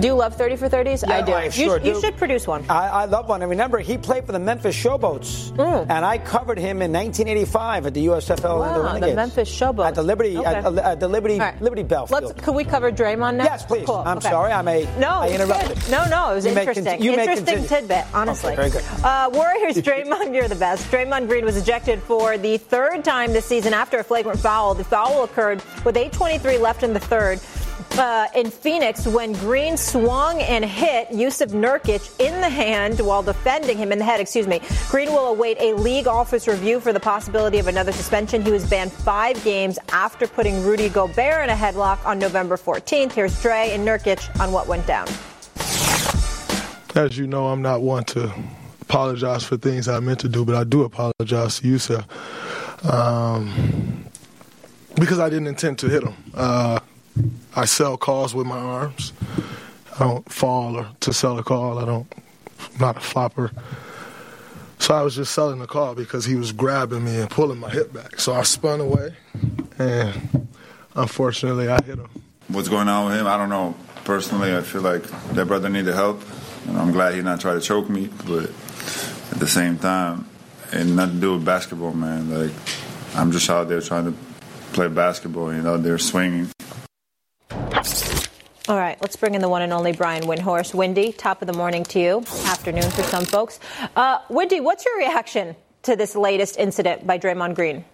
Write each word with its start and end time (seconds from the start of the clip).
Do 0.00 0.06
you 0.06 0.14
love 0.14 0.34
30 0.36 0.56
for 0.56 0.68
30s? 0.68 1.06
Yeah, 1.06 1.16
I 1.16 1.22
do. 1.22 1.32
I 1.32 1.44
you, 1.44 1.50
sure 1.50 1.78
you 1.78 1.94
do. 1.94 2.00
should 2.00 2.16
produce 2.16 2.46
one. 2.46 2.64
I, 2.70 2.88
I 2.88 3.04
love 3.04 3.28
one. 3.28 3.42
And 3.42 3.50
remember, 3.50 3.78
he 3.80 3.98
played 3.98 4.24
for 4.24 4.32
the 4.32 4.38
Memphis 4.38 4.74
Showboats, 4.76 5.50
Mm. 5.52 5.86
and 5.90 6.04
I 6.04 6.16
covered 6.18 6.58
him 6.58 6.80
in 6.82 6.92
1985 6.92 7.86
at 7.86 7.94
the 7.94 8.06
USFL. 8.06 8.58
Wow, 8.60 8.72
the, 8.72 8.78
the 8.78 8.84
Renegades. 8.84 9.16
Memphis 9.16 9.50
Showboats. 9.60 9.86
at 9.88 9.94
the 9.94 10.02
Liberty 10.02 10.36
Okay. 10.38 10.46
at, 10.48 10.78
at 10.78 11.00
the 11.00 11.08
Liberty 11.08 11.38
right. 11.38 11.60
Liberty 11.60 11.82
Bell 11.82 12.06
Let's. 12.10 12.32
Could 12.32 12.54
we 12.54 12.64
cover 12.64 12.90
Draymond 12.90 13.36
now? 13.36 13.44
Yes, 13.44 13.64
please. 13.66 13.84
Cool. 13.86 13.96
I'm 13.96 14.18
okay. 14.18 14.30
sorry, 14.30 14.52
I 14.52 14.62
may- 14.62 14.84
No, 14.98 15.08
I 15.20 15.28
interrupted. 15.28 15.78
good. 15.80 15.90
No, 15.90 16.06
no, 16.08 16.30
it 16.30 16.34
was 16.36 16.46
You 16.46 16.52
interesting. 16.52 17.02
you 17.02 17.12
interesting 17.12 17.64
tidbit, 17.66 18.04
honestly. 18.14 18.52
Okay, 18.54 18.68
very 18.68 18.70
good. 18.70 18.84
Uh, 19.04 19.28
Warriors 19.32 19.76
Draymond, 19.86 20.34
you're 20.34 20.48
the 20.48 20.54
best. 20.54 20.90
Draymond 20.90 21.28
Green 21.28 21.44
was 21.44 21.56
ejected 21.56 22.00
for 22.02 22.38
the 22.38 22.56
third 22.58 23.04
time 23.04 23.32
this 23.32 23.44
season 23.44 23.74
after 23.74 23.98
a 23.98 24.04
flagrant 24.04 24.40
foul. 24.40 24.74
The 24.74 24.84
foul 24.84 25.24
occurred 25.24 25.62
with 25.84 25.96
8:23 25.96 26.58
left 26.60 26.82
in 26.82 26.92
the 26.94 27.00
third. 27.00 27.38
Uh, 27.98 28.28
in 28.34 28.50
Phoenix, 28.50 29.06
when 29.06 29.32
Green 29.32 29.76
swung 29.76 30.40
and 30.40 30.64
hit 30.64 31.08
Jusuf 31.10 31.50
Nurkic 31.50 32.18
in 32.20 32.40
the 32.40 32.48
hand 32.48 33.00
while 33.00 33.22
defending 33.22 33.76
him 33.76 33.92
in 33.92 33.98
the 33.98 34.04
head, 34.04 34.20
excuse 34.20 34.46
me. 34.46 34.60
Green 34.88 35.08
will 35.08 35.26
await 35.28 35.56
a 35.60 35.74
league 35.74 36.06
office 36.06 36.46
review 36.46 36.80
for 36.80 36.92
the 36.92 37.00
possibility 37.00 37.58
of 37.58 37.66
another 37.66 37.92
suspension. 37.92 38.42
He 38.42 38.52
was 38.52 38.68
banned 38.68 38.92
five 38.92 39.42
games 39.44 39.78
after 39.92 40.26
putting 40.26 40.64
Rudy 40.64 40.88
Gobert 40.88 41.44
in 41.44 41.50
a 41.50 41.54
headlock 41.54 42.04
on 42.04 42.18
November 42.18 42.56
14th. 42.56 43.12
Here's 43.12 43.40
Dre 43.42 43.70
and 43.72 43.86
Nurkic 43.86 44.40
on 44.40 44.52
what 44.52 44.66
went 44.66 44.86
down. 44.86 45.08
As 46.94 47.16
you 47.16 47.26
know, 47.26 47.48
I'm 47.48 47.62
not 47.62 47.82
one 47.82 48.04
to 48.04 48.32
apologize 48.82 49.44
for 49.44 49.56
things 49.56 49.86
I 49.86 50.00
meant 50.00 50.20
to 50.20 50.28
do, 50.28 50.44
but 50.44 50.56
I 50.56 50.64
do 50.64 50.82
apologize 50.82 51.60
to 51.60 51.68
you, 51.68 51.78
sir, 51.78 52.04
um, 52.82 54.04
because 54.96 55.20
I 55.20 55.28
didn't 55.30 55.46
intend 55.46 55.78
to 55.78 55.88
hit 55.88 56.02
him. 56.02 56.14
Uh, 56.34 56.80
I 57.54 57.64
sell 57.64 57.96
calls 57.96 58.34
with 58.34 58.46
my 58.46 58.58
arms. 58.58 59.12
I 59.96 60.04
don't 60.04 60.30
fall 60.32 60.76
or 60.76 60.88
to 61.00 61.12
sell 61.12 61.38
a 61.38 61.42
call. 61.42 61.78
I 61.78 61.84
don't. 61.84 62.12
I'm 62.58 62.78
not 62.78 62.96
a 62.96 63.00
flopper. 63.00 63.50
So 64.78 64.94
I 64.94 65.02
was 65.02 65.14
just 65.14 65.32
selling 65.32 65.58
the 65.58 65.66
call 65.66 65.94
because 65.94 66.24
he 66.24 66.36
was 66.36 66.52
grabbing 66.52 67.04
me 67.04 67.20
and 67.20 67.28
pulling 67.28 67.58
my 67.58 67.68
hip 67.68 67.92
back. 67.92 68.18
So 68.18 68.32
I 68.32 68.42
spun 68.42 68.80
away, 68.80 69.14
and 69.78 70.48
unfortunately, 70.94 71.68
I 71.68 71.82
hit 71.82 71.98
him. 71.98 72.08
What's 72.48 72.68
going 72.68 72.88
on 72.88 73.10
with 73.10 73.20
him? 73.20 73.26
I 73.26 73.36
don't 73.36 73.50
know. 73.50 73.74
Personally, 74.04 74.56
I 74.56 74.62
feel 74.62 74.80
like 74.80 75.02
that 75.34 75.46
brother 75.46 75.68
needed 75.68 75.94
help, 75.94 76.22
and 76.66 76.78
I'm 76.78 76.92
glad 76.92 77.14
he 77.14 77.20
not 77.20 77.40
try 77.40 77.52
to 77.52 77.60
choke 77.60 77.90
me. 77.90 78.08
But 78.26 78.44
at 78.44 79.38
the 79.38 79.46
same 79.46 79.78
time, 79.78 80.26
it 80.72 80.86
nothing 80.86 81.16
to 81.16 81.20
do 81.20 81.34
with 81.34 81.44
basketball, 81.44 81.92
man. 81.92 82.30
Like 82.30 82.56
I'm 83.14 83.32
just 83.32 83.50
out 83.50 83.68
there 83.68 83.82
trying 83.82 84.06
to 84.06 84.14
play 84.72 84.88
basketball, 84.88 85.52
you 85.52 85.60
know. 85.62 85.76
They're 85.76 85.98
swinging. 85.98 86.48
All 88.68 88.76
right, 88.76 89.00
let's 89.00 89.16
bring 89.16 89.34
in 89.34 89.40
the 89.40 89.48
one 89.48 89.62
and 89.62 89.72
only 89.72 89.92
Brian 89.92 90.24
Windhorst. 90.24 90.74
Windy, 90.74 91.12
top 91.12 91.40
of 91.40 91.46
the 91.46 91.54
morning 91.54 91.82
to 91.84 91.98
you, 91.98 92.18
afternoon 92.44 92.90
for 92.90 93.02
some 93.02 93.24
folks. 93.24 93.58
Uh, 93.96 94.18
Windy, 94.28 94.60
what's 94.60 94.84
your 94.84 94.98
reaction 94.98 95.56
to 95.84 95.96
this 95.96 96.14
latest 96.14 96.58
incident 96.58 97.06
by 97.06 97.18
Draymond 97.18 97.54
Green? 97.54 97.84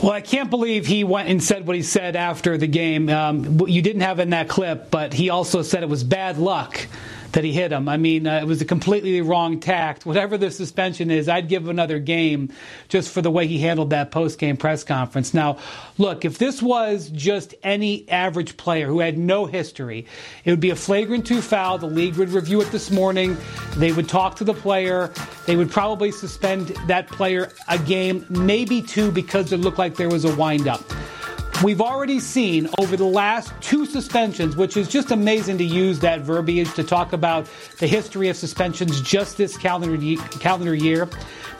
Well, 0.00 0.12
I 0.12 0.20
can't 0.20 0.48
believe 0.48 0.86
he 0.86 1.02
went 1.02 1.28
and 1.28 1.42
said 1.42 1.66
what 1.66 1.74
he 1.74 1.82
said 1.82 2.14
after 2.14 2.56
the 2.56 2.68
game. 2.68 3.08
Um, 3.08 3.66
you 3.66 3.82
didn't 3.82 4.02
have 4.02 4.20
in 4.20 4.30
that 4.30 4.48
clip, 4.48 4.90
but 4.90 5.12
he 5.12 5.28
also 5.28 5.62
said 5.62 5.82
it 5.82 5.88
was 5.88 6.04
bad 6.04 6.38
luck 6.38 6.86
that 7.32 7.44
he 7.44 7.52
hit 7.52 7.72
him. 7.72 7.88
I 7.88 7.96
mean, 7.96 8.26
uh, 8.26 8.38
it 8.38 8.46
was 8.46 8.62
a 8.62 8.64
completely 8.64 9.20
wrong 9.20 9.60
tact. 9.60 10.06
Whatever 10.06 10.38
the 10.38 10.50
suspension 10.50 11.10
is, 11.10 11.28
I'd 11.28 11.48
give 11.48 11.68
another 11.68 11.98
game 11.98 12.52
just 12.88 13.12
for 13.12 13.20
the 13.20 13.30
way 13.30 13.46
he 13.46 13.58
handled 13.58 13.90
that 13.90 14.10
post 14.10 14.38
game 14.38 14.56
press 14.56 14.82
conference. 14.84 15.34
Now, 15.34 15.58
look, 15.98 16.24
if 16.24 16.38
this 16.38 16.62
was 16.62 17.10
just 17.10 17.54
any 17.62 18.08
average 18.08 18.56
player 18.56 18.86
who 18.86 19.00
had 19.00 19.18
no 19.18 19.46
history, 19.46 20.06
it 20.44 20.50
would 20.50 20.60
be 20.60 20.70
a 20.70 20.76
flagrant 20.76 21.26
two 21.26 21.42
foul. 21.42 21.78
The 21.78 21.86
league 21.86 22.16
would 22.16 22.30
review 22.30 22.60
it 22.60 22.70
this 22.72 22.90
morning. 22.90 23.36
They 23.76 23.92
would 23.92 24.08
talk 24.08 24.36
to 24.36 24.44
the 24.44 24.54
player. 24.54 25.12
They 25.46 25.56
would 25.56 25.70
probably 25.70 26.10
suspend 26.10 26.68
that 26.86 27.08
player 27.08 27.52
a 27.68 27.78
game, 27.78 28.24
maybe 28.30 28.80
two, 28.80 29.10
because 29.10 29.52
it 29.52 29.58
looked 29.58 29.78
like 29.78 29.96
there 29.96 30.08
was 30.08 30.24
a 30.24 30.34
wind 30.36 30.66
up. 30.66 30.82
We've 31.64 31.80
already 31.80 32.20
seen 32.20 32.68
over 32.78 32.96
the 32.96 33.04
last 33.04 33.52
two 33.60 33.84
suspensions, 33.84 34.54
which 34.54 34.76
is 34.76 34.86
just 34.86 35.10
amazing 35.10 35.58
to 35.58 35.64
use 35.64 35.98
that 35.98 36.20
verbiage 36.20 36.72
to 36.74 36.84
talk 36.84 37.12
about 37.12 37.48
the 37.80 37.88
history 37.88 38.28
of 38.28 38.36
suspensions 38.36 39.00
just 39.00 39.36
this 39.36 39.56
calendar, 39.56 40.22
calendar 40.38 40.72
year. 40.72 41.08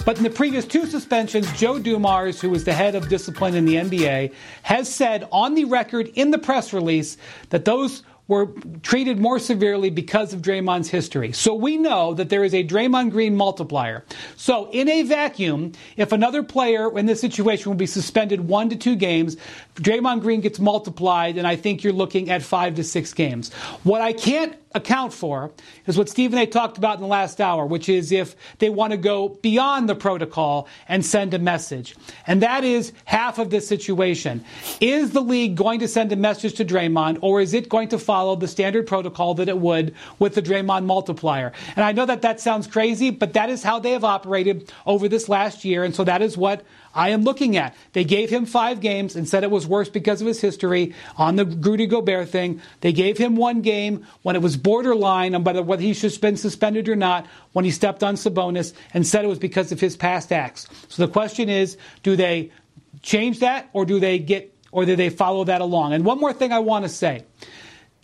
But 0.04 0.16
in 0.16 0.22
the 0.22 0.30
previous 0.30 0.64
two 0.66 0.86
suspensions, 0.86 1.50
Joe 1.58 1.80
Dumars, 1.80 2.40
who 2.40 2.54
is 2.54 2.62
the 2.62 2.72
head 2.72 2.94
of 2.94 3.08
discipline 3.08 3.56
in 3.56 3.64
the 3.64 3.74
NBA, 3.74 4.32
has 4.62 4.88
said 4.88 5.26
on 5.32 5.54
the 5.54 5.64
record 5.64 6.12
in 6.14 6.30
the 6.30 6.38
press 6.38 6.72
release 6.72 7.16
that 7.50 7.64
those 7.64 8.04
were 8.28 8.52
treated 8.82 9.18
more 9.18 9.38
severely 9.38 9.88
because 9.88 10.34
of 10.34 10.42
Draymond's 10.42 10.90
history. 10.90 11.32
So 11.32 11.54
we 11.54 11.78
know 11.78 12.12
that 12.14 12.28
there 12.28 12.44
is 12.44 12.54
a 12.54 12.62
Draymond 12.62 13.10
Green 13.10 13.34
multiplier. 13.34 14.04
So 14.36 14.70
in 14.70 14.88
a 14.88 15.02
vacuum, 15.02 15.72
if 15.96 16.12
another 16.12 16.42
player 16.42 16.96
in 16.96 17.06
this 17.06 17.20
situation 17.20 17.70
will 17.70 17.76
be 17.76 17.86
suspended 17.86 18.46
one 18.46 18.68
to 18.68 18.76
two 18.76 18.96
games, 18.96 19.36
Draymond 19.76 20.20
Green 20.20 20.42
gets 20.42 20.60
multiplied, 20.60 21.38
and 21.38 21.46
I 21.46 21.56
think 21.56 21.82
you're 21.82 21.92
looking 21.92 22.30
at 22.30 22.42
five 22.42 22.74
to 22.76 22.84
six 22.84 23.14
games. 23.14 23.52
What 23.82 24.02
I 24.02 24.12
can't 24.12 24.54
account 24.74 25.12
for 25.12 25.50
is 25.86 25.96
what 25.96 26.08
Stephen 26.08 26.38
A. 26.38 26.46
talked 26.46 26.78
about 26.78 26.96
in 26.96 27.00
the 27.00 27.06
last 27.06 27.40
hour, 27.40 27.64
which 27.64 27.88
is 27.88 28.12
if 28.12 28.36
they 28.58 28.68
want 28.68 28.90
to 28.92 28.96
go 28.96 29.28
beyond 29.28 29.88
the 29.88 29.94
protocol 29.94 30.68
and 30.88 31.04
send 31.04 31.34
a 31.34 31.38
message. 31.38 31.96
And 32.26 32.42
that 32.42 32.64
is 32.64 32.92
half 33.04 33.38
of 33.38 33.50
this 33.50 33.66
situation. 33.66 34.44
Is 34.80 35.12
the 35.12 35.20
league 35.20 35.56
going 35.56 35.80
to 35.80 35.88
send 35.88 36.12
a 36.12 36.16
message 36.16 36.54
to 36.54 36.64
Draymond, 36.64 37.18
or 37.22 37.40
is 37.40 37.54
it 37.54 37.68
going 37.68 37.88
to 37.88 37.98
follow 37.98 38.36
the 38.36 38.48
standard 38.48 38.86
protocol 38.86 39.34
that 39.34 39.48
it 39.48 39.58
would 39.58 39.94
with 40.18 40.34
the 40.34 40.42
Draymond 40.42 40.84
multiplier? 40.84 41.52
And 41.76 41.84
I 41.84 41.92
know 41.92 42.06
that 42.06 42.22
that 42.22 42.40
sounds 42.40 42.66
crazy, 42.66 43.10
but 43.10 43.32
that 43.32 43.50
is 43.50 43.62
how 43.62 43.78
they 43.78 43.92
have 43.92 44.04
operated 44.04 44.72
over 44.86 45.08
this 45.08 45.28
last 45.28 45.64
year. 45.64 45.84
And 45.84 45.94
so 45.94 46.04
that 46.04 46.22
is 46.22 46.36
what 46.36 46.64
I 46.94 47.10
am 47.10 47.22
looking 47.22 47.56
at. 47.56 47.74
They 47.92 48.04
gave 48.04 48.30
him 48.30 48.46
five 48.46 48.80
games 48.80 49.16
and 49.16 49.28
said 49.28 49.44
it 49.44 49.50
was 49.50 49.66
worse 49.66 49.88
because 49.88 50.20
of 50.20 50.26
his 50.26 50.40
history 50.40 50.94
on 51.16 51.36
the 51.36 51.44
Rudy 51.44 51.86
Gobert 51.86 52.28
thing. 52.28 52.60
They 52.80 52.92
gave 52.92 53.18
him 53.18 53.36
one 53.36 53.62
game 53.62 54.06
when 54.22 54.36
it 54.36 54.42
was 54.42 54.56
borderline 54.56 55.34
on 55.34 55.44
whether, 55.44 55.82
he 55.82 55.94
should 55.94 56.12
have 56.12 56.20
been 56.20 56.36
suspended 56.36 56.88
or 56.88 56.96
not 56.96 57.26
when 57.52 57.64
he 57.64 57.70
stepped 57.70 58.02
on 58.02 58.16
Sabonis 58.16 58.72
and 58.94 59.06
said 59.06 59.24
it 59.24 59.28
was 59.28 59.38
because 59.38 59.72
of 59.72 59.80
his 59.80 59.96
past 59.96 60.32
acts. 60.32 60.66
So 60.88 61.06
the 61.06 61.12
question 61.12 61.48
is, 61.48 61.76
do 62.02 62.16
they 62.16 62.50
change 63.02 63.40
that 63.40 63.68
or 63.72 63.84
do 63.84 64.00
they 64.00 64.18
get 64.18 64.54
or 64.70 64.84
do 64.84 64.96
they 64.96 65.08
follow 65.10 65.44
that 65.44 65.60
along? 65.60 65.92
And 65.92 66.04
one 66.04 66.20
more 66.20 66.32
thing 66.32 66.52
I 66.52 66.58
want 66.58 66.84
to 66.84 66.88
say 66.88 67.24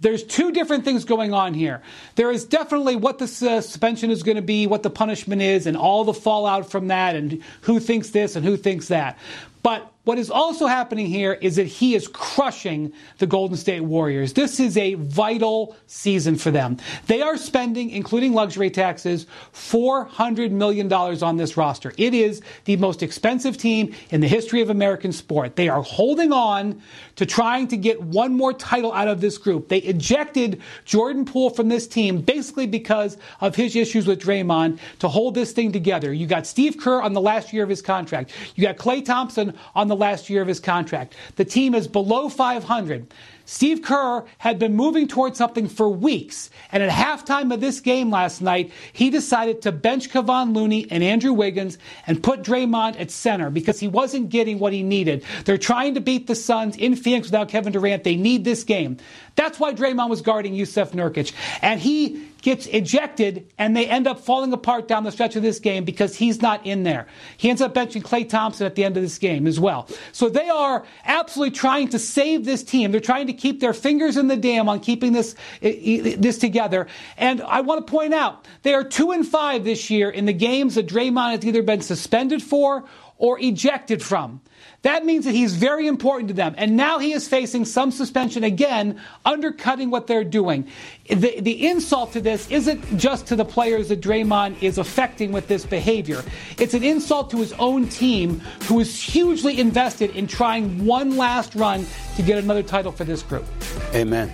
there's 0.01 0.25
two 0.25 0.53
different 0.53 0.85
things 0.85 1.05
going 1.05 1.33
on 1.33 1.55
here. 1.55 1.81
There 2.17 2.31
is 2.31 2.45
definitely 2.45 2.97
what 2.97 3.19
the 3.19 3.27
suspension 3.27 4.11
is 4.11 4.23
going 4.23 4.37
to 4.37 4.43
be, 4.43 4.67
what 4.67 4.83
the 4.83 4.91
punishment 4.91 5.41
is, 5.41 5.67
and 5.67 5.77
all 5.77 6.05
the 6.05 6.13
fallout 6.13 6.71
from 6.71 6.89
that, 6.89 7.17
and 7.17 7.43
who 7.63 7.81
thinks 7.81 8.11
this 8.11 8.37
and 8.37 8.45
who 8.45 8.57
thinks 8.57 8.89
that. 8.89 9.19
But 9.63 9.94
what 10.05 10.19
is 10.19 10.31
also 10.31 10.67
happening 10.67 11.07
here 11.07 11.33
is 11.33 11.57
that 11.57 11.67
he 11.67 11.95
is 11.95 12.09
crushing 12.09 12.93
the 13.19 13.27
Golden 13.27 13.57
State 13.57 13.81
Warriors. 13.81 14.35
This 14.35 14.61
is 14.61 14.77
a 14.77 14.95
vital 14.95 15.77
season 15.87 16.37
for 16.37 16.51
them. 16.51 16.77
They 17.07 17.23
are 17.23 17.39
spending, 17.39 17.91
including 17.91 18.35
luxury 18.35 18.71
taxes, 18.71 19.27
$400 19.55 20.51
million 20.51 20.93
on 20.93 21.37
this 21.39 21.57
roster. 21.57 21.93
It 21.97 22.13
is 22.13 22.43
the 22.67 22.77
most 22.77 23.03
expensive 23.03 23.57
team 23.57 23.95
in 24.11 24.21
the 24.21 24.29
history 24.29 24.61
of 24.61 24.69
American 24.69 25.11
sport. 25.11 25.57
They 25.57 25.71
are 25.71 25.83
holding 25.83 26.33
on 26.33 26.83
to 27.17 27.25
trying 27.25 27.69
to 27.69 27.77
get 27.77 28.03
one 28.03 28.35
more 28.35 28.53
title 28.53 28.93
out 28.93 29.09
of 29.09 29.23
this 29.23 29.39
group. 29.39 29.69
They 29.69 29.79
ejected 29.79 30.61
Jordan 30.85 31.25
Poole 31.25 31.51
from 31.51 31.69
this 31.69 31.87
team 31.87 32.21
basically 32.21 32.67
because 32.67 33.17
of 33.41 33.57
his 33.57 33.75
issues 33.75 34.07
with 34.07 34.21
Draymond 34.21 34.79
to 34.99 35.09
hold 35.09 35.35
this 35.35 35.53
thing 35.53 35.73
together. 35.73 36.13
You 36.13 36.27
got 36.27 36.47
Steve 36.47 36.77
Kerr 36.79 37.01
on 37.01 37.15
the 37.15 37.21
last 37.21 37.53
year 37.53 37.63
of 37.63 37.71
his 37.71 37.81
contract. 37.81 38.33
You 38.55 38.65
got 38.65 38.77
Klay 38.77 39.03
Thompson 39.03 39.55
on 39.75 39.89
the 39.89 39.94
last 39.95 40.31
year 40.31 40.43
of 40.43 40.49
his 40.49 40.61
contract. 40.61 41.15
The 41.37 41.45
team 41.45 41.75
is 41.75 41.89
below 41.89 42.29
500. 42.29 43.13
Steve 43.47 43.83
Kerr 43.83 44.25
had 44.39 44.59
been 44.59 44.75
moving 44.75 45.07
towards 45.07 45.37
something 45.37 45.69
for 45.69 45.89
weeks, 45.89 46.49
and 46.73 46.83
at 46.83 46.91
halftime 46.91 47.53
of 47.53 47.61
this 47.61 47.81
game 47.81 48.11
last 48.11 48.41
night, 48.41 48.73
he 48.93 49.11
decided 49.11 49.61
to 49.63 49.73
bench 49.73 50.11
Kevon 50.11 50.55
Looney 50.55 50.87
and 50.91 51.05
Andrew 51.05 51.33
Wiggins 51.33 51.77
and 52.07 52.23
put 52.23 52.43
Draymond 52.43 52.99
at 52.99 53.11
center 53.11 53.51
because 53.51 53.79
he 53.79 53.89
wasn't 53.89 54.31
getting 54.31 54.59
what 54.59 54.73
he 54.73 54.83
needed. 54.83 55.25
They're 55.45 55.59
trying 55.59 55.95
to 55.95 56.01
beat 56.01 56.27
the 56.27 56.35
Suns 56.35 56.77
in 56.77 56.97
Phoenix 56.97 57.29
without 57.29 57.51
Kevin 57.51 57.73
Durant. 57.73 58.05
They 58.05 58.17
need 58.17 58.45
this 58.45 58.65
game. 58.65 58.97
That's 59.37 59.61
why 59.61 59.75
Draymond 59.75 60.09
was 60.09 60.23
guarding 60.23 60.55
Jusuf 60.55 60.93
Nurkic, 60.93 61.35
and 61.61 61.81
he 61.81 62.27
gets 62.45 62.67
ejected, 62.67 63.51
and 63.57 63.75
they 63.75 63.87
end 63.87 64.07
up 64.07 64.21
falling 64.21 64.53
apart 64.53 64.87
down 64.87 65.03
the 65.03 65.11
stretch 65.11 65.35
of 65.35 65.43
this 65.43 65.59
game 65.59 65.83
because 65.83 66.15
he's 66.15 66.43
not 66.43 66.65
in 66.67 66.83
there. 66.83 67.07
He 67.39 67.49
ends 67.49 67.63
up 67.63 67.73
benching 67.73 68.03
Klay 68.03 68.29
Thompson 68.29 68.67
at 68.67 68.75
the 68.75 68.85
end 68.85 68.99
of 68.99 69.03
this 69.03 69.17
game 69.17 69.47
as 69.47 69.59
well. 69.59 69.89
So 70.13 70.29
they 70.29 70.51
are 70.51 70.85
absolutely 71.07 71.57
trying 71.57 71.89
to 71.89 71.99
save 71.99 72.45
this 72.45 72.63
team. 72.63 72.93
They're 72.93 73.01
trying 73.01 73.29
to 73.29 73.33
keep 73.33 73.61
their 73.61 73.73
fingers 73.73 74.19
in 74.19 74.29
the 74.29 74.37
dam 74.37 74.69
on 74.69 74.81
keeping 74.81 75.15
this 75.15 75.35
this 75.63 76.37
together. 76.37 76.87
And 77.17 77.41
I 77.41 77.63
want 77.63 77.87
to 77.87 77.91
point 77.91 78.13
out 78.13 78.47
they 78.61 78.75
are 78.75 78.85
two 78.85 79.13
and 79.13 79.27
five 79.27 79.65
this 79.65 79.89
year 79.89 80.11
in 80.11 80.27
the 80.27 80.35
games 80.35 80.75
that 80.75 80.87
Draymond 80.87 81.31
has 81.31 81.47
either 81.47 81.63
been 81.63 81.81
suspended 81.81 82.43
for 82.43 82.85
or 83.19 83.39
ejected 83.41 84.03
from. 84.03 84.41
That 84.83 85.05
means 85.05 85.25
that 85.25 85.33
he's 85.33 85.55
very 85.55 85.87
important 85.87 86.29
to 86.29 86.35
them. 86.35 86.55
And 86.59 86.77
now 86.77 86.99
he 86.99 87.13
is 87.13 87.27
facing 87.27 87.65
some 87.65 87.91
suspension 87.91 88.45
again, 88.45 89.01
undercutting 89.25 89.91
what 89.91 90.07
they're 90.07 90.25
doing. 90.25 90.69
The, 91.09 91.41
the 91.41 91.67
insult 91.67 92.13
to 92.13 92.21
this 92.21 92.51
isn't 92.51 92.99
just 92.99 93.27
to 93.29 93.37
the 93.37 93.45
players 93.45 93.89
that 93.89 94.01
Draymond 94.01 94.63
is 94.63 94.79
affecting 94.79 95.33
with 95.33 95.49
this 95.49 95.65
behavior. 95.65 96.23
It's 96.59 96.75
an 96.75 96.83
insult 96.83 97.31
to 97.31 97.39
his 97.39 97.53
own 97.55 97.89
team, 97.89 98.41
who 98.65 98.81
is 98.81 99.01
hugely 99.01 99.59
invested 99.59 100.15
in 100.17 100.27
trying 100.27 100.85
one 100.85 101.17
last 101.17 101.55
run 101.55 101.87
to 102.17 102.23
get 102.23 102.39
another 102.39 102.63
title 102.63 102.93
for 102.93 103.05
this 103.05 103.23
group. 103.23 103.47
Amen. 103.95 104.33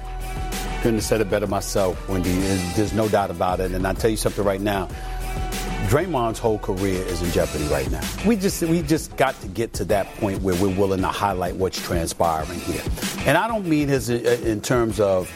Couldn't 0.78 0.94
have 0.94 1.04
said 1.04 1.20
it 1.20 1.28
better 1.28 1.46
myself, 1.46 2.08
Windy. 2.08 2.32
There's 2.74 2.94
no 2.94 3.08
doubt 3.08 3.30
about 3.30 3.60
it. 3.60 3.72
And 3.72 3.86
I'll 3.86 3.94
tell 3.94 4.10
you 4.10 4.16
something 4.16 4.44
right 4.44 4.60
now. 4.60 4.88
Draymond's 5.90 6.38
whole 6.38 6.60
career 6.60 7.04
is 7.06 7.20
in 7.20 7.32
jeopardy 7.32 7.64
right 7.64 7.90
now. 7.90 8.00
We 8.24 8.36
just 8.36 8.62
we 8.62 8.80
just 8.80 9.16
got 9.16 9.34
to 9.40 9.48
get 9.48 9.72
to 9.72 9.84
that 9.86 10.06
point 10.18 10.40
where 10.40 10.54
we're 10.54 10.78
willing 10.78 11.00
to 11.00 11.08
highlight 11.08 11.56
what's 11.56 11.84
transpiring 11.84 12.60
here. 12.60 12.80
And 13.26 13.36
I 13.36 13.48
don't 13.48 13.66
mean 13.66 13.88
his 13.88 14.08
uh, 14.08 14.38
in 14.44 14.60
terms 14.60 15.00
of 15.00 15.28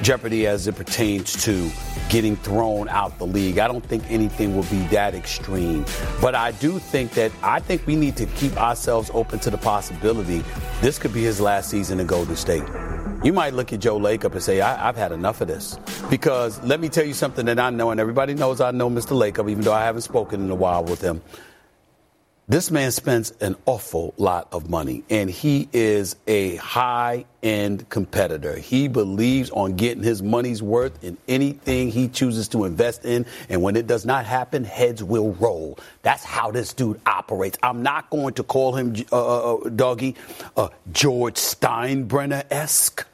jeopardy 0.00 0.46
as 0.46 0.66
it 0.66 0.74
pertains 0.74 1.44
to 1.44 1.70
getting 2.08 2.34
thrown 2.36 2.88
out 2.88 3.18
the 3.18 3.26
league. 3.26 3.58
I 3.58 3.68
don't 3.68 3.84
think 3.84 4.02
anything 4.10 4.56
will 4.56 4.64
be 4.64 4.78
that 4.86 5.14
extreme. 5.14 5.84
But 6.18 6.34
I 6.34 6.52
do 6.52 6.78
think 6.78 7.12
that 7.12 7.30
I 7.42 7.60
think 7.60 7.86
we 7.86 7.94
need 7.94 8.16
to 8.16 8.24
keep 8.24 8.56
ourselves 8.56 9.10
open 9.12 9.38
to 9.40 9.50
the 9.50 9.58
possibility 9.58 10.42
this 10.80 10.98
could 10.98 11.12
be 11.12 11.22
his 11.22 11.42
last 11.42 11.68
season 11.68 12.00
in 12.00 12.06
Golden 12.06 12.36
State. 12.36 12.64
You 13.22 13.34
might 13.34 13.52
look 13.52 13.70
at 13.74 13.80
Joe 13.80 13.98
Lacob 13.98 14.32
and 14.32 14.42
say, 14.42 14.62
I, 14.62 14.86
have 14.86 14.96
had 14.96 15.12
enough 15.12 15.42
of 15.42 15.48
this. 15.48 15.78
Because 16.08 16.58
let 16.62 16.80
me 16.80 16.88
tell 16.88 17.04
you 17.04 17.12
something 17.12 17.44
that 17.46 17.58
I 17.58 17.68
know, 17.68 17.90
and 17.90 18.00
everybody 18.00 18.32
knows 18.32 18.62
I 18.62 18.70
know 18.70 18.88
Mr. 18.88 19.10
Lacob, 19.12 19.50
even 19.50 19.62
though 19.62 19.74
I 19.74 19.84
haven't 19.84 20.02
spoken 20.02 20.40
in 20.42 20.50
a 20.50 20.54
while 20.54 20.84
with 20.84 21.02
him. 21.02 21.20
This 22.48 22.70
man 22.70 22.90
spends 22.90 23.30
an 23.42 23.56
awful 23.66 24.14
lot 24.16 24.48
of 24.52 24.70
money, 24.70 25.04
and 25.10 25.30
he 25.30 25.68
is 25.72 26.16
a 26.26 26.56
high 26.56 27.26
end 27.42 27.88
competitor. 27.90 28.56
He 28.56 28.88
believes 28.88 29.50
on 29.50 29.76
getting 29.76 30.02
his 30.02 30.22
money's 30.22 30.62
worth 30.62 31.04
in 31.04 31.16
anything 31.28 31.90
he 31.90 32.08
chooses 32.08 32.48
to 32.48 32.64
invest 32.64 33.04
in, 33.04 33.26
and 33.50 33.62
when 33.62 33.76
it 33.76 33.86
does 33.86 34.06
not 34.06 34.24
happen, 34.24 34.64
heads 34.64 35.04
will 35.04 35.34
roll. 35.34 35.78
That's 36.02 36.24
how 36.24 36.50
this 36.50 36.72
dude 36.72 37.00
operates. 37.06 37.56
I'm 37.62 37.82
not 37.82 38.10
going 38.10 38.34
to 38.34 38.42
call 38.42 38.74
him, 38.74 38.96
uh, 39.12 39.16
uh, 39.16 39.54
uh 39.54 39.68
Doggy, 39.68 40.16
uh, 40.56 40.70
George 40.90 41.34
Steinbrenner 41.34 42.44
esque 42.50 43.06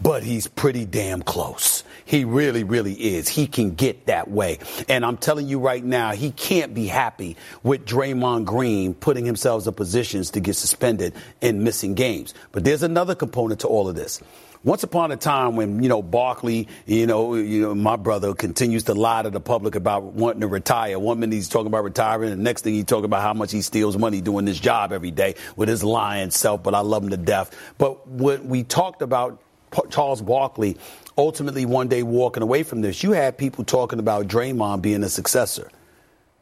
but 0.00 0.22
he's 0.22 0.46
pretty 0.46 0.84
damn 0.84 1.22
close. 1.22 1.84
He 2.04 2.24
really, 2.24 2.64
really 2.64 2.92
is. 2.92 3.28
He 3.28 3.46
can 3.46 3.74
get 3.74 4.06
that 4.06 4.30
way. 4.30 4.58
And 4.88 5.04
I'm 5.04 5.16
telling 5.16 5.48
you 5.48 5.58
right 5.58 5.84
now, 5.84 6.12
he 6.12 6.30
can't 6.30 6.72
be 6.74 6.86
happy 6.86 7.36
with 7.62 7.84
Draymond 7.84 8.44
Green 8.44 8.94
putting 8.94 9.24
himself 9.24 9.66
in 9.66 9.74
positions 9.74 10.30
to 10.30 10.40
get 10.40 10.54
suspended 10.54 11.14
and 11.42 11.64
missing 11.64 11.94
games. 11.94 12.34
But 12.52 12.64
there's 12.64 12.82
another 12.82 13.14
component 13.14 13.60
to 13.60 13.68
all 13.68 13.88
of 13.88 13.96
this. 13.96 14.20
Once 14.64 14.82
upon 14.82 15.12
a 15.12 15.16
time 15.16 15.54
when, 15.54 15.80
you 15.80 15.88
know, 15.88 16.02
Barkley, 16.02 16.66
you 16.86 17.06
know, 17.06 17.36
you 17.36 17.62
know, 17.62 17.74
my 17.74 17.94
brother 17.94 18.34
continues 18.34 18.84
to 18.84 18.94
lie 18.94 19.22
to 19.22 19.30
the 19.30 19.40
public 19.40 19.76
about 19.76 20.02
wanting 20.02 20.40
to 20.40 20.48
retire. 20.48 20.98
One 20.98 21.20
minute 21.20 21.34
he's 21.34 21.48
talking 21.48 21.68
about 21.68 21.84
retiring, 21.84 22.30
the 22.30 22.36
next 22.36 22.62
thing 22.62 22.74
he's 22.74 22.84
talking 22.84 23.04
about 23.04 23.22
how 23.22 23.32
much 23.32 23.52
he 23.52 23.62
steals 23.62 23.96
money 23.96 24.20
doing 24.20 24.44
this 24.44 24.58
job 24.58 24.92
every 24.92 25.12
day 25.12 25.36
with 25.54 25.68
his 25.68 25.84
lying 25.84 26.32
self, 26.32 26.64
but 26.64 26.74
I 26.74 26.80
love 26.80 27.04
him 27.04 27.10
to 27.10 27.16
death. 27.16 27.56
But 27.78 28.08
when 28.08 28.48
we 28.48 28.64
talked 28.64 29.02
about 29.02 29.40
Charles 29.90 30.22
Barkley 30.22 30.76
ultimately 31.18 31.64
one 31.64 31.88
day 31.88 32.02
walking 32.02 32.42
away 32.42 32.62
from 32.62 32.80
this, 32.80 33.02
you 33.02 33.12
had 33.12 33.38
people 33.38 33.64
talking 33.64 33.98
about 33.98 34.28
Draymond 34.28 34.82
being 34.82 35.02
a 35.02 35.08
successor. 35.08 35.70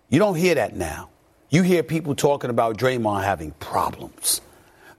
You 0.09 0.19
don't 0.19 0.35
hear 0.35 0.55
that 0.57 0.77
now. 0.77 1.11
You 1.51 1.63
hear 1.63 1.83
people 1.83 2.15
talking 2.15 2.51
about 2.51 2.77
Draymond 2.77 3.23
having 3.25 3.53
problems. 3.53 4.41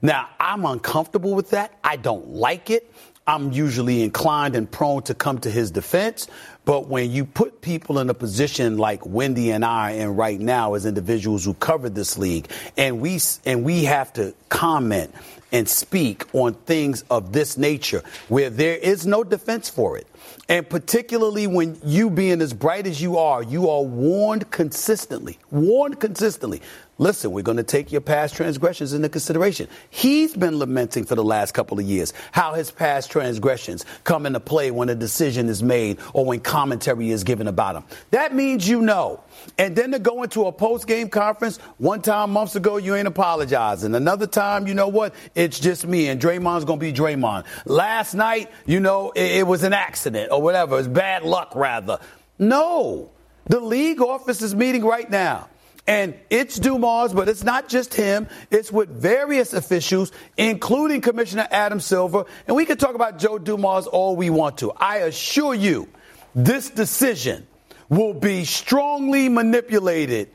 Now, 0.02 0.28
I'm 0.38 0.64
uncomfortable 0.64 1.34
with 1.34 1.50
that. 1.50 1.78
I 1.82 1.96
don't 1.96 2.28
like 2.28 2.70
it. 2.70 2.92
I'm 3.28 3.50
usually 3.50 4.02
inclined 4.02 4.54
and 4.54 4.70
prone 4.70 5.02
to 5.02 5.14
come 5.14 5.38
to 5.40 5.50
his 5.50 5.72
defense. 5.72 6.28
But 6.64 6.86
when 6.86 7.10
you 7.10 7.24
put 7.24 7.60
people 7.60 7.98
in 7.98 8.08
a 8.08 8.14
position 8.14 8.78
like 8.78 9.04
Windy 9.04 9.50
and 9.50 9.64
I 9.64 9.92
and 9.92 10.16
right 10.16 10.38
now 10.38 10.74
as 10.74 10.86
individuals 10.86 11.44
who 11.44 11.54
cover 11.54 11.88
this 11.88 12.16
league, 12.16 12.48
and 12.76 13.00
we 13.00 13.18
and 13.44 13.64
we 13.64 13.84
have 13.84 14.12
to 14.14 14.32
comment 14.48 15.12
and 15.52 15.68
speak 15.68 16.24
on 16.34 16.54
things 16.54 17.04
of 17.10 17.32
this 17.32 17.56
nature 17.56 18.02
where 18.28 18.50
there 18.50 18.76
is 18.76 19.06
no 19.06 19.24
defense 19.24 19.68
for 19.68 19.96
it. 19.96 20.06
And 20.48 20.68
particularly 20.68 21.46
when 21.46 21.78
you 21.84 22.10
being 22.10 22.40
as 22.40 22.52
bright 22.52 22.86
as 22.86 23.00
you 23.02 23.18
are, 23.18 23.42
you 23.42 23.68
are 23.68 23.82
warned 23.82 24.50
consistently, 24.50 25.38
warned 25.50 25.98
consistently. 26.00 26.62
Listen, 26.98 27.32
we're 27.32 27.42
going 27.42 27.58
to 27.58 27.62
take 27.62 27.92
your 27.92 28.00
past 28.00 28.34
transgressions 28.34 28.94
into 28.94 29.10
consideration. 29.10 29.68
He's 29.90 30.34
been 30.34 30.58
lamenting 30.58 31.04
for 31.04 31.14
the 31.14 31.22
last 31.22 31.52
couple 31.52 31.78
of 31.78 31.84
years 31.84 32.14
how 32.32 32.54
his 32.54 32.70
past 32.70 33.10
transgressions 33.10 33.84
come 34.04 34.24
into 34.24 34.40
play 34.40 34.70
when 34.70 34.88
a 34.88 34.94
decision 34.94 35.50
is 35.50 35.62
made 35.62 35.98
or 36.14 36.24
when 36.24 36.40
commentary 36.40 37.10
is 37.10 37.22
given 37.22 37.48
about 37.48 37.76
him. 37.76 37.84
That 38.12 38.34
means 38.34 38.66
you 38.66 38.80
know. 38.80 39.22
And 39.58 39.76
then 39.76 39.92
to 39.92 39.98
go 39.98 40.22
into 40.22 40.46
a 40.46 40.52
post 40.52 40.86
game 40.86 41.10
conference, 41.10 41.58
one 41.76 42.00
time 42.00 42.30
months 42.30 42.56
ago, 42.56 42.78
you 42.78 42.94
ain't 42.94 43.08
apologizing. 43.08 43.94
Another 43.94 44.26
time, 44.26 44.66
you 44.66 44.72
know 44.72 44.88
what? 44.88 45.14
It's 45.34 45.60
just 45.60 45.86
me, 45.86 46.08
and 46.08 46.18
Draymond's 46.18 46.64
going 46.64 46.80
to 46.80 46.86
be 46.86 46.94
Draymond. 46.94 47.44
Last 47.66 48.14
night, 48.14 48.50
you 48.64 48.80
know, 48.80 49.10
it, 49.10 49.32
it 49.32 49.46
was 49.46 49.64
an 49.64 49.74
accident 49.74 50.15
or 50.30 50.42
whatever. 50.42 50.78
It's 50.78 50.88
bad 50.88 51.22
luck, 51.22 51.54
rather. 51.54 51.98
No. 52.38 53.10
The 53.46 53.60
league 53.60 54.00
office 54.00 54.42
is 54.42 54.54
meeting 54.54 54.84
right 54.84 55.08
now. 55.08 55.48
And 55.86 56.14
it's 56.30 56.58
Dumars, 56.58 57.12
but 57.12 57.28
it's 57.28 57.44
not 57.44 57.68
just 57.68 57.94
him. 57.94 58.26
It's 58.50 58.72
with 58.72 58.88
various 58.88 59.52
officials, 59.52 60.10
including 60.36 61.00
Commissioner 61.00 61.46
Adam 61.50 61.78
Silver. 61.78 62.24
And 62.48 62.56
we 62.56 62.64
can 62.64 62.76
talk 62.76 62.96
about 62.96 63.18
Joe 63.18 63.38
Dumars 63.38 63.86
all 63.86 64.16
we 64.16 64.28
want 64.28 64.58
to. 64.58 64.72
I 64.72 64.98
assure 64.98 65.54
you, 65.54 65.88
this 66.34 66.70
decision 66.70 67.46
will 67.88 68.14
be 68.14 68.44
strongly 68.44 69.28
manipulated 69.28 70.30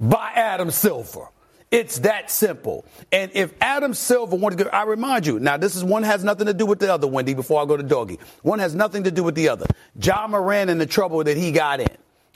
by 0.00 0.32
Adam 0.34 0.72
Silver. 0.72 1.28
It's 1.70 1.98
that 2.00 2.30
simple. 2.30 2.86
And 3.12 3.30
if 3.34 3.52
Adam 3.60 3.92
Silver 3.92 4.36
wanted 4.36 4.58
to, 4.58 4.74
I 4.74 4.84
remind 4.84 5.26
you, 5.26 5.38
now 5.38 5.58
this 5.58 5.76
is 5.76 5.84
one 5.84 6.02
has 6.02 6.24
nothing 6.24 6.46
to 6.46 6.54
do 6.54 6.64
with 6.64 6.78
the 6.78 6.92
other, 6.92 7.06
Windy, 7.06 7.34
before 7.34 7.60
I 7.60 7.66
go 7.66 7.76
to 7.76 7.82
Doggy. 7.82 8.18
One 8.42 8.58
has 8.58 8.74
nothing 8.74 9.04
to 9.04 9.10
do 9.10 9.22
with 9.22 9.34
the 9.34 9.50
other. 9.50 9.66
Ja 10.00 10.26
Morant 10.26 10.70
and 10.70 10.80
the 10.80 10.86
trouble 10.86 11.22
that 11.24 11.36
he 11.36 11.52
got 11.52 11.80
in. 11.80 11.88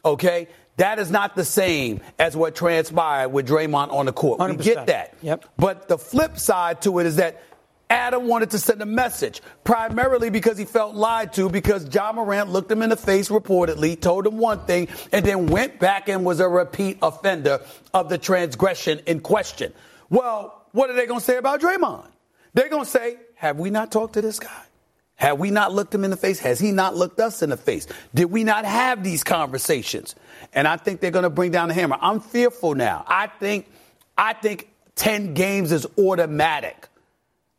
Okay? 0.05 0.49
That 0.77 0.99
is 0.99 1.11
not 1.11 1.35
the 1.35 1.45
same 1.45 2.01
as 2.19 2.37
what 2.37 2.55
transpired 2.55 3.29
with 3.29 3.47
Draymond 3.49 3.93
on 3.93 4.07
the 4.07 4.13
court. 4.13 4.41
100%. 4.41 4.59
We 4.59 4.65
get 4.65 4.87
that. 4.87 5.15
Yep. 5.23 5.45
But 5.57 5.89
the 5.89 5.99
flip 5.99 6.39
side 6.39 6.83
to 6.83 6.99
it 6.99 7.07
is 7.07 7.17
that 7.17 7.43
Adam 7.93 8.27
wanted 8.27 8.51
to 8.51 8.59
send 8.59 8.81
a 8.81 8.87
message, 8.87 9.43
primarily 9.65 10.31
because 10.31 10.57
he 10.57 10.65
felt 10.65 10.95
lied 10.95 11.31
to, 11.35 11.51
because 11.51 11.95
Ja 11.95 12.11
Morant 12.11 12.49
looked 12.49 12.73
him 12.73 12.81
in 12.81 12.89
the 12.89 12.97
face 12.97 13.29
reportedly, 13.29 14.01
told 14.01 14.27
him 14.27 14.39
one 14.39 14.61
thing, 14.61 14.89
and 15.13 15.27
then 15.27 15.47
went 15.49 15.79
back 15.79 16.09
and 16.09 16.25
was 16.25 16.41
a 16.41 16.49
repeat 16.49 16.97
offender 17.03 17.61
of 17.93 18.09
the 18.09 18.17
transgression 18.17 18.99
in 19.05 19.21
question. 19.21 19.75
Well, 20.09 20.65
what 20.73 20.89
are 20.89 20.95
they 20.95 21.05
going 21.05 21.21
to 21.21 21.25
say 21.25 21.37
about 21.37 21.61
Draymond? 21.61 22.07
They're 22.55 22.71
going 22.71 22.85
to 22.85 22.91
say, 22.91 23.19
Have 23.35 23.59
we 23.59 23.69
not 23.69 23.93
talked 23.93 24.15
to 24.15 24.23
this 24.23 24.39
guy? 24.39 24.63
Have 25.17 25.39
we 25.39 25.51
not 25.51 25.75
looked 25.75 25.95
him 25.95 26.05
in 26.05 26.11
the 26.11 26.17
face? 26.17 26.39
Has 26.39 26.59
he 26.59 26.73
not 26.73 26.97
looked 26.97 27.21
us 27.21 27.43
in 27.43 27.51
the 27.51 27.59
face? 27.59 27.87
Did 28.15 28.31
we 28.31 28.43
not 28.43 28.65
have 28.65 29.05
these 29.05 29.23
conversations? 29.23 30.15
And 30.55 30.67
I 30.67 30.79
think 30.79 31.01
they're 31.01 31.11
going 31.11 31.25
to 31.25 31.31
bring 31.31 31.51
down 31.51 31.69
the 31.69 31.75
hammer. 31.75 31.99
I'm 32.01 32.21
fearful 32.21 32.75
now. 32.75 33.05
I 33.07 33.27
think, 33.27 33.71
I 34.17 34.33
think 34.33 34.71
10 34.95 35.35
games 35.35 35.73
is 35.73 35.87
automatic. 35.99 36.89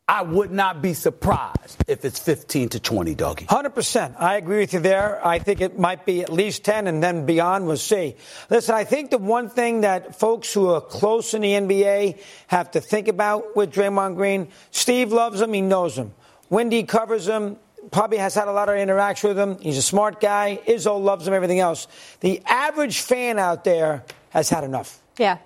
I 0.08 0.22
would 0.22 0.52
not 0.52 0.82
be 0.82 0.94
surprised 0.94 1.82
if 1.88 2.04
it's 2.04 2.20
15 2.20 2.70
to 2.70 2.80
20, 2.80 3.16
doggy. 3.16 3.46
100%. 3.46 4.20
I 4.20 4.36
agree 4.36 4.60
with 4.60 4.74
you 4.74 4.82
there. 4.82 5.26
I 5.26 5.40
think 5.40 5.62
it 5.62 5.80
might 5.80 6.06
be 6.06 6.22
at 6.22 6.32
least 6.32 6.66
10 6.66 6.88
and 6.88 7.02
then 7.02 7.26
beyond, 7.26 7.68
we'll 7.68 7.78
see. 7.78 8.18
Listen, 8.50 8.76
I 8.76 8.84
think 8.84 9.12
the 9.12 9.18
one 9.18 9.50
thing 9.50 9.82
that 9.82 10.20
folks 10.20 10.54
who 10.54 10.68
are 10.68 10.82
close 10.82 11.34
in 11.34 11.42
the 11.42 11.54
NBA 11.54 12.22
have 12.48 12.72
to 12.72 12.82
think 12.82 13.08
about 13.08 13.56
with 13.56 13.74
Draymond 13.74 14.18
Green, 14.18 14.50
Steve 14.72 15.14
loves 15.14 15.40
him, 15.40 15.54
he 15.54 15.62
knows 15.62 15.98
him. 15.98 16.14
Windy 16.50 16.84
covers 16.84 17.26
him, 17.26 17.56
probably 17.90 18.18
has 18.18 18.36
had 18.36 18.50
a 18.50 18.52
lot 18.52 18.68
of 18.68 18.76
interaction 18.76 19.30
with 19.30 19.40
him. 19.40 19.58
He's 19.60 19.78
a 19.78 19.82
smart 19.82 20.20
guy. 20.20 20.60
Izzo 20.68 21.02
loves 21.02 21.26
him, 21.26 21.34
everything 21.34 21.60
else. 21.60 21.88
The 22.20 22.42
average 22.46 23.00
fan 23.00 23.40
out 23.40 23.64
there 23.64 24.04
has 24.32 24.50
had 24.50 24.66
enough. 24.66 25.02
Yeah. 25.18 25.38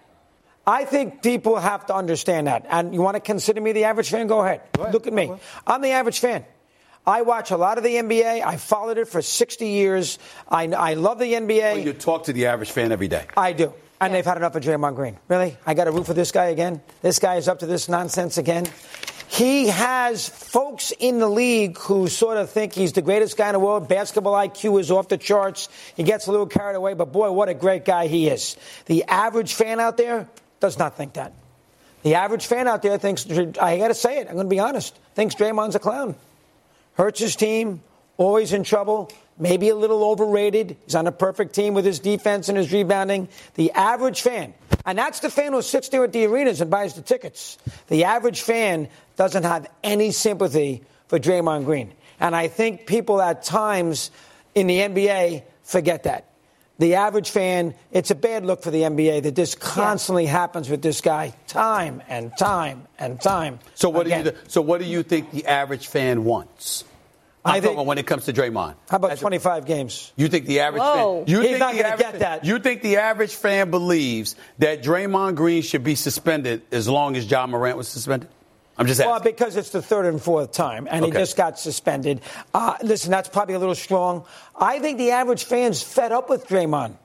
I 0.68 0.84
think 0.84 1.24
people 1.24 1.56
have 1.56 1.86
to 1.86 1.96
understand 1.96 2.48
that. 2.48 2.66
And 2.70 2.94
you 2.94 3.02
want 3.02 3.16
to 3.16 3.22
consider 3.22 3.62
me 3.62 3.72
the 3.72 3.86
average 3.86 4.10
fan? 4.10 4.28
Go 4.28 4.42
ahead. 4.42 4.62
Go 4.74 4.84
ahead. 4.84 4.94
Look 4.94 5.08
at 5.08 5.14
me. 5.14 5.32
I'm 5.66 5.82
the 5.82 5.92
average 5.92 6.20
fan. 6.20 6.44
I 7.06 7.22
watch 7.22 7.52
a 7.52 7.58
lot 7.58 7.78
of 7.78 7.86
the 7.86 7.96
NBA. 7.96 8.46
I 8.46 8.58
followed 8.58 8.98
it 8.98 9.08
for 9.08 9.22
60 9.22 9.66
years. 9.66 10.20
I, 10.50 10.68
I 10.68 10.96
love 10.96 11.20
the 11.20 11.32
NBA. 11.32 11.76
Well, 11.76 11.78
you 11.78 11.94
talk 11.94 12.26
to 12.26 12.34
the 12.34 12.48
average 12.48 12.72
fan 12.72 12.92
every 12.92 13.08
day. 13.08 13.26
I 13.38 13.54
do. 13.54 13.74
And 14.02 14.12
yeah. 14.12 14.18
they've 14.18 14.26
had 14.26 14.36
enough 14.36 14.56
of 14.56 14.64
Draymond 14.64 14.96
Green. 14.96 15.18
Really? 15.30 15.58
I 15.66 15.74
got 15.74 15.86
to 15.86 15.92
root 15.92 16.06
for 16.06 16.14
this 16.14 16.34
guy 16.34 16.48
again? 16.48 16.82
This 17.02 17.20
guy 17.20 17.36
is 17.36 17.48
up 17.48 17.60
to 17.60 17.66
this 17.66 17.88
nonsense 17.88 18.38
again? 18.38 18.68
He 19.30 19.68
has 19.68 20.28
folks 20.28 20.92
in 21.00 21.20
the 21.20 21.30
league 21.30 21.78
who 21.78 22.08
sort 22.08 22.38
of 22.38 22.50
think 22.50 22.74
he's 22.74 22.92
the 22.92 23.02
greatest 23.02 23.38
guy 23.38 23.48
in 23.48 23.54
the 23.54 23.60
world. 23.60 23.88
Basketball 23.88 24.34
IQ 24.34 24.80
is 24.82 24.92
off 24.92 25.08
the 25.08 25.18
charts. 25.18 25.70
He 25.96 26.04
gets 26.04 26.28
a 26.28 26.32
little 26.32 26.46
carried 26.46 26.76
away, 26.76 26.94
but 26.94 27.14
boy, 27.14 27.32
what 27.32 27.48
a 27.48 27.54
great 27.54 27.86
guy 27.86 28.08
he 28.08 28.28
is. 28.28 28.58
The 28.86 29.06
average 29.06 29.54
fan 29.54 29.80
out 29.80 29.96
there 29.96 30.28
does 30.60 30.78
not 30.78 30.98
think 30.98 31.14
that. 31.14 31.34
The 32.04 32.16
average 32.16 32.46
fan 32.46 32.68
out 32.68 32.82
there 32.82 32.98
thinks, 32.98 33.26
I 33.30 33.78
got 33.78 33.90
to 33.90 33.94
say 33.94 34.20
it, 34.20 34.28
I'm 34.28 34.36
going 34.36 34.46
to 34.46 34.50
be 34.50 34.60
honest, 34.60 34.98
thinks 35.16 35.36
Draymond's 35.36 35.76
a 35.76 35.80
clown. 35.80 36.16
Hurts 36.94 37.20
his 37.20 37.36
team, 37.36 37.82
always 38.18 38.54
in 38.54 38.64
trouble, 38.64 39.12
maybe 39.38 39.70
a 39.70 39.76
little 39.76 40.04
overrated. 40.04 40.78
He's 40.86 40.96
on 40.96 41.08
a 41.08 41.12
perfect 41.12 41.54
team 41.54 41.74
with 41.74 41.86
his 41.86 42.00
defense 42.00 42.50
and 42.50 42.58
his 42.58 42.72
rebounding. 42.72 43.30
The 43.56 43.72
average 43.72 44.22
fan, 44.22 44.54
and 44.86 44.98
that's 44.98 45.20
the 45.20 45.30
fan 45.30 45.54
who 45.54 45.62
sits 45.62 45.90
there 45.90 46.04
at 46.04 46.14
the 46.14 46.26
arenas 46.26 46.62
and 46.62 46.72
buys 46.72 46.94
the 46.94 47.02
tickets. 47.02 47.58
The 47.88 48.06
average 48.06 48.42
fan 48.42 48.90
doesn't 49.16 49.44
have 49.44 49.68
any 49.84 50.12
sympathy 50.12 50.84
for 51.08 51.20
Draymond 51.20 51.66
Green. 51.66 51.94
And 52.20 52.36
I 52.36 52.48
think 52.48 52.88
people 52.88 53.22
at 53.22 53.44
times 53.44 54.12
in 54.56 54.68
the 54.68 54.80
NBA 54.80 55.44
forget 55.64 56.04
that. 56.04 56.27
The 56.80 56.96
average 56.96 57.32
fan, 57.32 57.74
it's 57.92 58.12
a 58.12 58.16
bad 58.16 58.46
look 58.46 58.62
for 58.62 58.70
the 58.70 58.82
NBA 58.82 59.24
that 59.24 59.36
this 59.36 59.56
constantly 59.56 60.26
yeah. 60.26 60.32
happens 60.32 60.70
with 60.70 60.82
this 60.82 61.02
guy, 61.02 61.34
time 61.48 62.04
and 62.08 62.32
time 62.38 62.88
and 63.00 63.20
time. 63.20 63.60
So 63.74 63.90
what 63.90 64.06
again. 64.06 64.26
do 64.26 64.30
you? 64.32 64.38
So 64.48 64.62
what 64.62 64.80
do 64.80 64.86
you 64.86 65.02
think 65.02 65.32
the 65.32 65.48
average 65.48 65.88
fan 65.88 66.24
wants? 66.24 66.84
I 67.48 67.62
think 67.62 67.86
when 67.86 67.98
it 67.98 68.06
comes 68.06 68.26
to 68.26 68.34
Draymond. 68.34 68.76
How 68.90 68.98
about 68.98 69.18
25 69.18 69.66
games? 69.66 70.12
You 70.16 70.28
think 70.28 70.46
the 70.46 70.60
average 70.60 70.82
Whoa. 70.82 71.24
fan? 71.26 71.34
You 71.34 71.40
He's 71.40 71.50
think 71.50 71.60
not 71.60 71.74
going 71.76 71.92
to 71.92 71.98
get 71.98 72.20
that. 72.20 72.46
You 72.46 72.60
think 72.60 72.82
the 72.82 72.98
average 72.98 73.36
fan 73.36 73.72
believes 73.72 74.36
that 74.60 74.84
Draymond 74.84 75.36
Green 75.36 75.62
should 75.62 75.84
be 75.84 75.96
suspended 75.96 76.64
as 76.72 76.90
long 76.90 77.16
as 77.16 77.30
Ja 77.30 77.48
Morant 77.48 77.78
was 77.78 77.88
suspended? 77.88 78.30
I'm 78.78 78.86
just 78.86 79.00
asking. 79.00 79.12
Well, 79.12 79.20
because 79.22 79.56
it's 79.56 79.72
the 79.72 79.82
third 79.82 80.06
and 80.06 80.22
fourth 80.22 80.52
time, 80.52 80.88
and 80.90 81.04
okay. 81.04 81.12
he 81.12 81.18
just 81.18 81.36
got 81.36 81.60
suspended. 81.60 82.22
Uh, 82.54 82.76
listen, 82.84 83.12
that's 83.12 83.30
probably 83.30 83.56
a 83.56 83.60
little 83.60 83.76
strong. 83.76 84.26
I 84.56 84.80
think 84.80 84.98
the 84.98 85.12
average 85.12 85.46
fan's 85.46 85.82
fed 85.82 86.12
up 86.12 86.30
with 86.30 86.48
Draymond. 86.48 86.98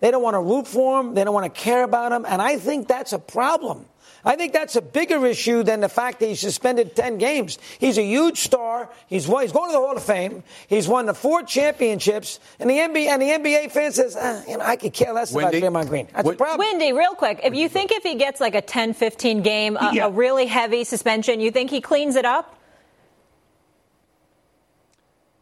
They 0.00 0.10
don't 0.10 0.22
want 0.22 0.34
to 0.34 0.40
root 0.40 0.66
for 0.66 1.00
him. 1.00 1.14
They 1.14 1.24
don't 1.24 1.34
want 1.34 1.52
to 1.52 1.60
care 1.60 1.82
about 1.82 2.12
him, 2.12 2.24
and 2.26 2.40
I 2.40 2.58
think 2.58 2.88
that's 2.88 3.12
a 3.12 3.18
problem. 3.18 3.84
I 4.24 4.36
think 4.36 4.52
that's 4.52 4.76
a 4.76 4.82
bigger 4.82 5.24
issue 5.26 5.62
than 5.62 5.80
the 5.80 5.88
fact 5.88 6.20
that 6.20 6.26
he's 6.26 6.40
suspended 6.40 6.96
10 6.96 7.18
games. 7.18 7.58
He's 7.78 7.98
a 7.98 8.02
huge 8.02 8.40
star. 8.40 8.90
He's, 9.06 9.26
he's 9.26 9.52
going 9.52 9.68
to 9.68 9.72
the 9.72 9.78
Hall 9.78 9.96
of 9.96 10.02
Fame. 10.02 10.42
He's 10.68 10.88
won 10.88 11.06
the 11.06 11.14
four 11.14 11.42
championships. 11.42 12.40
And 12.58 12.68
the 12.68 12.74
NBA, 12.74 13.06
and 13.06 13.22
the 13.22 13.26
NBA 13.26 13.70
fan 13.70 13.92
says, 13.92 14.16
ah, 14.18 14.42
you 14.48 14.58
know, 14.58 14.64
I 14.64 14.76
could 14.76 14.92
care 14.92 15.12
less 15.12 15.32
Windy. 15.32 15.58
about 15.58 15.72
Draymond 15.72 15.88
Green. 15.88 16.06
That's 16.06 16.16
w- 16.18 16.34
a 16.34 16.36
problem. 16.36 16.66
Windy, 16.66 16.92
real 16.92 17.14
quick, 17.14 17.40
if 17.44 17.54
you 17.54 17.68
think 17.68 17.92
if 17.92 18.02
he 18.02 18.16
gets 18.16 18.40
like 18.40 18.54
a 18.54 18.62
10, 18.62 18.94
15 18.94 19.42
game, 19.42 19.76
a, 19.76 19.90
yeah. 19.94 20.06
a 20.06 20.10
really 20.10 20.46
heavy 20.46 20.84
suspension, 20.84 21.40
you 21.40 21.50
think 21.50 21.70
he 21.70 21.80
cleans 21.80 22.16
it 22.16 22.24
up? 22.24 22.56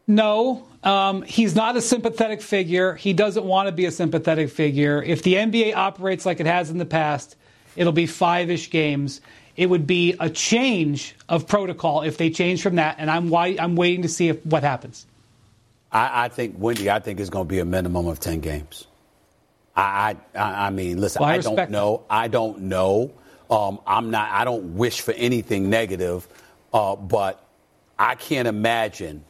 No, 0.09 0.65
um, 0.83 1.23
he's 1.23 1.53
not 1.53 1.75
a 1.75 1.81
sympathetic 1.81 2.41
figure. 2.41 2.95
He 2.95 3.11
doesn't 3.11 3.43
want 3.43 3.67
to 3.67 3.73
be 3.73 3.85
a 3.85 3.91
sympathetic 3.91 4.49
figure. 4.49 5.03
If 5.03 5.21
the 5.21 5.33
NBA 5.33 5.75
operates 5.75 6.25
like 6.25 6.39
it 6.39 6.45
has 6.45 6.69
in 6.69 6.77
the 6.77 6.85
past, 6.85 7.35
It'll 7.77 7.93
be 7.93 8.07
five 8.07 8.49
ish 8.49 8.69
games. 8.69 9.21
It 9.55 9.67
would 9.67 9.87
be 9.87 10.15
a 10.19 10.29
change 10.29 11.15
of 11.29 11.47
protocol 11.47 12.01
if 12.01 12.17
they 12.17 12.29
change 12.29 12.61
from 12.61 12.75
that, 12.75 12.97
and 12.99 13.09
I'm 13.09 13.29
why 13.29 13.55
I'm 13.59 13.75
waiting 13.75 14.01
to 14.01 14.09
see 14.09 14.29
if, 14.29 14.45
what 14.45 14.63
happens. 14.63 15.05
I, 15.91 16.25
I 16.25 16.27
think 16.29 16.55
Windy, 16.57 16.89
I 16.89 16.99
think 16.99 17.19
it's 17.19 17.29
going 17.29 17.45
to 17.45 17.49
be 17.49 17.59
a 17.59 17.65
minimum 17.65 18.07
of 18.07 18.19
ten 18.19 18.41
games. 18.41 18.85
I 19.75 20.17
I, 20.35 20.67
I 20.67 20.69
mean, 20.71 20.99
listen. 20.99 21.21
Well, 21.21 21.29
I, 21.29 21.35
I 21.35 21.37
don't 21.39 21.69
know. 21.71 22.03
That. 22.09 22.15
I 22.15 22.27
don't 22.27 22.59
know. 22.63 23.13
Um, 23.49 23.79
I'm 23.87 24.11
not. 24.11 24.29
I 24.31 24.43
don't 24.43 24.75
wish 24.75 25.01
for 25.01 25.13
anything 25.13 25.69
negative, 25.69 26.27
uh, 26.73 26.95
but 26.95 27.43
I 27.97 28.15
can't 28.15 28.47
imagine 28.47 29.23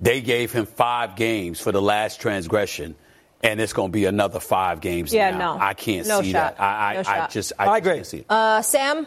they 0.00 0.20
gave 0.20 0.52
him 0.52 0.66
five 0.66 1.16
games 1.16 1.60
for 1.60 1.72
the 1.72 1.80
last 1.80 2.20
transgression 2.20 2.94
and 3.46 3.60
it's 3.60 3.72
going 3.72 3.88
to 3.88 3.92
be 3.92 4.04
another 4.06 4.40
five 4.40 4.80
games. 4.80 5.12
Yeah, 5.12 5.30
now. 5.30 5.56
no, 5.56 5.60
I 5.60 5.74
can't 5.74 6.06
no 6.06 6.20
see 6.20 6.32
shot. 6.32 6.56
that. 6.56 6.62
I, 6.62 6.94
no 6.94 7.00
I, 7.00 7.02
shot. 7.02 7.20
I 7.20 7.26
just, 7.28 7.52
I, 7.58 7.66
I 7.66 7.78
agree. 7.78 7.94
can't 7.94 8.06
see 8.06 8.18
it. 8.18 8.26
Uh, 8.28 8.60
Sam, 8.62 9.06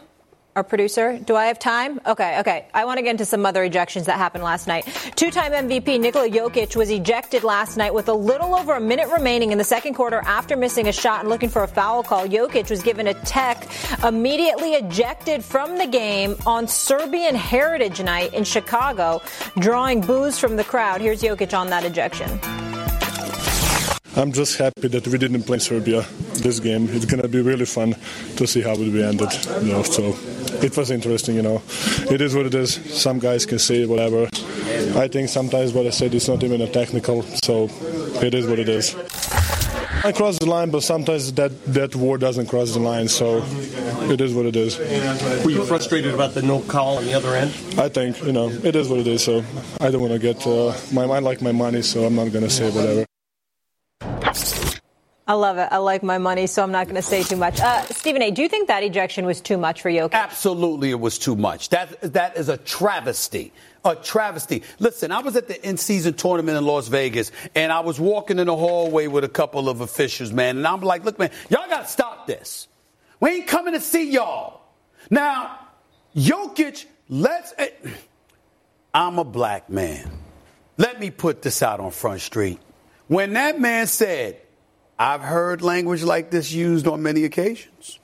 our 0.55 0.63
producer, 0.63 1.19
do 1.19 1.36
I 1.36 1.46
have 1.46 1.60
time? 1.60 2.00
Okay, 2.05 2.39
okay. 2.39 2.67
I 2.74 2.86
want 2.86 2.98
to 2.98 3.03
get 3.03 3.12
into 3.12 3.25
some 3.25 3.46
other 3.46 3.67
ejections 3.69 4.05
that 4.05 4.17
happened 4.17 4.43
last 4.46 4.65
night. 4.65 4.86
Two-time 5.15 5.51
MVP 5.51 6.00
Nikola 6.00 6.29
Jokic 6.29 6.75
was 6.75 6.89
ejected 6.89 7.43
last 7.43 7.75
night 7.75 7.93
with 7.93 8.08
a 8.08 8.13
little 8.13 8.55
over 8.55 8.74
a 8.75 8.79
minute 8.79 9.10
remaining 9.10 9.51
in 9.51 9.58
the 9.58 9.63
second 9.63 9.93
quarter 9.96 10.22
after 10.25 10.55
missing 10.55 10.88
a 10.88 10.93
shot 10.93 11.19
and 11.19 11.29
looking 11.29 11.50
for 11.50 11.63
a 11.63 11.67
foul 11.67 12.01
call. 12.01 12.25
Jokic 12.25 12.69
was 12.69 12.81
given 12.81 13.08
a 13.08 13.13
tech, 13.13 13.67
immediately 14.03 14.74
ejected 14.74 15.43
from 15.43 15.77
the 15.77 15.88
game 15.88 16.38
on 16.46 16.65
Serbian 16.67 17.36
Heritage 17.36 18.01
Night 18.01 18.34
in 18.34 18.46
Chicago, 18.46 19.22
drawing 19.60 20.00
boos 20.00 20.39
from 20.39 20.55
the 20.55 20.63
crowd. 20.63 21.01
Here's 21.01 21.22
Jokic 21.22 21.58
on 21.58 21.69
that 21.69 21.84
ejection. 21.84 22.68
I'm 24.19 24.33
just 24.33 24.57
happy 24.57 24.89
that 24.89 25.07
we 25.07 25.17
didn't 25.17 25.43
play 25.43 25.59
Serbia 25.59 26.05
this 26.43 26.59
game. 26.59 26.89
It's 26.91 27.05
gonna 27.05 27.29
be 27.29 27.39
really 27.39 27.63
fun 27.63 27.95
to 28.35 28.45
see 28.45 28.59
how 28.61 28.73
it 28.73 28.79
will 28.79 28.91
be 28.91 29.01
ended. 29.01 29.31
You 29.63 29.71
know, 29.71 29.83
so 29.83 30.13
it 30.61 30.75
was 30.75 30.91
interesting. 30.91 31.38
You 31.38 31.41
know, 31.41 31.61
it 32.11 32.19
is 32.19 32.35
what 32.35 32.45
it 32.45 32.53
is. 32.53 32.73
Some 33.01 33.19
guys 33.19 33.45
can 33.45 33.59
say 33.59 33.85
whatever. 33.85 34.27
I 34.99 35.07
think 35.07 35.29
sometimes 35.29 35.71
what 35.71 35.85
I 35.85 35.91
said 35.91 36.13
is 36.13 36.27
not 36.27 36.43
even 36.43 36.59
a 36.59 36.67
technical. 36.67 37.23
So 37.45 37.69
it 38.21 38.33
is 38.33 38.45
what 38.45 38.59
it 38.59 38.67
is. 38.67 38.93
I 40.03 40.11
cross 40.11 40.38
the 40.38 40.47
line, 40.47 40.69
but 40.69 40.83
sometimes 40.83 41.31
that, 41.33 41.51
that 41.73 41.95
word 41.95 42.19
doesn't 42.19 42.47
cross 42.47 42.73
the 42.73 42.79
line, 42.79 43.07
so 43.07 43.43
it 44.11 44.21
is 44.21 44.33
what 44.33 44.45
it 44.45 44.55
is. 44.55 44.77
Were 45.45 45.51
you 45.51 45.65
frustrated 45.65 46.13
about 46.13 46.33
the 46.33 46.41
no 46.41 46.61
call 46.61 46.97
on 46.97 47.05
the 47.05 47.13
other 47.13 47.35
end? 47.35 47.51
I 47.77 47.89
think, 47.89 48.21
you 48.23 48.31
know, 48.31 48.49
it 48.49 48.77
is 48.77 48.88
what 48.88 48.99
it 48.99 49.07
is, 49.07 49.23
so 49.23 49.43
I 49.81 49.91
don't 49.91 50.01
want 50.01 50.13
to 50.13 50.19
get, 50.19 50.45
uh, 50.47 50.73
my, 50.93 51.03
I 51.03 51.19
like 51.19 51.41
my 51.41 51.51
money, 51.51 51.81
so 51.81 52.05
I'm 52.05 52.15
not 52.15 52.31
going 52.31 52.45
to 52.45 52.49
say 52.49 52.69
whatever. 52.71 53.08
I 55.29 55.33
love 55.33 55.59
it. 55.59 55.67
I 55.71 55.77
like 55.77 56.01
my 56.01 56.17
money, 56.17 56.48
so 56.48 56.63
I'm 56.63 56.71
not 56.71 56.88
going 56.88 56.95
to 56.95 57.03
say 57.03 57.21
too 57.21 57.36
much. 57.36 57.59
Uh, 57.59 57.83
Stephen 57.83 58.24
A., 58.24 58.31
do 58.31 58.41
you 58.41 58.50
think 58.50 58.67
that 58.67 58.81
ejection 58.81 59.27
was 59.27 59.39
too 59.39 59.59
much 59.59 59.83
for 59.83 59.91
Jokic? 59.91 60.13
Absolutely, 60.13 60.89
it 60.89 61.00
was 61.00 61.19
too 61.19 61.36
much. 61.36 61.69
That 61.69 62.01
that 62.13 62.36
is 62.36 62.50
a 62.50 62.57
travesty. 62.57 63.53
A 63.86 63.95
travesty. 63.95 64.63
Listen, 64.79 65.12
I 65.12 65.19
was 65.19 65.36
at 65.36 65.48
the 65.48 65.63
in-season 65.63 66.15
tournament 66.15 66.57
in 66.57 66.65
Las 66.65 66.88
Vegas, 66.88 67.31
and 67.53 67.71
I 67.71 67.81
was 67.81 68.00
walking 68.00 68.39
in 68.39 68.48
the 68.48 68.55
hallway 68.55 69.05
with 69.05 69.24
a 69.24 69.29
couple 69.29 69.69
of 69.69 69.81
officials, 69.81 70.31
man, 70.31 70.57
and 70.57 70.67
I'm 70.67 70.81
like, 70.81 71.05
"Look, 71.05 71.19
man, 71.19 71.29
y'all 71.48 71.69
got 71.69 71.86
to 71.86 71.91
stop 71.91 72.25
this. 72.25 72.67
We 73.19 73.29
ain't 73.29 73.48
coming 73.48 73.75
to 73.75 73.79
see 73.79 74.09
y'all." 74.09 74.62
Now, 75.12 75.59
Jokic, 76.15 76.86
let's. 77.07 77.53
Eh, 77.55 77.69
I'm 78.95 79.19
a 79.19 79.24
black 79.24 79.69
man. 79.69 80.09
Let 80.77 81.00
me 81.00 81.12
put 81.12 81.43
this 81.43 81.62
out 81.62 81.79
on 81.79 81.91
Front 81.91 82.21
Street. 82.21 82.59
When 83.07 83.33
that 83.33 83.59
man 83.59 83.86
said 83.86 84.41
I've 85.01 85.21
heard 85.21 85.61
language 85.61 86.03
like 86.03 86.29
this 86.29 86.51
used 86.51 86.85
on 86.85 87.01
many 87.01 87.23
occasions. 87.23 87.99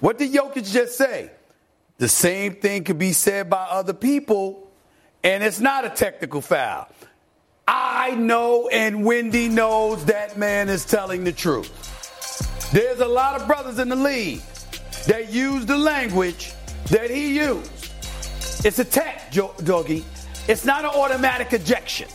What 0.00 0.18
did 0.18 0.32
Jokic 0.32 0.70
just 0.70 0.98
say? 0.98 1.30
The 1.96 2.08
same 2.08 2.56
thing 2.56 2.84
could 2.84 2.98
be 2.98 3.14
said 3.14 3.48
by 3.48 3.64
other 3.70 3.94
people, 3.94 4.70
and 5.24 5.42
it's 5.42 5.60
not 5.60 5.86
a 5.86 5.88
technical 5.88 6.42
foul. 6.42 6.88
I 7.66 8.14
know, 8.16 8.68
and 8.68 9.02
Wendy 9.02 9.48
knows 9.48 10.04
that 10.04 10.36
man 10.36 10.68
is 10.68 10.84
telling 10.84 11.24
the 11.24 11.32
truth. 11.32 11.72
There's 12.70 13.00
a 13.00 13.08
lot 13.08 13.40
of 13.40 13.46
brothers 13.46 13.78
in 13.78 13.88
the 13.88 13.96
league 13.96 14.42
that 15.06 15.32
use 15.32 15.64
the 15.64 15.78
language 15.78 16.52
that 16.90 17.10
he 17.10 17.34
used. 17.38 17.72
It's 18.62 18.78
a 18.78 18.84
tech, 18.84 19.32
Doggy. 19.32 20.04
It's 20.48 20.66
not 20.66 20.84
an 20.84 20.90
automatic 20.90 21.54
ejection. 21.54 22.08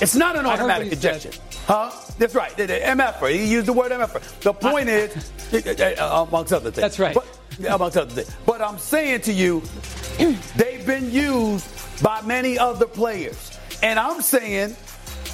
It's 0.00 0.14
not 0.14 0.36
an 0.36 0.46
automatic 0.46 0.92
ejection. 0.92 1.32
Said. 1.32 1.45
Huh? 1.66 1.90
That's 2.18 2.36
right. 2.36 2.56
The, 2.56 2.66
the 2.66 2.74
MF. 2.78 3.28
He 3.28 3.44
used 3.44 3.66
the 3.66 3.72
word 3.72 3.90
MF. 3.90 4.40
The 4.40 4.52
point 4.52 4.88
I, 4.88 5.10
is, 5.52 5.98
uh, 5.98 6.26
amongst 6.28 6.52
other 6.52 6.70
things. 6.70 6.76
That's 6.76 7.00
right. 7.00 7.12
But, 7.12 7.26
amongst 7.68 7.96
other 7.96 8.10
things. 8.10 8.34
But 8.46 8.60
I'm 8.62 8.78
saying 8.78 9.22
to 9.22 9.32
you, 9.32 9.62
they've 10.56 10.86
been 10.86 11.10
used 11.10 11.66
by 12.04 12.22
many 12.22 12.56
other 12.56 12.86
players. 12.86 13.58
And 13.82 13.98
I'm 13.98 14.22
saying 14.22 14.76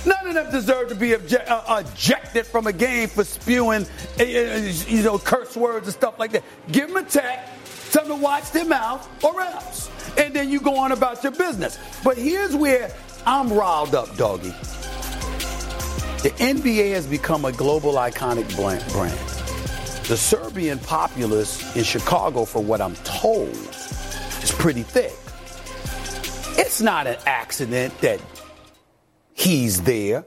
none 0.07 0.27
of 0.27 0.35
them 0.35 0.51
deserve 0.51 0.89
to 0.89 0.95
be 0.95 1.15
uh, 1.15 1.85
ejected 1.85 2.47
from 2.47 2.67
a 2.67 2.73
game 2.73 3.09
for 3.09 3.25
spewing, 3.25 3.87
uh, 4.19 4.23
you 4.25 5.03
know, 5.03 5.19
curse 5.19 5.55
words 5.55 5.87
and 5.87 5.95
stuff 5.95 6.19
like 6.19 6.33
that. 6.33 6.45
Give 6.71 6.89
them 6.89 6.97
a 6.97 7.03
tech, 7.03 7.47
tell 7.91 8.05
them 8.05 8.17
to 8.17 8.23
watch 8.23 8.51
their 8.53 8.65
mouth, 8.65 9.07
or 9.23 9.39
else. 9.43 9.91
And 10.17 10.35
then 10.35 10.49
you 10.49 10.61
go 10.61 10.79
on 10.79 10.93
about 10.93 11.23
your 11.23 11.33
business. 11.33 11.79
But 12.03 12.17
here's 12.17 12.57
where 12.57 12.91
I'm 13.27 13.53
riled 13.53 13.95
up, 13.95 14.17
doggy. 14.17 14.55
The 16.23 16.31
NBA 16.31 16.93
has 16.93 17.05
become 17.05 17.45
a 17.45 17.51
global 17.51 17.95
iconic 17.95 18.55
brand. 18.55 19.19
The 20.07 20.17
Serbian 20.17 20.79
populace 20.79 21.75
in 21.75 21.83
Chicago, 21.83 22.45
for 22.45 22.63
what 22.63 22.81
I'm 22.81 22.95
told, 22.97 23.49
is 23.51 24.55
pretty 24.57 24.85
thick. 24.85 25.13
It's 26.57 26.81
not 26.81 27.09
an 27.09 27.17
accident 27.27 28.01
that 28.03 28.21
he's 29.35 29.83
there 29.83 30.25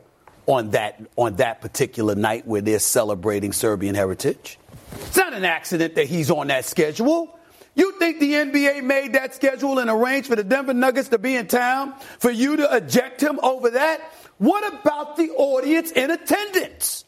on 0.48 0.72
that 0.72 1.02
on 1.16 1.38
that 1.38 1.62
particular 1.62 2.14
night 2.14 2.46
where 2.46 2.60
they're 2.60 2.80
celebrating 2.80 3.54
Serbian 3.54 3.96
heritage. 3.96 4.60
It's 4.92 5.16
not 5.16 5.32
an 5.32 5.46
accident 5.46 5.96
that 5.96 6.08
he's 6.08 6.30
on 6.30 6.48
that 6.48 6.66
schedule. 6.66 7.40
You 7.76 7.98
think 8.00 8.20
the 8.20 8.34
NBA 8.34 8.84
made 8.84 9.14
that 9.14 9.34
schedule 9.34 9.80
and 9.80 9.90
arranged 9.90 10.28
for 10.28 10.36
the 10.36 10.44
Denver 10.44 10.74
Nuggets 10.74 11.10
to 11.10 11.18
be 11.18 11.38
in 11.38 11.48
town 11.48 11.94
for 12.20 12.32
you 12.32 12.58
to 12.58 12.76
eject 12.76 13.22
him 13.22 13.40
over 13.42 13.70
that? 13.70 14.02
What 14.38 14.74
about 14.74 15.16
the 15.16 15.30
audience 15.32 15.92
in 15.92 16.12
attendance? 16.12 17.06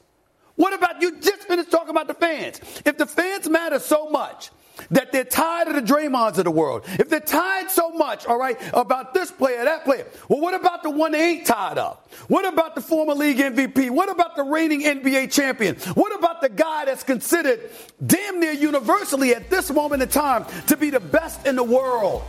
What 0.56 0.74
about 0.74 1.02
you 1.02 1.20
just 1.20 1.48
finished 1.48 1.70
talking 1.70 1.90
about 1.90 2.08
the 2.08 2.14
fans? 2.14 2.60
If 2.86 2.98
the 2.98 3.06
fans 3.06 3.48
matter 3.48 3.80
so 3.80 4.10
much, 4.10 4.50
that 4.92 5.12
they're 5.12 5.24
tired 5.24 5.68
of 5.68 5.76
the 5.76 5.82
Draymonds 5.82 6.38
of 6.38 6.44
the 6.44 6.52
world, 6.52 6.84
if 7.00 7.10
they're 7.10 7.20
tired 7.20 7.72
so 7.72 7.90
much, 7.92 8.26
all 8.26 8.38
right, 8.38 8.58
about 8.74 9.14
this 9.14 9.32
player, 9.32 9.64
that 9.64 9.84
player, 9.84 10.06
well, 10.30 10.40
what 10.40 10.54
about 10.54 10.84
the 10.84 10.90
one 10.90 11.12
they 11.12 11.32
ain't 11.32 11.48
tired 11.48 11.78
of? 11.78 11.98
What 12.28 12.46
about 12.46 12.76
the 12.76 12.82
former 12.82 13.14
league 13.14 13.38
MVP? 13.38 13.90
What 13.90 14.10
about 14.10 14.36
the 14.36 14.44
reigning 14.44 14.82
NBA 14.82 15.32
champion? 15.32 15.76
What 15.96 16.16
about 16.18 16.42
the 16.42 16.50
guy 16.50 16.86
that's 16.86 17.04
considered 17.04 17.72
damn 18.06 18.40
near 18.40 18.52
universally 18.52 19.34
at 19.34 19.50
this 19.50 19.72
moment 19.72 20.02
in 20.04 20.10
time 20.10 20.46
to 20.68 20.78
be 20.78 20.90
the 20.90 21.00
best 21.00 21.46
in 21.46 21.56
the 21.56 21.64
world? 21.64 22.24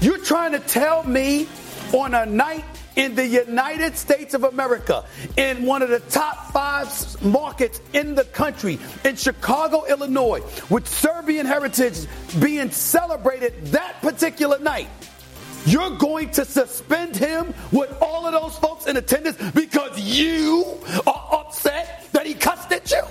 You're 0.00 0.22
trying 0.22 0.52
to 0.52 0.60
tell 0.60 1.02
me 1.04 1.48
on 1.92 2.14
a 2.14 2.26
night 2.26 2.64
in 2.96 3.14
the 3.14 3.26
United 3.26 3.96
States 3.96 4.34
of 4.34 4.44
America, 4.44 5.04
in 5.36 5.64
one 5.64 5.82
of 5.82 5.90
the 5.90 6.00
top 6.00 6.52
five 6.52 7.22
markets 7.22 7.80
in 7.92 8.14
the 8.14 8.24
country, 8.24 8.78
in 9.04 9.16
Chicago, 9.16 9.84
Illinois, 9.84 10.42
with 10.70 10.88
Serbian 10.88 11.46
heritage 11.46 12.06
being 12.40 12.70
celebrated 12.70 13.66
that 13.66 14.00
particular 14.00 14.58
night. 14.58 14.88
You're 15.66 15.96
going 15.96 16.30
to 16.30 16.44
suspend 16.44 17.16
him 17.16 17.52
with 17.72 17.94
all 18.00 18.26
of 18.26 18.32
those 18.32 18.56
folks 18.58 18.86
in 18.86 18.96
attendance 18.96 19.36
because 19.52 19.98
you 19.98 20.64
are 21.06 21.28
upset 21.32 22.08
that 22.12 22.24
he 22.24 22.34
cussed 22.34 22.70
at 22.72 22.90
you. 22.90 23.02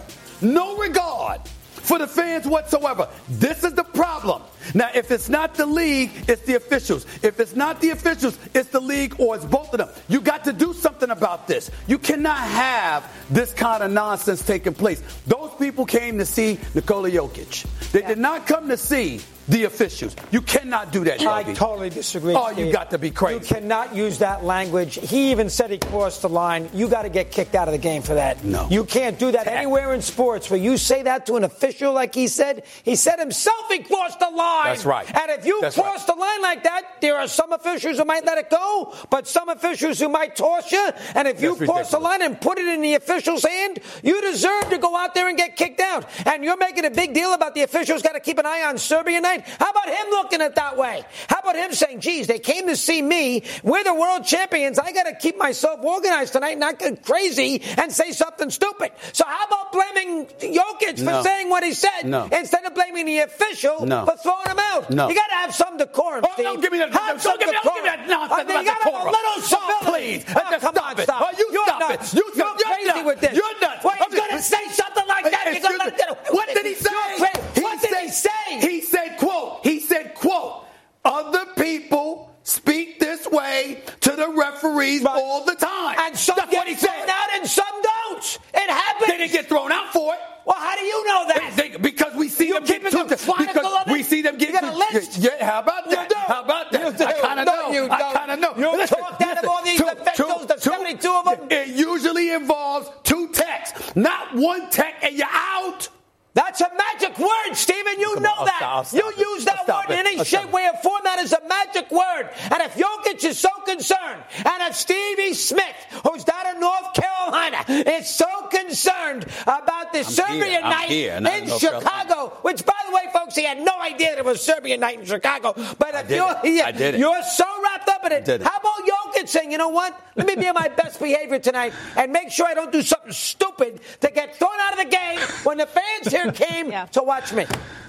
No 0.41 0.77
regard 0.77 1.41
for 1.85 1.99
the 1.99 2.07
fans 2.07 2.47
whatsoever. 2.47 3.09
This 3.27 3.63
is 3.63 3.73
the 3.73 3.83
problem. 3.83 4.41
Now, 4.73 4.89
if 4.93 5.11
it's 5.11 5.29
not 5.29 5.55
the 5.55 5.65
league, 5.65 6.11
it's 6.27 6.41
the 6.43 6.55
officials. 6.55 7.05
If 7.21 7.39
it's 7.39 7.55
not 7.55 7.81
the 7.81 7.91
officials, 7.91 8.37
it's 8.53 8.69
the 8.69 8.79
league 8.79 9.19
or 9.19 9.35
it's 9.35 9.45
both 9.45 9.73
of 9.73 9.77
them. 9.79 9.89
You 10.07 10.21
got 10.21 10.43
to 10.45 10.53
do 10.53 10.73
something 10.73 11.09
about 11.09 11.47
this. 11.47 11.69
You 11.87 11.97
cannot 11.97 12.39
have 12.39 13.11
this 13.29 13.53
kind 13.53 13.83
of 13.83 13.91
nonsense 13.91 14.45
taking 14.45 14.73
place. 14.73 15.01
Those 15.27 15.51
people 15.59 15.85
came 15.85 16.17
to 16.17 16.25
see 16.25 16.59
Nikola 16.73 17.11
Jokic. 17.11 17.91
They 17.91 18.01
yeah. 18.01 18.07
did 18.09 18.17
not 18.17 18.47
come 18.47 18.69
to 18.69 18.77
see 18.77 19.21
the 19.47 19.65
officials. 19.65 20.15
You 20.31 20.41
cannot 20.41 20.91
do 20.91 21.03
that. 21.03 21.21
I 21.21 21.53
totally 21.53 21.89
disagree. 21.89 22.33
Oh, 22.35 22.51
Steve. 22.51 22.65
you 22.65 22.73
got 22.73 22.91
to 22.91 22.97
be 22.97 23.11
crazy. 23.11 23.39
You 23.39 23.45
cannot 23.45 23.95
use 23.95 24.19
that 24.19 24.43
language. 24.43 24.95
He 24.95 25.31
even 25.31 25.49
said 25.49 25.69
he 25.69 25.77
crossed 25.77 26.23
the 26.23 26.29
line. 26.29 26.69
You 26.73 26.87
got 26.87 27.03
to 27.03 27.09
get 27.09 27.31
kicked 27.31 27.55
out 27.55 27.67
of 27.67 27.71
the 27.71 27.77
game 27.77 28.01
for 28.01 28.15
that. 28.15 28.43
No. 28.43 28.67
You 28.69 28.85
can't 28.85 29.19
do 29.19 29.31
that 29.31 29.47
anywhere 29.47 29.93
in 29.93 30.01
sports 30.01 30.49
where 30.49 30.59
you 30.59 30.77
say 30.77 31.03
that 31.03 31.27
to 31.27 31.35
an 31.35 31.43
official 31.43 31.93
like 31.93 32.15
he 32.15 32.27
said. 32.27 32.63
He 32.83 32.95
said 32.95 33.19
himself 33.19 33.69
he 33.69 33.79
crossed 33.79 34.19
the 34.19 34.29
line. 34.29 34.54
That's 34.63 34.85
right. 34.85 35.07
And 35.07 35.31
if 35.31 35.45
you 35.45 35.59
That's 35.61 35.75
cross 35.75 36.07
right. 36.07 36.15
the 36.15 36.19
line 36.19 36.41
like 36.41 36.63
that, 36.63 36.81
there 37.01 37.17
are 37.17 37.27
some 37.27 37.51
officials 37.51 37.97
who 37.97 38.05
might 38.05 38.25
let 38.25 38.37
it 38.37 38.49
go, 38.49 38.93
but 39.09 39.27
some 39.27 39.49
officials 39.49 39.99
who 39.99 40.09
might 40.09 40.35
toss 40.35 40.71
you. 40.71 40.89
And 41.15 41.27
if 41.27 41.41
you 41.41 41.55
That's 41.55 41.69
cross 41.69 41.91
the 41.91 41.99
line 41.99 42.21
and 42.21 42.39
put 42.39 42.57
it 42.57 42.67
in 42.67 42.81
the 42.81 42.95
official's 42.95 43.43
hand, 43.43 43.79
you 44.03 44.21
deserve 44.21 44.69
to 44.69 44.77
go 44.77 44.95
out 44.95 45.13
there 45.13 45.27
and 45.27 45.37
get 45.37 45.55
kicked 45.55 45.79
out. 45.81 46.05
And 46.25 46.43
you're 46.43 46.57
making 46.57 46.85
a 46.85 46.91
big 46.91 47.13
deal 47.13 47.33
about 47.33 47.55
the 47.55 47.61
officials 47.63 48.01
got 48.01 48.13
to 48.13 48.19
keep 48.19 48.37
an 48.37 48.45
eye 48.45 48.63
on 48.67 48.77
Serbia 48.77 49.21
night. 49.21 49.45
How 49.59 49.69
about 49.71 49.87
him 49.89 50.07
looking 50.11 50.41
at 50.41 50.55
that 50.55 50.77
way? 50.77 51.03
How 51.27 51.39
about 51.39 51.55
him 51.55 51.73
saying, 51.73 52.01
geez, 52.01 52.27
they 52.27 52.39
came 52.39 52.67
to 52.67 52.75
see 52.75 53.01
me. 53.01 53.43
We're 53.63 53.83
the 53.83 53.93
world 53.93 54.25
champions. 54.25 54.79
I 54.79 54.91
got 54.91 55.03
to 55.03 55.15
keep 55.15 55.37
myself 55.37 55.83
organized 55.83 56.33
tonight, 56.33 56.57
not 56.57 56.79
get 56.79 57.03
crazy 57.03 57.61
and 57.77 57.91
say 57.91 58.11
something 58.11 58.49
stupid. 58.49 58.91
So 59.13 59.23
how 59.25 59.45
about 59.45 59.71
blaming 59.71 60.25
Jokic 60.25 61.01
No. 61.01 61.17
for 61.17 61.23
saying 61.27 61.49
what 61.49 61.63
he 61.63 61.73
said 61.73 62.03
No. 62.05 62.27
instead 62.31 62.65
of 62.65 62.73
blaming 62.73 63.05
the 63.05 63.19
official 63.19 63.85
No. 63.85 64.05
for 64.05 64.15
throwing 64.17 64.44
him 64.47 64.59
out? 64.59 64.89
No. 64.89 65.09
You 65.09 65.15
got 65.15 65.27
to 65.27 65.35
have 65.35 65.53
some 65.55 65.77
decorum, 65.77 66.23
Oh, 66.25 66.31
Steve. 66.33 66.45
don't 66.45 66.61
give 66.61 66.71
me 66.71 66.77
that. 66.79 66.93
Have 66.93 67.21
Don't 67.21 67.39
give 67.39 67.49
me, 67.49 67.55
don't 67.63 67.75
give 67.75 67.83
me 67.83 67.89
that 67.89 68.07
nonsense 68.07 68.41
I 68.41 68.43
mean, 68.45 68.59
you 68.59 68.65
got 68.65 68.81
to 68.81 68.91
have 68.91 69.01
a 69.01 69.05
little 69.05 69.35
Oh, 69.37 69.41
civility. 69.41 70.23
please. 70.23 70.25
Oh, 70.29 70.33
Just 70.51 70.61
come 70.61 70.75
stop 70.75 70.91
on, 70.91 70.99
it. 70.99 71.03
stop. 71.03 71.21
Oh, 71.21 71.37
you 71.37 71.47
you're 71.51 71.65
stop 71.65 71.79
nuts. 71.79 72.13
it. 72.13 72.17
You- 72.17 72.31
you're, 72.35 72.45
you're 72.47 72.55
crazy 72.55 72.87
nuts. 72.87 73.05
with 73.05 73.19
this. 73.21 73.33
You're 73.35 73.59
nuts. 73.61 73.81
He's 73.83 74.01
Okay. 74.07 74.17
going 74.17 74.31
to 74.31 74.41
say 74.41 74.63
something 74.69 75.07
like 75.07 75.23
that. 75.31 75.43
You're 75.51 75.61
gonna 75.77 75.91
me. 75.91 76.17
What 76.31 76.47
did 76.53 76.65
he 76.65 76.75
say? 76.75 76.89
Crazy. 77.17 77.61
What 77.61 77.81
did 77.81 77.95
he 77.99 78.09
say? 78.09 78.29
He 78.59 78.81
said, 78.81 79.17
quote, 79.17 79.59
he 79.63 79.79
said, 79.79 80.13
quote, 80.15 80.65
other 81.03 81.45
people 81.57 82.35
speak 82.43 82.99
this 82.99 83.27
way 83.27 83.81
to 84.15 84.21
the 84.21 84.29
referees 84.37 85.01
Right. 85.03 85.15
all 85.15 85.43
the 85.45 85.55
time. 85.55 85.95
And 85.99 86.17
some 86.17 86.35
That's 86.37 86.51
get 86.51 86.79
thrown 86.79 87.09
out 87.09 87.27
and 87.35 87.47
some 87.47 87.65
don't. 87.81 88.39
It 88.53 88.69
happens. 88.69 89.11
They 89.11 89.17
didn't 89.17 89.31
get 89.33 89.47
thrown 89.47 89.71
out 89.71 89.91
for 89.93 90.13
it. 90.13 90.19
well, 90.45 90.57
how 90.57 90.75
do 90.75 90.83
you 90.83 91.07
know 91.07 91.25
that? 91.27 91.53
They- 91.55 91.69
they- 91.69 91.77
because 91.77 92.13
we 92.15 92.29
see 92.29 92.47
You're 92.49 92.59
them 92.59 92.67
get 92.81 92.91
too, 92.91 93.03
the 93.03 93.15
because 93.37 93.87
we 93.87 94.03
see 94.03 94.21
them 94.21 94.37
get 94.37 94.49
You 94.49 94.53
got 94.61 94.63
a 94.65 94.71
too- 94.71 94.97
list? 94.97 95.17
Yeah, 95.17 95.43
how 95.43 95.59
about 95.59 95.89
that? 95.89 96.13
How 96.13 96.41
about 96.43 96.71
that? 96.71 97.01
I 97.01 97.13
kind 97.13 97.39
of 97.39 97.45
No, 97.47 97.53
know. 97.55 97.71
you 97.71 97.89
I 97.89 98.13
kind 98.13 98.31
of 98.31 98.39
know. 98.39 98.53
You 98.55 98.77
Listen, 98.77 98.99
talked 98.99 99.21
out 99.21 99.29
of 99.29 99.35
listen, 99.43 99.49
all 99.49 99.63
these 99.63 99.79
two- 99.79 99.87
officials, 99.87 100.45
the 100.45 100.57
72 100.59 101.11
of 101.13 101.25
them? 101.25 101.47
It 101.49 101.67
usually 101.69 102.31
involves 102.31 102.89
two 103.03 103.27
texts, 103.29 103.95
not 103.95 104.35
one 104.35 104.69
text, 104.69 105.03
and 105.03 105.15
you're 105.15 105.27
out. 105.31 105.89
That's 106.35 106.59
a 106.61 106.69
magic 106.77 107.17
word, 107.17 107.53
Stephen. 107.53 107.97
You 107.99 108.13
Come 108.15 108.23
know 108.23 108.29
on, 108.29 108.39
I'll 108.39 108.45
that. 108.45 108.55
stop- 108.57 108.75
I'll 108.75 108.83
stop 108.83 109.01
you 109.01 109.09
it. 109.09 109.17
use 109.17 109.45
that 109.45 109.63
I'll 109.69 109.75
word 109.87 109.93
in 109.99 110.05
any 110.05 110.17
I'll 110.19 110.23
shape, 110.25 110.51
way, 110.51 110.67
or 110.71 110.77
form. 110.83 110.99
That 111.05 111.19
is 111.19 111.31
a 111.33 111.41
magic 111.47 111.89
word. 111.91 112.29
And 112.51 112.61
if 112.61 112.75
Jokic 112.75 113.23
is 113.23 113.39
so 113.39 113.49
concerned, 113.65 114.21
and 114.37 114.63
if 114.69 114.75
Stevie 114.75 115.33
Smith, 115.33 115.75
who's 116.05 116.23
down 116.25 116.45
in 116.53 116.59
North 116.59 116.93
Carolina, 116.93 117.63
is 117.69 118.09
so 118.09 118.27
concerned 118.51 119.25
about 119.43 119.93
the 119.93 120.03
Serbian. 120.03 120.63
I'm 120.63 120.69
night 120.69 120.89
here, 120.89 121.13
in 121.15 121.25
in 121.25 121.47
North 121.47 121.61
Chicago, 121.61 122.37
which, 122.41 122.65
by 122.65 122.73
the 122.87 122.93
way, 122.93 123.03
folks, 123.13 123.35
he 123.35 123.43
had 123.45 123.59
no 123.61 123.79
idea 123.81 124.09
that 124.09 124.19
it 124.19 124.25
was 124.25 124.43
Serbian 124.43 124.81
night 124.81 124.99
in 124.99 125.05
Chicago. 125.05 125.53
But 125.79 125.95
if 125.95 126.09
you're, 126.11 126.35
it. 126.43 126.53
yeah, 126.53 126.65
I 126.67 126.71
did 126.73 126.95
it. 126.95 126.99
you're 126.99 127.23
so 127.23 127.45
wrapped 127.63 127.87
up 127.89 128.05
in 128.05 128.11
it, 128.11 128.27
it. 128.27 128.41
how 128.43 128.57
about 128.57 129.15
Jokic 129.15 129.29
saying, 129.29 129.51
you 129.53 129.57
know 129.57 129.69
what? 129.69 129.97
Let 130.17 130.27
me 130.27 130.35
be 130.35 130.47
on 130.47 130.53
my 130.55 130.67
best 130.67 130.99
behavior 130.99 131.39
tonight 131.39 131.71
and 131.95 132.11
make 132.11 132.29
sure 132.31 132.45
I 132.45 132.53
don't 132.53 132.71
do 132.73 132.81
something 132.81 133.11
stupid 133.13 133.79
to 134.01 134.11
get 134.11 134.35
thrown 134.35 134.51
out 134.61 134.73
of 134.73 134.79
the 134.79 134.85
game 134.85 135.19
when 135.43 135.57
the 135.57 135.65
fans 135.65 136.11
here 136.33 136.47
came 136.47 136.71
Yeah. 136.71 136.85
to 136.87 137.03
watch 137.03 137.33
me. 137.33 137.45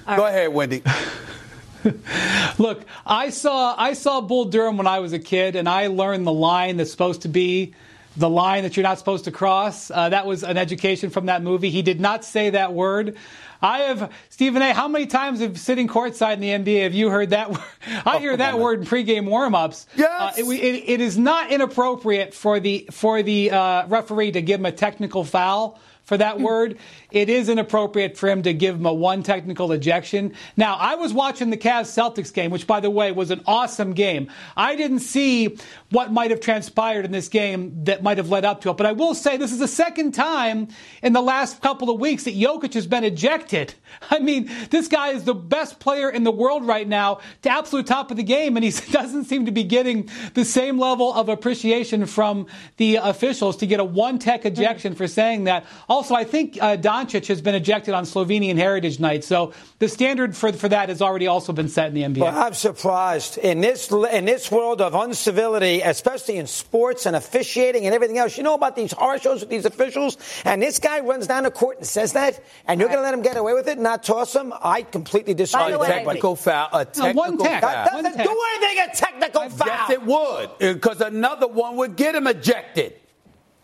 Go 0.07 0.27
ahead, 0.27 0.53
Windy. 0.53 0.83
Look, 2.59 2.85
I 3.05 3.31
saw 3.31 3.75
I 3.77 3.93
saw 3.93 4.21
Bull 4.21 4.47
Durham 4.47 4.77
when 4.77 4.87
I 4.87 4.99
was 5.01 5.13
a 5.13 5.19
kid, 5.19 5.57
and 5.57 5.69
I 5.69 5.87
learned 5.89 6.27
the 6.27 6.33
line 6.33 6.77
that's 6.79 6.91
supposed 6.91 7.23
to 7.23 7.29
be 7.29 7.75
the 8.17 8.31
line 8.31 8.63
that 8.63 8.77
you're 8.77 8.83
not 8.85 8.99
supposed 8.99 9.25
to 9.27 9.31
cross. 9.31 9.91
Uh, 9.91 10.09
that 10.09 10.27
was 10.27 10.43
an 10.43 10.57
education 10.57 11.11
from 11.11 11.27
that 11.27 11.43
movie. 11.43 11.71
He 11.71 11.83
did 11.83 12.01
not 12.01 12.25
say 12.25 12.51
that 12.51 12.73
word. 12.73 13.17
I 13.61 13.81
have 13.81 14.13
Stephen 14.31 14.63
A. 14.63 14.73
How 14.73 14.89
many 14.89 15.07
times 15.07 15.41
have 15.41 15.59
sitting 15.59 15.87
courtside 15.89 16.35
in 16.35 16.41
the 16.65 16.75
NBA 16.75 16.83
have 16.85 16.95
you 16.95 17.11
heard 17.11 17.31
that? 17.31 17.51
word? 17.51 17.61
I 18.05 18.19
hear 18.19 18.37
that 18.37 18.59
word 18.59 18.81
in 18.81 18.87
pregame 18.87 19.29
warmups. 19.29 19.87
Yes. 19.97 20.39
Uh, 20.39 20.43
it, 20.43 20.45
it, 20.45 20.85
it 20.89 21.01
is 21.01 21.17
not 21.19 21.51
inappropriate 21.53 22.35
for 22.35 22.59
the 22.59 22.89
for 22.91 23.23
the 23.23 23.51
uh, 23.51 23.87
referee 23.87 24.33
to 24.33 24.43
give 24.43 24.61
him 24.61 24.67
a 24.67 24.73
technical 24.73 25.25
foul 25.25 25.79
for 26.05 26.17
that 26.17 26.41
word. 26.41 26.79
It 27.17 27.31
is 27.31 27.49
inappropriate 27.49 28.19
for 28.19 28.29
him 28.29 28.43
to 28.43 28.53
give 28.53 28.75
him 28.75 28.85
a 28.85 28.93
one 28.93 29.23
technical 29.23 29.73
ejection. 29.73 30.35
Now, 30.55 30.75
I 30.75 30.97
was 30.97 31.15
watching 31.15 31.49
the 31.49 31.57
Cavs 31.57 31.87
Celtics 31.87 32.31
game, 32.31 32.51
which, 32.51 32.67
by 32.67 32.81
the 32.81 32.91
way, 32.91 33.11
was 33.11 33.31
an 33.31 33.41
awesome 33.47 33.95
game. 33.95 34.31
I 34.55 34.77
didn't 34.77 34.99
see 34.99 35.57
what 35.91 36.13
might 36.13 36.31
have 36.31 36.41
transpired 36.41 37.07
in 37.07 37.13
this 37.13 37.29
game 37.29 37.85
that 37.85 38.03
might 38.03 38.19
have 38.19 38.29
led 38.29 38.45
up 38.45 38.61
to 38.61 38.71
it, 38.71 38.77
but 38.77 38.85
I 38.85 38.93
will 38.93 39.15
say 39.15 39.39
this 39.39 39.51
is 39.51 39.61
the 39.61 39.67
second 39.67 40.13
time 40.13 40.69
in 41.03 41.15
the 41.15 41.23
last 41.23 41.63
couple 41.63 41.89
of 41.89 41.99
weeks 41.99 42.25
that 42.25 42.35
Jokic 42.35 42.75
has 42.75 42.87
been 42.87 43.03
ejected. 43.03 43.73
I 44.11 44.19
mean, 44.19 44.51
this 44.69 44.87
guy 44.87 45.13
is 45.13 45.25
the 45.25 45.35
best 45.35 45.81
player 45.81 46.11
in 46.11 46.23
the 46.23 46.31
world 46.31 46.67
right 46.67 46.87
now, 46.87 47.21
to 47.41 47.49
absolute 47.49 47.87
top 47.87 48.11
of 48.11 48.19
the 48.19 48.25
game, 48.25 48.59
and 48.59 48.65
he 48.65 48.71
doesn't 48.93 49.25
seem 49.25 49.47
to 49.47 49.53
be 49.53 49.65
getting 49.65 50.11
the 50.35 50.45
same 50.45 50.79
level 50.79 51.15
of 51.15 51.31
appreciation 51.31 52.05
from 52.05 52.47
the 52.77 52.97
officials 52.97 53.57
to 53.57 53.67
get 53.67 53.81
a 53.81 53.85
one 53.85 54.19
tech 54.19 54.45
ejection 54.45 54.95
for 54.95 55.07
saying 55.07 55.45
that. 55.45 55.65
Also, 55.89 56.15
I 56.15 56.25
think 56.25 56.59
uh, 56.61 56.77
Doncic 57.07 57.27
has 57.29 57.41
been 57.41 57.55
ejected 57.55 57.95
on 57.95 58.05
Slovenian 58.05 58.57
Heritage 58.57 58.99
Night, 59.01 59.25
so 59.25 59.53
the 59.79 59.89
standard 59.89 60.37
for 60.37 60.53
for 60.53 60.69
that 60.69 60.89
has 60.89 61.01
already 61.01 61.27
also 61.27 61.53
been 61.53 61.69
set 61.69 61.89
in 61.89 61.95
the 61.95 62.03
NBA. 62.03 62.21
Well, 62.23 62.37
I'm 62.37 62.55
surprised 62.55 63.39
in 63.39 63.61
this 63.61 63.91
in 63.91 64.25
this 64.25 64.51
world 64.51 64.81
of 64.81 64.95
uncivility, 64.95 65.83
especially 65.85 66.37
in 66.37 66.47
sports 66.47 67.07
and 67.07 67.15
officiating 67.17 67.87
and 67.87 67.95
everything 67.95 68.19
else. 68.19 68.37
You 68.37 68.43
know 68.43 68.55
about 68.55 68.77
these 68.77 68.93
horror 68.93 69.19
shows 69.19 69.41
with 69.41 69.51
these 69.51 69.65
officials, 69.65 70.17
and 70.45 70.61
this 70.63 70.79
guy 70.79 71.01
runs 71.01 71.27
down 71.27 71.45
the 71.45 71.51
court 71.51 71.79
and 71.79 71.87
says 71.87 72.13
that, 72.15 72.43
and 72.67 72.81
you're 72.81 72.89
going 72.89 72.99
to 72.99 73.05
let 73.05 73.15
him 73.15 73.23
get 73.23 73.37
away 73.37 73.55
with 73.55 73.69
it, 73.69 73.73
and 73.73 73.83
not 73.83 74.03
toss 74.03 74.35
him? 74.35 74.53
I 74.63 74.83
completely 74.83 75.35
disagree. 75.35 75.73
With 75.73 75.81
way- 75.83 75.87
everybody. 75.89 76.07
Technical 76.17 76.37
foul. 76.37 76.69
A 76.73 76.85
technical 76.85 77.15
one 77.15 77.39
tech. 77.39 77.63
foul. 77.63 77.71
That 77.71 77.95
One 77.95 78.05
doesn't 78.05 78.19
tech. 78.19 78.27
do 78.27 78.41
anything. 78.57 78.85
A 78.91 78.97
technical 78.97 79.49
foul. 79.51 79.67
Yes, 79.69 79.91
it 79.91 80.03
would, 80.03 80.51
because 80.59 81.01
another 81.01 81.47
one 81.47 81.77
would 81.77 81.97
get 81.97 82.15
him 82.15 82.27
ejected. 82.27 82.95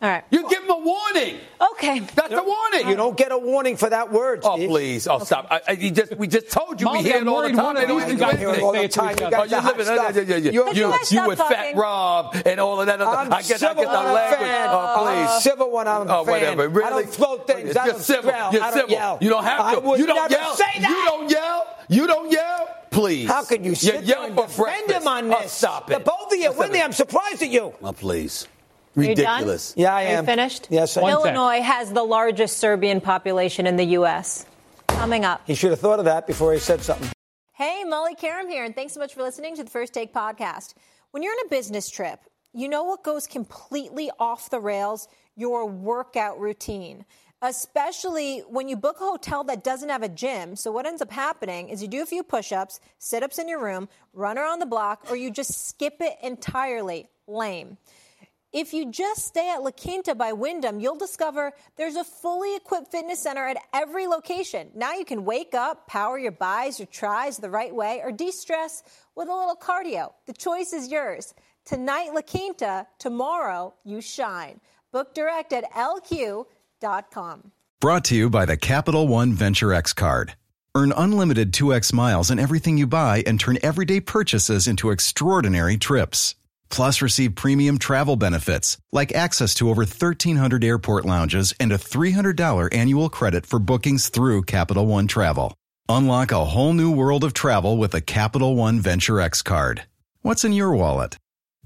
All 0.02 0.08
right. 0.08 0.24
You 0.32 0.48
give 0.50 0.64
him 0.64 0.70
a 0.70 0.78
warning. 0.78 1.36
Okay. 1.74 2.00
That's 2.00 2.32
a 2.32 2.42
warning. 2.42 2.88
You 2.88 2.96
don't 2.96 3.16
get 3.16 3.30
a 3.30 3.38
warning 3.38 3.76
for 3.76 3.88
that 3.88 4.10
word. 4.10 4.40
Oh 4.42 4.56
Steve. 4.56 4.68
please! 4.68 5.06
Oh 5.06 5.20
stop! 5.20 5.46
I, 5.48 5.60
I, 5.68 5.72
you 5.72 5.92
just 5.92 6.16
we 6.16 6.26
just 6.26 6.50
told 6.50 6.80
you 6.80 6.90
we 6.90 7.02
hear 7.04 7.18
it 7.18 7.28
all 7.28 7.42
the 7.42 7.48
time. 7.50 7.56
one 7.56 7.76
of 7.76 7.82
They 7.82 7.86
don't 7.86 8.02
even 8.02 8.16
guys 8.16 8.36
hear 8.36 8.48
it 8.48 8.62
all 8.62 8.72
the 8.72 8.78
say 8.78 8.84
it 8.86 8.90
to 8.90 8.98
time. 8.98 9.12
each 9.14 9.20
You 9.20 9.26
other. 9.26 9.36
Oh, 9.36 9.40
guys 9.40 9.50
you 9.52 9.56
are 9.56 9.60
hot 9.60 9.78
live 9.78 10.16
yeah, 10.16 10.22
yeah, 10.22 10.36
yeah. 10.36 10.50
You're- 10.50 10.66
Could 10.68 10.76
you, 10.76 10.86
you 10.86 10.92
guys 10.92 11.12
you 11.12 11.28
with 11.28 11.38
Fat? 11.38 11.76
Rob 11.76 12.36
and 12.44 12.58
all 12.58 12.80
of 12.80 12.86
that. 12.86 13.00
Other, 13.00 13.16
I'm 13.16 13.32
I 13.32 13.42
get, 13.42 13.52
I 13.52 13.56
civil 13.58 13.74
get 13.84 13.92
the 13.92 13.96
when 13.98 14.06
I'm 14.08 14.12
language. 14.14 14.40
fan. 14.40 14.68
Oh 14.72 15.06
I'm 15.06 15.26
please! 15.28 15.42
civil 15.44 15.70
when 15.70 15.86
I'm 15.88 16.10
Oh, 16.10 16.22
whatever. 16.24 16.68
Really? 16.68 16.84
I 16.84 16.90
don't 16.90 17.08
float 17.14 17.40
oh, 17.42 17.44
things. 17.52 17.74
You're 17.74 17.82
I 17.82 17.86
don't 17.86 18.00
civil. 18.00 18.30
spell. 18.30 18.52
You're 18.52 18.62
I 18.64 18.70
don't 18.74 18.90
yell. 18.90 19.18
You 19.20 19.28
don't 19.30 19.44
have 19.44 19.82
to. 19.82 19.98
you 19.98 20.06
don't 20.06 20.30
yell. 20.30 20.56
You 20.58 21.04
don't 21.04 21.30
yell. 21.30 21.66
You 21.88 22.06
don't 22.08 22.32
yell. 22.32 22.68
Please. 22.90 23.28
How 23.28 23.44
could 23.44 23.64
you 23.64 23.74
sit 23.76 24.02
yell 24.04 24.22
there 24.22 24.28
and 24.30 24.36
defend 24.36 24.90
him 24.90 25.06
on 25.06 25.32
Oh, 25.32 25.40
this? 25.42 25.52
stop 25.52 25.86
The 25.86 26.00
both 26.00 26.32
of 26.32 26.38
you, 26.38 26.52
Windy, 26.52 26.82
I'm 26.82 26.92
surprised 26.92 27.42
at 27.42 27.48
you. 27.50 27.72
Oh, 27.82 27.92
please. 27.92 28.48
Are 28.96 29.02
you 29.02 29.14
done? 29.14 29.24
Ridiculous. 29.26 29.74
Yeah, 29.76 29.94
I 29.94 30.05
Are 30.05 30.07
am. 30.09 30.24
you 30.24 30.26
finished? 30.26 30.68
Yes, 30.70 30.96
I 30.96 31.00
am. 31.00 31.05
One. 31.05 31.12
Illinois 31.12 31.62
has 31.62 31.92
the 31.92 32.02
largest 32.02 32.59
Serbian 32.59 33.00
population 33.00 33.66
in 33.66 33.76
the 33.76 33.85
U.S. 33.85 34.46
Coming 34.88 35.24
up. 35.24 35.42
He 35.46 35.55
should 35.55 35.70
have 35.70 35.81
thought 35.81 35.98
of 35.98 36.05
that 36.05 36.26
before 36.26 36.52
he 36.52 36.59
said 36.59 36.83
something. 36.83 37.09
Hey, 37.52 37.85
Molly 37.85 38.14
Qerim 38.14 38.48
here, 38.48 38.64
and 38.64 38.74
thanks 38.74 38.92
so 38.92 39.00
much 39.00 39.14
for 39.14 39.22
listening 39.22 39.57
to 39.57 39.64
the 39.64 39.70
First 39.70 39.94
Take 39.94 40.12
podcast. 40.12 40.74
When 41.11 41.22
you're 41.22 41.33
on 41.33 41.46
a 41.46 41.48
business 41.48 41.88
trip, 41.88 42.20
you 42.52 42.68
know 42.68 42.85
what 42.85 43.02
goes 43.02 43.26
completely 43.26 44.11
off 44.18 44.50
the 44.50 44.61
rails? 44.61 45.09
Your 45.37 45.66
workout 45.66 46.38
routine 46.38 47.05
especially 47.42 48.38
when 48.48 48.68
you 48.68 48.76
book 48.76 49.00
a 49.00 49.05
hotel 49.05 49.42
that 49.44 49.64
doesn't 49.64 49.88
have 49.88 50.02
a 50.02 50.09
gym. 50.09 50.55
So, 50.57 50.70
what 50.70 50.87
ends 50.87 51.02
up 51.02 51.11
happening 51.11 51.68
is 51.68 51.83
you 51.83 51.88
do 51.88 52.02
a 52.02 52.07
few 52.07 52.22
push 52.22 52.52
ups, 52.52 52.81
sit 52.98 53.22
ups 53.22 53.38
in 53.38 53.48
your 53.48 53.62
room, 53.62 53.88
run 54.14 54.38
around 54.38 54.61
the 54.61 54.66
block, 54.66 55.05
or 55.11 55.16
you 55.16 55.31
just 55.31 55.68
skip 55.68 55.96
it 56.00 56.16
entirely. 56.22 57.09
Lame. 57.26 57.76
If 58.52 58.74
you 58.74 58.90
just 58.90 59.24
stay 59.24 59.50
at 59.50 59.62
La 59.62 59.70
Quinta 59.70 60.14
by 60.14 60.34
Wyndham, 60.34 60.78
you'll 60.78 60.98
discover 60.98 61.54
there's 61.76 61.96
a 61.96 62.04
fully 62.04 62.54
equipped 62.54 62.90
fitness 62.90 63.22
center 63.22 63.48
at 63.48 63.56
every 63.72 64.06
location. 64.06 64.70
Now 64.74 64.92
you 64.92 65.06
can 65.06 65.24
wake 65.24 65.54
up, 65.54 65.86
power 65.86 66.18
your 66.18 66.32
buys, 66.32 66.78
your 66.78 66.86
tries 66.86 67.38
the 67.38 67.48
right 67.48 67.74
way, 67.74 68.02
or 68.04 68.12
de 68.12 68.30
stress 68.30 68.82
with 69.16 69.28
a 69.28 69.34
little 69.34 69.56
cardio. 69.56 70.12
The 70.26 70.34
choice 70.34 70.74
is 70.74 70.92
yours. 70.92 71.32
Tonight, 71.64 72.10
La 72.12 72.20
Quinta, 72.20 72.86
tomorrow, 72.98 73.72
you 73.84 74.02
shine. 74.02 74.60
Book 74.92 75.14
direct 75.14 75.54
at 75.54 75.64
lq.com. 75.72 77.52
Brought 77.80 78.04
to 78.04 78.14
you 78.14 78.28
by 78.28 78.44
the 78.44 78.58
Capital 78.58 79.08
One 79.08 79.32
Venture 79.32 79.72
X 79.72 79.94
card. 79.94 80.34
Earn 80.74 80.92
unlimited 80.92 81.52
2x 81.52 81.94
miles 81.94 82.30
in 82.30 82.38
everything 82.38 82.76
you 82.76 82.86
buy 82.86 83.22
and 83.26 83.40
turn 83.40 83.56
everyday 83.62 84.00
purchases 84.00 84.68
into 84.68 84.90
extraordinary 84.90 85.78
trips. 85.78 86.34
Plus, 86.72 87.02
receive 87.02 87.35
premium 87.35 87.76
travel 87.76 88.16
benefits 88.16 88.78
like 88.92 89.12
access 89.12 89.54
to 89.56 89.68
over 89.68 89.82
1,300 89.82 90.64
airport 90.64 91.04
lounges 91.04 91.52
and 91.61 91.70
a 91.70 91.76
$300 91.76 92.74
annual 92.74 93.11
credit 93.11 93.44
for 93.44 93.58
bookings 93.58 94.08
through 94.08 94.42
Capital 94.42 94.87
One 94.87 95.06
Travel. 95.06 95.54
Unlock 95.90 96.32
a 96.32 96.46
whole 96.46 96.72
new 96.72 96.90
world 96.90 97.24
of 97.24 97.35
travel 97.35 97.76
with 97.76 97.92
a 97.94 98.00
Capital 98.00 98.56
One 98.56 98.80
Venture 98.80 99.20
X 99.20 99.42
card. 99.42 99.82
What's 100.22 100.44
in 100.44 100.54
your 100.54 100.72
wallet? 100.72 101.18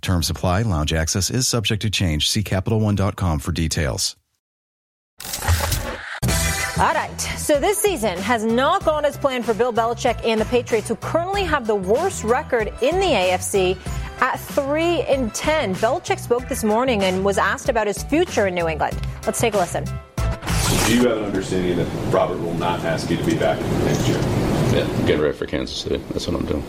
Terms 0.02 0.28
apply. 0.28 0.62
Lounge 0.62 0.92
access 0.92 1.30
is 1.30 1.46
subject 1.46 1.82
to 1.82 1.90
change. 1.90 2.28
See 2.28 2.42
CapitalOne.com 2.42 3.38
for 3.38 3.52
details. 3.52 4.16
All 6.78 6.92
right. 6.92 7.20
So 7.38 7.60
this 7.60 7.78
season 7.78 8.18
has 8.18 8.44
not 8.44 8.84
gone 8.84 9.04
as 9.04 9.16
planned 9.16 9.44
for 9.46 9.54
Bill 9.54 9.72
Belichick 9.72 10.20
and 10.26 10.40
the 10.40 10.44
Patriots, 10.46 10.88
who 10.88 10.96
currently 10.96 11.44
have 11.44 11.66
the 11.66 11.76
worst 11.76 12.24
record 12.24 12.68
in 12.82 12.98
the 12.98 13.06
AFC 13.06 13.78
at 14.20 14.36
3 14.36 15.02
in 15.06 15.30
10. 15.30 15.74
Belichick 15.76 16.18
spoke 16.18 16.48
this 16.48 16.64
morning 16.64 17.02
and 17.02 17.24
was 17.24 17.38
asked 17.38 17.68
about 17.68 17.86
his 17.86 18.02
future 18.02 18.46
in 18.46 18.54
New 18.54 18.68
England. 18.68 19.00
Let's 19.26 19.40
take 19.40 19.54
a 19.54 19.58
listen. 19.58 19.84
Do 20.86 20.96
you 20.96 21.08
have 21.08 21.18
an 21.18 21.24
understanding 21.24 21.76
that 21.76 22.12
Robert 22.12 22.38
will 22.38 22.54
not 22.54 22.80
ask 22.80 23.10
you 23.10 23.16
to 23.16 23.24
be 23.24 23.36
back 23.36 23.60
next 23.84 24.08
year? 24.08 24.18
Yeah, 24.72 24.86
getting 25.06 25.20
ready 25.20 25.36
for 25.36 25.46
Kansas 25.46 25.76
City. 25.76 25.96
That's 26.10 26.26
what 26.26 26.40
I'm 26.40 26.46
doing. 26.46 26.64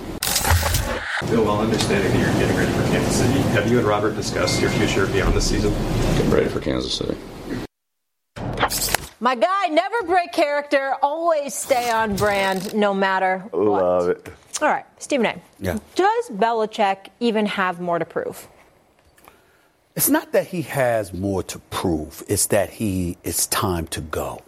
Bill, 1.29 1.45
while 1.45 1.59
understanding 1.61 2.11
that 2.11 2.19
you're 2.19 2.39
getting 2.39 2.55
ready 2.55 2.71
for 2.71 2.83
Kansas 2.91 3.17
City, 3.17 3.39
have 3.49 3.69
you 3.71 3.79
and 3.79 3.87
Robert 3.87 4.15
discussed 4.15 4.61
your 4.61 4.69
future 4.71 5.07
beyond 5.07 5.33
the 5.33 5.41
season? 5.41 5.71
Getting 6.15 6.31
ready 6.31 6.47
for 6.47 6.59
Kansas 6.59 6.93
City. 6.93 7.17
My 9.19 9.33
guy, 9.33 9.67
never 9.69 10.03
break 10.03 10.31
character, 10.31 10.95
always 11.01 11.55
stay 11.55 11.89
on 11.89 12.15
brand, 12.15 12.75
no 12.75 12.93
matter 12.93 13.39
what. 13.49 13.83
Love 13.83 14.09
it. 14.09 14.29
All 14.61 14.67
right, 14.67 14.85
Stephen 14.99 15.25
A. 15.25 15.41
Yeah. 15.59 15.79
Does 15.95 16.29
Belichick 16.29 17.09
even 17.19 17.47
have 17.47 17.79
more 17.79 17.97
to 17.97 18.05
prove? 18.05 18.47
It's 19.95 20.09
not 20.09 20.33
that 20.33 20.47
he 20.47 20.61
has 20.63 21.13
more 21.13 21.41
to 21.43 21.57
prove. 21.57 22.23
It's 22.27 22.47
that 22.47 22.69
he. 22.69 23.17
It's 23.23 23.47
time 23.47 23.87
to 23.87 24.01
go. 24.01 24.41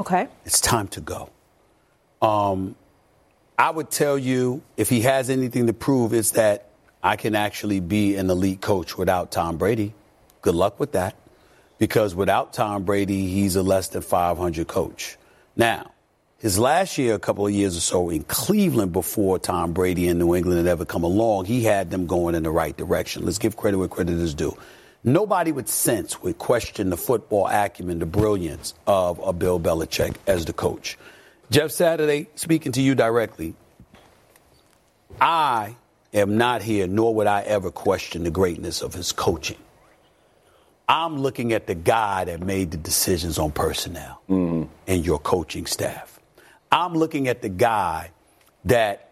Okay. 0.00 0.26
It's 0.44 0.60
time 0.60 0.88
to 0.88 1.00
go. 1.00 1.30
Um, 2.20 2.74
I 3.56 3.70
would 3.70 3.90
tell 3.90 4.18
you 4.18 4.62
if 4.76 4.88
he 4.88 5.02
has 5.02 5.30
anything 5.30 5.68
to 5.68 5.72
prove, 5.72 6.12
it's 6.12 6.32
that 6.32 6.70
I 7.04 7.14
can 7.14 7.36
actually 7.36 7.78
be 7.78 8.16
an 8.16 8.28
elite 8.28 8.60
coach 8.60 8.98
without 8.98 9.30
Tom 9.30 9.56
Brady. 9.56 9.94
Good 10.42 10.56
luck 10.56 10.80
with 10.80 10.92
that 10.92 11.14
because 11.78 12.14
without 12.14 12.52
Tom 12.52 12.84
Brady, 12.84 13.28
he's 13.28 13.56
a 13.56 13.62
less 13.62 13.88
than 13.88 14.02
500 14.02 14.66
coach. 14.66 15.16
Now, 15.56 15.92
his 16.38 16.58
last 16.58 16.98
year, 16.98 17.14
a 17.14 17.18
couple 17.18 17.46
of 17.46 17.52
years 17.52 17.76
or 17.76 17.80
so 17.80 18.10
in 18.10 18.22
Cleveland 18.24 18.92
before 18.92 19.38
Tom 19.38 19.72
Brady 19.72 20.08
and 20.08 20.18
New 20.18 20.34
England 20.34 20.58
had 20.58 20.66
ever 20.66 20.84
come 20.84 21.02
along, 21.02 21.46
he 21.46 21.64
had 21.64 21.90
them 21.90 22.06
going 22.06 22.34
in 22.34 22.42
the 22.42 22.50
right 22.50 22.76
direction. 22.76 23.24
Let's 23.24 23.38
give 23.38 23.56
credit 23.56 23.78
where 23.78 23.88
credit 23.88 24.18
is 24.18 24.34
due. 24.34 24.56
Nobody 25.02 25.52
with 25.52 25.68
sense 25.68 26.20
would 26.22 26.36
question 26.36 26.90
the 26.90 26.96
football 26.96 27.46
acumen, 27.46 28.00
the 28.00 28.06
brilliance 28.06 28.74
of 28.86 29.18
a 29.20 29.32
Bill 29.32 29.58
Belichick 29.58 30.16
as 30.26 30.44
the 30.44 30.52
coach. 30.52 30.98
Jeff 31.50 31.70
Saturday, 31.70 32.28
speaking 32.34 32.72
to 32.72 32.82
you 32.82 32.94
directly, 32.94 33.54
I 35.20 35.76
am 36.12 36.36
not 36.36 36.62
here, 36.62 36.86
nor 36.86 37.14
would 37.14 37.28
I 37.28 37.42
ever 37.42 37.70
question 37.70 38.24
the 38.24 38.30
greatness 38.30 38.82
of 38.82 38.94
his 38.94 39.12
coaching. 39.12 39.58
I'm 40.88 41.18
looking 41.18 41.52
at 41.52 41.66
the 41.66 41.74
guy 41.74 42.24
that 42.24 42.40
made 42.40 42.70
the 42.70 42.76
decisions 42.76 43.38
on 43.38 43.50
personnel 43.50 44.22
mm-hmm. 44.28 44.70
and 44.86 45.04
your 45.04 45.18
coaching 45.18 45.66
staff. 45.66 46.20
I'm 46.70 46.94
looking 46.94 47.28
at 47.28 47.42
the 47.42 47.48
guy 47.48 48.10
that 48.66 49.10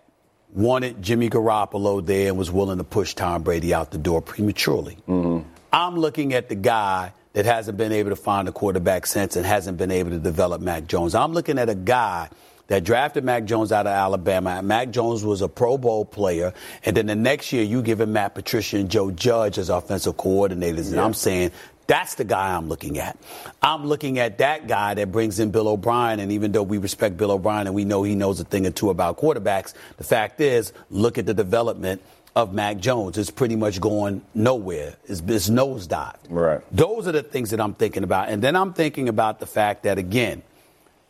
wanted 0.52 1.02
Jimmy 1.02 1.30
Garoppolo 1.30 2.04
there 2.04 2.28
and 2.28 2.38
was 2.38 2.50
willing 2.50 2.78
to 2.78 2.84
push 2.84 3.14
Tom 3.14 3.42
Brady 3.42 3.74
out 3.74 3.90
the 3.90 3.98
door 3.98 4.22
prematurely. 4.22 4.98
Mm-hmm. 5.08 5.48
I'm 5.72 5.96
looking 5.96 6.32
at 6.32 6.48
the 6.48 6.54
guy 6.54 7.12
that 7.32 7.44
hasn't 7.44 7.76
been 7.76 7.90
able 7.90 8.10
to 8.10 8.16
find 8.16 8.48
a 8.48 8.52
quarterback 8.52 9.06
since 9.06 9.34
and 9.34 9.44
hasn't 9.44 9.76
been 9.76 9.90
able 9.90 10.10
to 10.10 10.20
develop 10.20 10.60
Mac 10.60 10.86
Jones. 10.86 11.16
I'm 11.16 11.32
looking 11.32 11.58
at 11.58 11.68
a 11.68 11.74
guy 11.74 12.28
that 12.68 12.84
drafted 12.84 13.24
Mac 13.24 13.44
Jones 13.44 13.72
out 13.72 13.86
of 13.86 13.92
Alabama. 13.92 14.62
Mac 14.62 14.90
Jones 14.90 15.24
was 15.24 15.42
a 15.42 15.48
Pro 15.48 15.76
Bowl 15.78 16.04
player, 16.04 16.54
and 16.84 16.96
then 16.96 17.06
the 17.06 17.14
next 17.14 17.52
year 17.52 17.62
you 17.62 17.82
give 17.82 18.00
him 18.00 18.12
Matt 18.12 18.34
Patricia 18.34 18.78
and 18.78 18.90
Joe 18.90 19.10
Judge 19.10 19.58
as 19.58 19.68
offensive 19.68 20.16
coordinators, 20.16 20.86
and 20.86 20.96
yeah. 20.96 21.04
I'm 21.04 21.14
saying 21.14 21.50
that's 21.86 22.14
the 22.14 22.24
guy 22.24 22.56
I'm 22.56 22.68
looking 22.68 22.98
at. 22.98 23.18
I'm 23.62 23.86
looking 23.86 24.18
at 24.18 24.38
that 24.38 24.66
guy 24.66 24.94
that 24.94 25.12
brings 25.12 25.38
in 25.38 25.50
Bill 25.50 25.68
O'Brien, 25.68 26.20
and 26.20 26.32
even 26.32 26.52
though 26.52 26.62
we 26.62 26.78
respect 26.78 27.16
Bill 27.16 27.32
O'Brien 27.32 27.66
and 27.66 27.74
we 27.74 27.84
know 27.84 28.02
he 28.02 28.14
knows 28.14 28.40
a 28.40 28.44
thing 28.44 28.66
or 28.66 28.70
two 28.70 28.90
about 28.90 29.18
quarterbacks, 29.18 29.74
the 29.98 30.04
fact 30.04 30.40
is, 30.40 30.72
look 30.90 31.18
at 31.18 31.26
the 31.26 31.34
development 31.34 32.00
of 32.34 32.52
Mac 32.52 32.78
Jones. 32.78 33.18
It's 33.18 33.30
pretty 33.30 33.54
much 33.54 33.80
going 33.80 34.22
nowhere. 34.34 34.94
It's, 35.04 35.20
it's 35.20 35.48
nosedived. 35.50 36.16
Right. 36.30 36.60
Those 36.72 37.06
are 37.06 37.12
the 37.12 37.22
things 37.22 37.50
that 37.50 37.60
I'm 37.60 37.74
thinking 37.74 38.02
about. 38.02 38.28
And 38.28 38.42
then 38.42 38.56
I'm 38.56 38.72
thinking 38.72 39.08
about 39.08 39.38
the 39.38 39.46
fact 39.46 39.84
that, 39.84 39.98
again, 39.98 40.42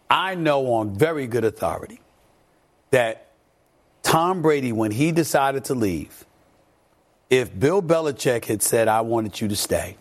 I 0.08 0.34
know 0.34 0.74
on 0.74 0.94
very 0.94 1.26
good 1.26 1.44
authority 1.44 2.00
that 2.90 3.28
Tom 4.02 4.42
Brady, 4.42 4.72
when 4.72 4.90
he 4.90 5.12
decided 5.12 5.64
to 5.66 5.74
leave, 5.74 6.24
if 7.30 7.58
Bill 7.58 7.82
Belichick 7.82 8.44
had 8.44 8.62
said, 8.62 8.86
I 8.86 9.00
wanted 9.00 9.40
you 9.40 9.48
to 9.48 9.56
stay, 9.56 9.96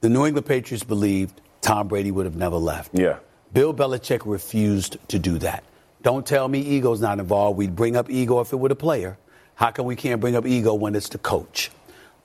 the 0.00 0.08
New 0.08 0.26
England 0.26 0.46
Patriots 0.46 0.84
believed 0.84 1.40
Tom 1.60 1.88
Brady 1.88 2.10
would 2.10 2.26
have 2.26 2.36
never 2.36 2.56
left. 2.56 2.90
Yeah. 2.94 3.18
Bill 3.52 3.72
Belichick 3.72 4.22
refused 4.24 4.98
to 5.08 5.18
do 5.18 5.38
that. 5.38 5.64
Don't 6.02 6.26
tell 6.26 6.46
me 6.46 6.60
ego's 6.60 7.00
not 7.00 7.18
involved. 7.18 7.58
We'd 7.58 7.74
bring 7.74 7.96
up 7.96 8.10
ego 8.10 8.40
if 8.40 8.52
it 8.52 8.56
were 8.56 8.68
the 8.68 8.76
player. 8.76 9.16
How 9.54 9.70
come 9.70 9.86
we 9.86 9.96
can't 9.96 10.20
bring 10.20 10.36
up 10.36 10.46
ego 10.46 10.74
when 10.74 10.94
it's 10.94 11.08
the 11.08 11.18
coach? 11.18 11.70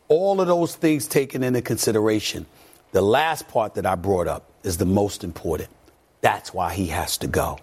All 0.07 0.39
of 0.39 0.47
those 0.47 0.75
things 0.75 1.07
taken 1.07 1.41
into 1.41 1.61
consideration. 1.61 2.45
The 2.93 3.01
last 3.01 3.47
part 3.47 3.73
that 3.73 3.85
I 3.87 3.95
brought 3.95 4.27
up 4.27 4.51
is 4.63 4.77
the 4.77 4.85
most 4.85 5.23
important. 5.23 5.69
That's 6.21 6.53
why 6.53 6.73
he 6.73 6.87
has 6.87 7.17
to 7.17 7.27
go. 7.27 7.57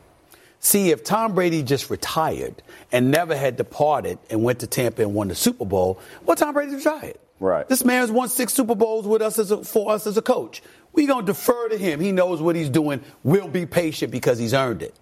See, 0.59 0.91
if 0.91 1.05
Tom 1.05 1.35
Brady 1.35 1.63
just 1.63 1.89
retired 1.89 2.63
and 2.93 3.11
never 3.11 3.37
had 3.37 3.57
departed 3.57 4.19
and 4.29 4.43
went 4.43 4.59
to 4.59 4.67
Tampa 4.67 5.03
and 5.03 5.15
won 5.15 5.29
the 5.29 5.37
Super 5.37 5.65
Bowl, 5.65 6.01
well, 6.25 6.37
Tom 6.37 6.53
Brady 6.53 6.75
retired. 6.75 7.17
Right. 7.39 7.67
This 7.69 7.85
man's 7.85 8.11
won 8.11 8.29
six 8.29 8.53
Super 8.53 8.75
Bowls 8.75 9.07
with 9.07 9.23
us 9.23 9.39
as 9.39 9.53
a, 9.53 9.65
for 9.65 9.93
us 9.93 10.07
as 10.07 10.17
a 10.19 10.23
coach. 10.23 10.63
We're 10.93 11.07
going 11.07 11.25
to 11.25 11.33
defer 11.33 11.69
to 11.69 11.79
him. 11.79 12.01
He 12.01 12.11
knows 12.11 12.43
what 12.43 12.57
he's 12.57 12.69
doing. 12.69 13.01
We'll 13.23 13.49
be 13.49 13.65
patient 13.67 14.11
because 14.11 14.37
he's 14.37 14.53
earned 14.53 14.83
it. 14.83 14.95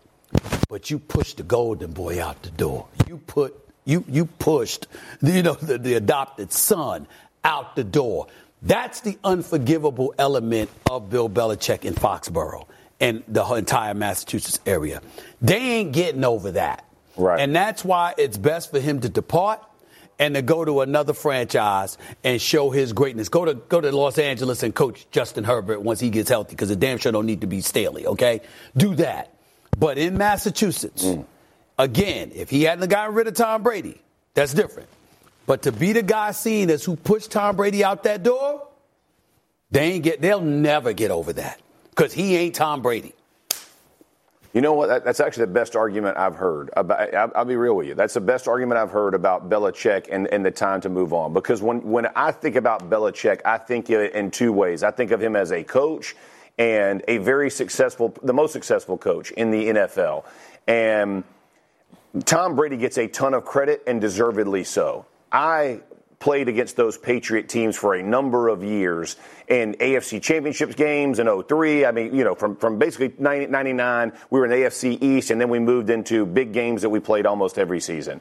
But 0.69 0.91
you 0.91 0.99
pushed 0.99 1.39
the 1.39 1.43
golden 1.43 1.93
boy 1.93 2.23
out 2.23 2.43
the 2.43 2.51
door. 2.51 2.87
You 3.09 3.17
put 3.17 3.57
you 3.87 4.05
you 4.07 4.27
pushed 4.27 4.87
you 5.23 5.43
know 5.43 5.55
the, 5.55 5.79
the 5.79 5.95
adopted 5.95 6.53
son 6.53 7.09
out 7.43 7.75
the 7.75 7.85
door. 7.85 8.27
That's 8.63 9.01
the 9.01 9.19
unforgivable 9.23 10.15
element 10.19 10.71
of 10.91 11.11
Bill 11.11 11.31
Belichick 11.31 11.85
in 11.85 11.95
Foxborough 11.95 12.67
and 13.01 13.23
the 13.29 13.45
entire 13.55 13.95
Massachusetts 13.95 14.61
area. 14.67 15.01
They 15.41 15.59
ain't 15.59 15.93
getting 15.93 16.25
over 16.25 16.53
that. 16.53 16.85
Right. 17.17 17.41
And 17.41 17.55
that's 17.55 17.85
why 17.85 18.15
it's 18.19 18.37
best 18.37 18.71
for 18.71 18.81
him 18.81 19.01
to 19.01 19.09
depart 19.09 19.61
and 20.19 20.35
to 20.35 20.43
go 20.43 20.65
to 20.65 20.81
another 20.81 21.13
franchise 21.13 21.97
and 22.25 22.41
show 22.41 22.71
his 22.71 22.93
greatness. 22.93 23.29
Go 23.29 23.45
to 23.45 23.55
go 23.55 23.81
to 23.81 23.91
Los 23.93 24.19
Angeles 24.19 24.63
and 24.63 24.75
coach 24.75 25.07
Justin 25.11 25.45
Herbert 25.45 25.81
once 25.83 26.01
he 26.01 26.11
gets 26.11 26.29
healthy 26.29 26.51
because 26.51 26.69
the 26.69 26.77
damn 26.77 26.99
sure 26.99 27.13
don't 27.13 27.27
need 27.27 27.43
to 27.43 27.47
be 27.47 27.61
Staley, 27.61 28.07
okay? 28.07 28.41
Do 28.77 28.95
that. 28.97 29.35
But 29.79 29.99
in 29.99 30.19
Massachusetts, 30.19 31.05
mm. 31.05 31.25
again, 31.79 32.33
if 32.35 32.51
he 32.51 32.65
hadn't 32.65 32.89
gotten 32.89 33.15
rid 33.15 33.29
of 33.29 33.35
Tom 33.35 33.63
Brady, 33.63 34.01
that's 34.35 34.55
different. 34.55 34.89
But 35.49 35.63
to 35.63 35.73
be 35.73 35.95
the 35.95 36.03
guy 36.03 36.33
seen 36.33 36.69
as 36.69 36.85
who 36.85 36.95
pushed 36.95 37.31
Tom 37.31 37.57
Brady 37.57 37.83
out 37.83 38.03
that 38.03 38.23
door, 38.23 38.69
they 39.71 39.93
ain't 39.93 40.05
get 40.05 40.21
they'll 40.21 40.43
never 40.43 40.93
get 40.93 41.11
over 41.11 41.33
that. 41.33 41.59
Because 41.89 42.13
he 42.13 42.37
ain't 42.37 42.55
Tom 42.55 42.83
Brady. 42.83 43.15
You 44.53 44.61
know 44.61 44.75
what? 44.75 45.05
That's 45.05 45.21
actually 45.21 45.47
the 45.47 45.53
best 45.53 45.75
argument 45.75 46.19
I've 46.19 46.35
heard. 46.35 46.69
About, 46.77 47.35
I'll 47.35 47.47
be 47.47 47.57
real 47.57 47.75
with 47.77 47.87
you. 47.87 47.95
That's 47.95 48.13
the 48.13 48.21
best 48.21 48.47
argument 48.47 48.79
I've 48.79 48.91
heard 48.91 49.15
about 49.15 49.49
Belichick 49.49 50.09
and, 50.13 50.27
and 50.27 50.45
the 50.45 50.51
time 50.51 50.83
to 50.83 50.91
move 50.91 51.15
on. 51.15 51.33
Because 51.33 51.63
when, 51.63 51.81
when 51.83 52.09
I 52.15 52.31
think 52.31 52.57
about 52.57 52.91
Belichick, 52.91 53.41
I 53.47 53.57
think 53.57 53.89
in 53.89 54.31
two 54.31 54.53
ways. 54.53 54.83
I 54.83 54.91
think 54.91 55.13
of 55.13 55.23
him 55.23 55.35
as 55.35 55.51
a 55.51 55.65
coach 55.65 56.15
and 56.59 57.03
a 57.09 57.19
very 57.19 57.49
successful, 57.49 58.15
the 58.23 58.35
most 58.35 58.53
successful 58.53 58.99
coach 58.99 59.31
in 59.31 59.51
the 59.51 59.69
NFL. 59.69 60.25
And 60.67 61.25
Tom 62.27 62.55
Brady 62.55 62.77
gets 62.77 62.99
a 62.99 63.07
ton 63.07 63.33
of 63.33 63.47
credit 63.47 63.83
and 63.87 63.99
deservedly 63.99 64.65
so. 64.65 65.07
I 65.31 65.81
played 66.21 66.49
against 66.49 66.77
those 66.77 66.99
Patriot 66.99 67.49
teams 67.49 67.77
for 67.77 67.95
a 67.95 68.03
number 68.03 68.49
of 68.49 68.65
years 68.65 69.17
in 69.47 69.75
AFC 69.75 70.21
championships 70.21 70.75
games 70.75 71.19
in 71.19 71.43
03. 71.43 71.87
I 71.87 71.93
mean, 71.93 72.15
you 72.15 72.25
know, 72.25 72.35
from, 72.35 72.57
from 72.57 72.79
basically 72.79 73.13
99, 73.19 74.13
we 74.31 74.41
were 74.41 74.47
in 74.47 74.51
the 74.51 74.57
AFC 74.57 75.01
East, 75.01 75.31
and 75.31 75.41
then 75.41 75.49
we 75.49 75.59
moved 75.59 75.91
into 75.91 76.27
big 76.27 76.53
games 76.53 76.83
that 76.83 76.91
we 76.91 77.01
played 77.01 77.25
almost 77.25 77.59
every 77.59 77.81
season. 77.81 78.21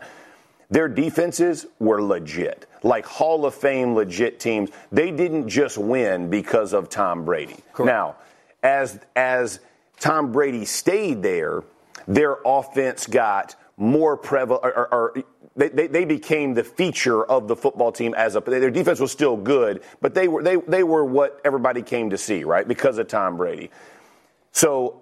Their 0.70 0.90
defenses 0.90 1.66
were 1.80 2.02
legit, 2.02 2.68
like 2.84 3.06
Hall 3.06 3.46
of 3.46 3.56
Fame 3.56 3.96
legit 3.96 4.40
teams. 4.40 4.70
They 4.92 5.12
didn't 5.12 5.48
just 5.48 5.78
win 5.78 6.30
because 6.30 6.74
of 6.74 6.90
Tom 6.90 7.24
Brady. 7.24 7.56
Correct. 7.72 7.88
Now, 7.88 8.16
as 8.62 9.00
as 9.16 9.62
Tom 10.00 10.34
Brady 10.34 10.66
stayed 10.66 11.24
there, 11.24 11.64
their 12.06 12.38
offense 12.46 13.08
got 13.08 13.56
more 13.78 14.18
prevalent, 14.18 14.66
or, 14.66 14.72
or, 14.72 14.94
or 14.94 15.24
they, 15.58 15.70
they, 15.70 15.88
they, 15.88 16.06
became 16.06 16.54
the 16.54 16.64
feature 16.64 17.26
of 17.26 17.48
the 17.48 17.56
football 17.56 17.92
team 17.92 18.14
as 18.14 18.36
a 18.36 18.42
their 18.42 18.70
defense 18.70 19.00
was 19.00 19.12
still 19.12 19.36
good, 19.36 19.82
but 20.02 20.14
they 20.14 20.28
were 20.28 20.44
they 20.44 20.56
they 20.56 20.84
were 20.84 21.04
what 21.04 21.42
everybody 21.44 21.82
came 21.82 22.12
to 22.12 22.18
see, 22.18 22.44
right? 22.44 22.68
Because 22.68 22.98
of 23.00 23.08
Tom 23.08 23.38
Brady. 23.38 23.72
So 24.52 25.02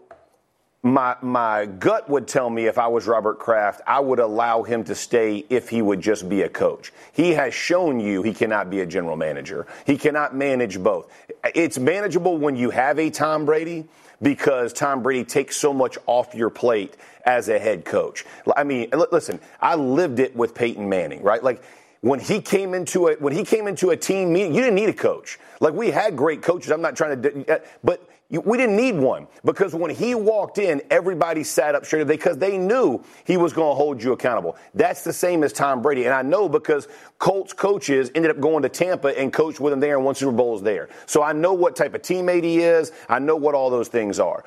my 0.82 1.16
my 1.22 1.66
gut 1.66 2.10
would 2.10 2.28
tell 2.28 2.50
me 2.50 2.68
if 2.68 2.78
I 2.78 2.88
was 2.88 3.08
Robert 3.08 3.40
Kraft, 3.40 3.82
I 3.86 4.00
would 4.00 4.20
allow 4.20 4.64
him 4.64 4.84
to 4.86 4.96
stay 4.96 5.44
if 5.50 5.68
he 5.68 5.82
would 5.82 6.00
just 6.00 6.30
be 6.30 6.44
a 6.44 6.50
coach. 6.50 6.94
He 7.12 7.32
has 7.32 7.54
shown 7.54 8.00
you 8.00 8.22
he 8.22 8.34
cannot 8.34 8.70
be 8.70 8.80
a 8.80 8.86
general 8.86 9.18
manager. 9.18 9.68
He 9.86 9.98
cannot 9.98 10.36
manage 10.36 10.82
both. 10.82 11.12
It's 11.56 11.78
manageable 11.78 12.38
when 12.38 12.56
you 12.56 12.70
have 12.70 13.00
a 13.00 13.10
Tom 13.10 13.46
Brady 13.46 13.86
because 14.22 14.74
Tom 14.74 15.04
Brady 15.04 15.26
takes 15.26 15.58
so 15.58 15.74
much 15.74 15.98
off 16.06 16.34
your 16.34 16.50
plate 16.50 16.96
as 17.26 17.50
a 17.50 17.60
head 17.60 17.86
coach. 17.86 18.26
I 18.56 18.64
mean, 18.64 18.90
listen, 19.12 19.40
I 19.60 19.76
lived 19.76 20.20
it 20.20 20.36
with 20.36 20.54
Peyton 20.56 20.88
Manning, 20.88 21.24
right? 21.24 21.44
Like 21.44 21.64
when 22.02 22.20
he 22.20 22.40
came 22.42 22.74
into 22.74 23.08
a 23.08 23.16
when 23.16 23.34
he 23.34 23.44
came 23.44 23.68
into 23.68 23.90
a 23.90 23.98
team 23.98 24.32
meeting, 24.32 24.54
you 24.54 24.62
didn't 24.62 24.76
need 24.76 24.90
a 24.90 24.94
coach. 24.94 25.40
Like 25.60 25.74
we 25.74 25.90
had 25.92 26.16
great 26.16 26.42
coaches. 26.42 26.72
I'm 26.72 26.82
not 26.82 26.96
trying 26.96 27.22
to, 27.22 27.56
uh, 27.56 27.60
but 27.84 28.08
we 28.30 28.58
didn't 28.58 28.76
need 28.76 28.96
one 28.96 29.28
because 29.44 29.76
when 29.76 29.92
he 29.92 30.16
walked 30.16 30.58
in, 30.58 30.82
everybody 30.90 31.44
sat 31.44 31.76
up 31.76 31.86
straight 31.86 32.08
because 32.08 32.38
they 32.38 32.58
knew 32.58 33.04
he 33.24 33.38
was 33.38 33.54
going 33.54 33.72
to 33.72 33.76
hold 33.76 34.02
you 34.02 34.14
accountable. 34.14 34.58
That's 34.74 35.04
the 35.04 35.14
same 35.14 35.44
as 35.44 35.54
Tom 35.54 35.82
Brady. 35.82 36.06
And 36.06 36.14
I 36.14 36.24
know 36.24 36.50
because 36.50 36.88
Colts 37.20 37.54
coaches 37.54 38.10
ended 38.16 38.32
up 38.32 38.40
going 38.40 38.64
to 38.64 38.70
Tampa 38.70 39.18
and 39.18 39.32
coached 39.32 39.60
with 39.60 39.74
him 39.74 39.80
there 39.80 39.96
and 39.96 40.04
won 40.04 40.16
Super 40.16 40.32
Bowls 40.32 40.64
there. 40.64 40.90
So 41.06 41.22
I 41.22 41.34
know 41.34 41.54
what 41.54 41.76
type 41.76 41.94
of 41.94 42.02
teammate 42.02 42.44
he 42.44 42.62
is. 42.62 42.92
I 43.10 43.20
know 43.20 43.36
what 43.36 43.54
all 43.54 43.70
those 43.70 43.90
things 43.90 44.20
are. 44.20 44.44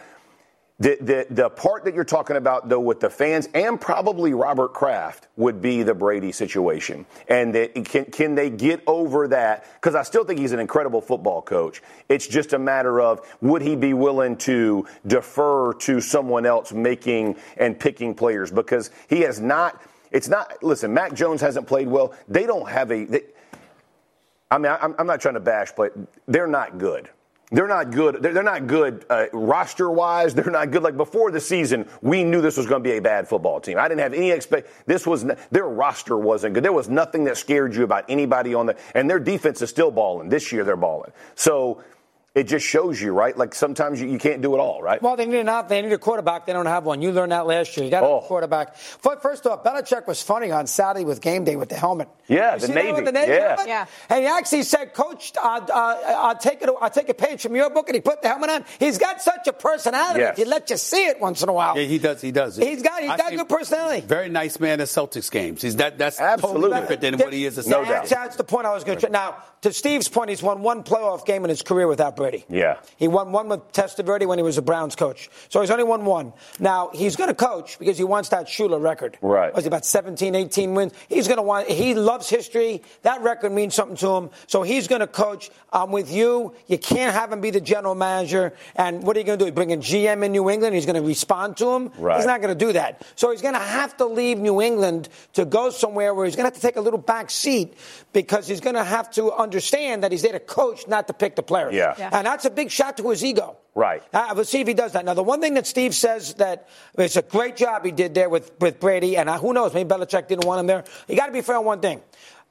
The, 0.81 0.97
the, 1.01 1.35
the 1.35 1.51
part 1.51 1.85
that 1.87 1.95
you're 1.95 2.05
talking 2.05 2.37
about, 2.37 2.69
though, 2.69 2.79
with 2.79 3.01
the 3.01 3.11
fans 3.11 3.49
and 3.53 3.81
probably 3.81 4.33
Robert 4.33 4.73
Kraft 4.73 5.27
would 5.37 5.61
be 5.61 5.83
the 5.83 5.95
Brady 5.95 6.31
situation. 6.31 7.05
And 7.29 7.53
that 7.57 7.75
can, 7.85 8.05
can 8.05 8.37
they 8.37 8.49
get 8.49 8.85
over 8.87 9.27
that? 9.29 9.67
Because 9.75 9.97
I 9.97 10.05
still 10.05 10.23
think 10.23 10.39
he's 10.39 10.53
an 10.53 10.61
incredible 10.61 11.01
football 11.01 11.43
coach. 11.43 11.83
It's 12.09 12.29
just 12.29 12.53
a 12.53 12.61
matter 12.61 13.01
of 13.01 13.27
would 13.41 13.61
he 13.61 13.75
be 13.75 13.93
willing 13.93 14.37
to 14.39 14.87
defer 15.05 15.73
to 15.75 16.01
someone 16.01 16.47
else 16.47 16.73
making 16.73 17.39
and 17.57 17.79
picking 17.79 18.15
players? 18.15 18.53
Because 18.53 18.93
he 19.09 19.23
has 19.23 19.41
not, 19.41 19.83
it's 20.13 20.29
not, 20.29 20.63
listen, 20.63 20.95
Mac 20.95 21.13
Jones 21.13 21.41
hasn't 21.41 21.67
played 21.67 21.89
well. 21.89 22.15
They 22.29 22.47
don't 22.47 22.69
have 22.69 22.93
a, 22.93 23.05
they, 23.05 23.23
I 24.49 24.59
mean, 24.59 24.71
I'm, 24.81 24.95
I'm 24.97 25.09
not 25.09 25.21
trying 25.21 25.35
to 25.35 25.41
bash, 25.41 25.73
but 25.77 25.93
they're 26.29 26.47
not 26.47 26.79
good. 26.79 27.11
They're 27.51 27.69
not 27.69 27.91
good. 27.91 28.23
They're, 28.23 28.43
not 28.43 28.67
good 28.67 29.07
uh, 29.09 29.27
roster 29.33 29.91
wise. 29.91 30.35
They're 30.35 30.51
not 30.51 30.71
good. 30.71 30.83
Like 30.83 30.99
before 30.99 31.31
the 31.31 31.41
season, 31.41 31.89
we 32.03 32.23
knew 32.23 32.43
this 32.43 32.59
was 32.59 32.67
going 32.67 32.83
to 32.83 32.89
be 32.89 32.97
a 32.99 33.01
bad 33.03 33.27
football 33.27 33.59
team. 33.61 33.79
I 33.79 33.89
didn't 33.89 34.01
have 34.01 34.13
any 34.13 34.31
expect. 34.31 34.69
This 34.87 35.07
was 35.07 35.25
their 35.51 35.65
roster 35.65 36.19
wasn't 36.19 36.55
good. 36.55 36.65
There 36.65 36.73
was 36.73 36.91
nothing 36.91 37.25
that 37.25 37.39
scared 37.39 37.75
you 37.75 37.85
about 37.85 38.05
anybody 38.09 38.53
on 38.53 38.67
the. 38.67 38.77
And 38.95 39.09
their 39.09 39.19
defense 39.19 39.63
is 39.63 39.71
still 39.71 39.91
balling. 39.91 40.29
This 40.29 40.53
year 40.53 40.63
they're 40.63 40.77
balling. 40.77 41.13
So 41.37 41.83
it 42.39 42.47
just 42.47 42.65
shows 42.65 43.01
you, 43.01 43.13
right? 43.13 43.37
Like 43.37 43.55
sometimes 43.55 44.01
you, 44.01 44.09
you 44.09 44.19
can't 44.19 44.41
do 44.41 44.55
it 44.55 44.59
all, 44.59 44.81
right? 44.81 45.03
Well, 45.03 45.17
they 45.17 45.27
need 45.27 45.47
an 45.47 45.67
they 45.69 45.83
need 45.83 45.93
a 45.93 45.99
quarterback. 45.99 46.47
They 46.47 46.53
don't 46.53 46.67
have 46.67 46.85
one. 46.85 47.03
You 47.03 47.11
learned 47.11 47.33
that 47.33 47.47
last 47.47 47.77
year. 47.77 47.85
You 47.85 47.91
got 47.91 48.05
oh. 48.05 48.19
a 48.19 48.23
quarterback. 48.23 48.77
First 48.77 49.47
off, 49.47 49.65
Belichick 49.65 50.07
was 50.07 50.23
funny 50.23 50.53
on 50.53 50.69
Saturday 50.69 51.05
with 51.05 51.21
game 51.21 51.45
day 51.45 51.57
with 51.57 51.69
the 51.69 51.75
helmet. 51.75 52.09
Yeah, 52.29 52.55
you 52.55 52.61
the 52.61 52.69
Navy. 52.69 53.01
the 53.03 53.13
Navy. 53.13 53.33
Yeah. 53.33 53.49
Helmet? 53.49 53.67
yeah. 53.67 53.87
And 54.09 54.21
he 54.21 54.27
actually 54.27 54.63
said, 54.63 54.95
"Coach, 54.95 55.33
uh, 55.37 55.41
uh, 55.41 56.15
I'll 56.17 56.37
take 56.37 56.63
it. 56.63 56.71
I'll 56.81 56.91
take 56.91 57.09
a 57.09 57.15
page 57.15 57.43
from 57.43 57.57
your 57.57 57.71
book." 57.71 57.89
And 57.89 57.97
he 57.97 58.01
put 58.01 58.23
the 58.23 58.29
helmet 58.29 58.51
on. 58.51 58.65
He's 58.79 58.99
got 58.99 59.21
such 59.21 59.49
a 59.49 59.53
personality. 59.53 60.21
Yes. 60.21 60.37
He 60.37 60.45
let 60.45 60.71
you 60.71 60.77
see 60.77 61.07
it 61.07 61.21
once 61.21 61.43
in 61.43 61.49
a 61.49 61.53
while. 61.53 61.77
Yeah, 61.77 61.85
he 61.85 61.99
does. 61.99 62.21
He 62.21 62.31
does. 62.31 62.57
He's 62.57 62.83
got. 62.83 63.03
He's 63.03 63.11
I 63.11 63.17
got 63.17 63.33
good 63.33 63.49
personality. 63.49 64.07
Very 64.07 64.29
nice 64.29 64.61
man 64.61 64.81
at 64.81 64.87
Celtics 64.87 65.31
games. 65.31 65.63
He's 65.63 65.77
that. 65.77 65.99
That's 65.99 66.21
absolutely 66.21 66.63
totally 66.63 66.81
different 66.81 67.01
than 67.01 67.19
what 67.19 67.33
he 67.33 67.45
is. 67.47 67.59
At 67.59 67.67
no 67.67 67.85
doubt. 67.85 68.07
That's 68.07 68.37
the 68.37 68.45
point 68.45 68.67
I 68.67 68.75
was 68.75 68.85
going 68.85 68.99
to. 68.99 69.09
Now, 69.09 69.43
to 69.63 69.73
Steve's 69.73 70.09
point, 70.09 70.31
he's 70.31 70.43
won 70.43 70.63
one 70.63 70.85
playoff 70.85 71.27
game 71.27 71.45
in 71.45 71.49
his 71.49 71.63
career 71.63 71.89
without 71.89 72.15
Brady. 72.15 72.28
Yeah. 72.49 72.79
He 72.97 73.09
won 73.09 73.33
one 73.33 73.49
with 73.49 73.73
Testaverde 73.73 74.27
when 74.27 74.39
he 74.39 74.43
was 74.43 74.59
a 74.59 74.63
Browns 74.63 74.97
coach. 74.97 75.31
So 75.49 75.61
he's 75.61 75.71
only 75.71 75.85
won 75.85 76.05
one. 76.05 76.33
Now, 76.59 76.91
he's 76.93 77.17
going 77.17 77.29
to 77.29 77.35
coach 77.35 77.79
because 77.79 77.99
he 77.99 78.05
wants 78.05 78.31
that 78.31 78.47
Shula 78.47 78.81
record. 78.81 79.19
Right. 79.21 79.55
Was 79.55 79.65
he 79.65 79.69
about 79.69 79.85
17, 79.85 80.35
18 80.35 80.75
wins? 80.75 80.93
He's 81.09 81.27
going 81.27 81.39
to 81.39 81.43
want, 81.43 81.69
he 81.69 81.95
loves 81.95 82.29
history. 82.29 82.83
That 83.03 83.23
record 83.23 83.53
means 83.53 83.75
something 83.75 83.97
to 83.99 84.09
him. 84.17 84.31
So 84.47 84.63
he's 84.63 84.89
going 84.89 85.01
to 85.01 85.07
coach. 85.07 85.51
I'm 85.73 85.91
with 85.91 86.13
you. 86.13 86.55
You 86.67 86.79
can't 86.79 87.15
have 87.15 87.33
him 87.33 87.41
be 87.41 87.51
the 87.51 87.61
general 87.61 87.95
manager. 87.95 88.55
And 88.77 89.03
what 89.03 89.17
are 89.17 89.21
you 89.21 89.27
going 89.27 89.39
to 89.39 89.45
do? 89.45 89.47
You 89.47 89.53
bring 89.53 89.73
a 89.73 89.77
GM 89.77 90.25
in 90.25 90.33
New 90.33 90.51
England. 90.51 90.75
He's 90.75 90.87
going 90.87 91.01
to 91.01 91.07
respond 91.07 91.57
to 91.59 91.71
him. 91.73 91.91
Right. 91.99 92.17
He's 92.17 92.27
not 92.27 92.41
going 92.41 92.57
to 92.57 92.65
do 92.65 92.73
that. 92.73 93.03
So 93.17 93.31
he's 93.31 93.43
going 93.43 93.55
to 93.55 93.61
have 93.61 93.97
to 93.99 94.07
leave 94.07 94.39
New 94.39 94.61
England 94.61 95.09
to 95.35 95.45
go 95.45 95.71
somewhere 95.71 96.15
where 96.15 96.25
he's 96.25 96.37
going 96.37 96.45
to 96.45 96.55
have 96.55 96.61
to 96.61 96.67
take 96.67 96.77
a 96.77 96.81
little 96.81 96.99
back 96.99 97.31
seat 97.31 97.75
because 98.13 98.47
he's 98.47 98.61
going 98.61 98.75
to 98.77 98.85
have 98.85 99.11
to 99.13 99.33
understand 99.33 100.03
that 100.03 100.13
he's 100.13 100.23
there 100.23 100.33
to 100.33 100.41
coach, 100.41 100.87
not 100.89 101.07
to 101.07 101.13
pick 101.13 101.37
the 101.37 101.43
players. 101.43 101.75
Yeah. 101.75 101.95
yeah. 101.99 102.08
And 102.13 102.27
that's 102.27 102.45
a 102.45 102.51
big 102.51 102.71
shot 102.71 102.97
to 102.99 103.11
his 103.11 103.25
ego. 103.25 103.57
Right. 103.75 104.03
Uh, 104.13 104.33
we'll 104.35 104.45
see 104.45 104.61
if 104.61 104.67
he 104.67 104.75
does 104.75 104.93
that. 104.93 105.05
Now, 105.05 105.15
the 105.15 105.23
one 105.23 105.41
thing 105.41 105.55
that 105.55 105.67
Steve 105.67 105.95
says 105.95 106.35
that 106.35 106.69
it's 106.97 107.17
a 107.17 107.23
great 107.23 107.57
job 107.57 107.85
he 107.85 107.93
did 107.93 108.15
there 108.15 108.29
with, 108.29 108.51
with 108.61 108.81
Brady, 108.81 109.17
and 109.17 109.29
uh, 109.29 109.39
who 109.39 109.53
knows, 109.53 109.73
maybe 109.73 109.89
Belichick 109.89 110.29
didn't 110.29 110.47
want 110.47 110.61
him 110.61 110.67
there. 110.67 110.85
You 111.07 111.17
got 111.17 111.27
to 111.27 111.33
be 111.33 111.43
fair 111.43 111.57
on 111.57 111.65
one 111.65 111.81
thing. 111.81 112.03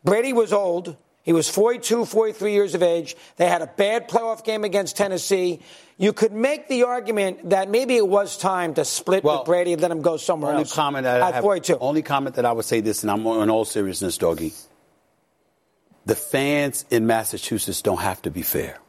Brady 0.04 0.34
was 0.34 0.54
old. 0.54 0.96
He 1.24 1.34
was 1.34 1.50
42, 1.50 2.06
43 2.06 2.54
years 2.54 2.74
of 2.74 2.82
age. 2.82 3.18
They 3.36 3.48
had 3.48 3.62
a 3.62 3.68
bad 3.68 4.08
playoff 4.08 4.46
game 4.46 4.64
against 4.64 4.96
Tennessee. 4.96 5.60
You 5.98 6.14
could 6.14 6.32
make 6.32 6.70
the 6.70 6.84
argument 6.84 7.50
that 7.50 7.70
maybe 7.70 7.98
it 7.98 8.08
was 8.08 8.38
time 8.38 8.76
to 8.76 8.86
split 8.86 9.26
well, 9.26 9.40
with 9.40 9.46
Brady 9.46 9.74
and 9.74 9.82
let 9.82 9.92
him 9.92 10.02
go 10.02 10.16
somewhere 10.16 10.52
only 10.52 10.62
else. 10.62 10.74
Comment 10.74 11.04
that 11.04 11.22
at 11.22 11.34
have, 11.34 11.44
42. 11.44 11.80
Only 11.80 12.02
comment 12.02 12.38
that 12.38 12.46
I 12.46 12.54
would 12.54 12.64
say 12.64 12.80
this, 12.80 13.04
and 13.04 13.12
I'm 13.12 13.28
in 13.28 13.50
all 13.50 13.66
seriousness, 13.66 14.18
doggy. 14.18 14.54
The 16.06 16.16
fans 16.16 16.86
in 16.90 17.06
Massachusetts 17.06 17.82
don't 17.82 18.00
have 18.00 18.22
to 18.22 18.32
be 18.32 18.44
fair. 18.44 18.80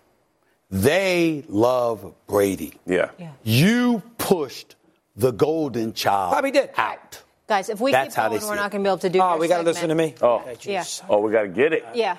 They 0.71 1.45
love 1.49 2.15
Brady. 2.27 2.75
Yeah. 2.87 3.11
yeah. 3.19 3.33
You 3.43 4.03
pushed 4.19 4.77
the 5.17 5.31
golden 5.31 5.95
child 5.95 6.33
Probably 6.33 6.51
did. 6.51 6.71
out. 6.77 7.23
Guys, 7.47 7.71
if 7.71 7.81
we 7.81 7.93
That's 7.93 8.15
keep 8.15 8.25
going, 8.25 8.43
we're 8.43 8.55
not 8.55 8.71
going 8.71 8.85
to 8.85 8.89
be 8.89 8.91
able 8.91 8.99
to 8.99 9.09
do. 9.09 9.21
Oh, 9.21 9.39
we 9.39 9.49
got 9.49 9.59
to 9.59 9.63
listen 9.63 9.89
to 9.89 9.95
me. 9.95 10.15
Oh, 10.21 10.43
yeah. 10.63 10.85
Oh, 11.09 11.17
oh 11.17 11.21
we 11.21 11.33
got 11.33 11.43
to 11.43 11.49
get 11.49 11.73
it. 11.73 11.85
Yeah. 11.95 12.19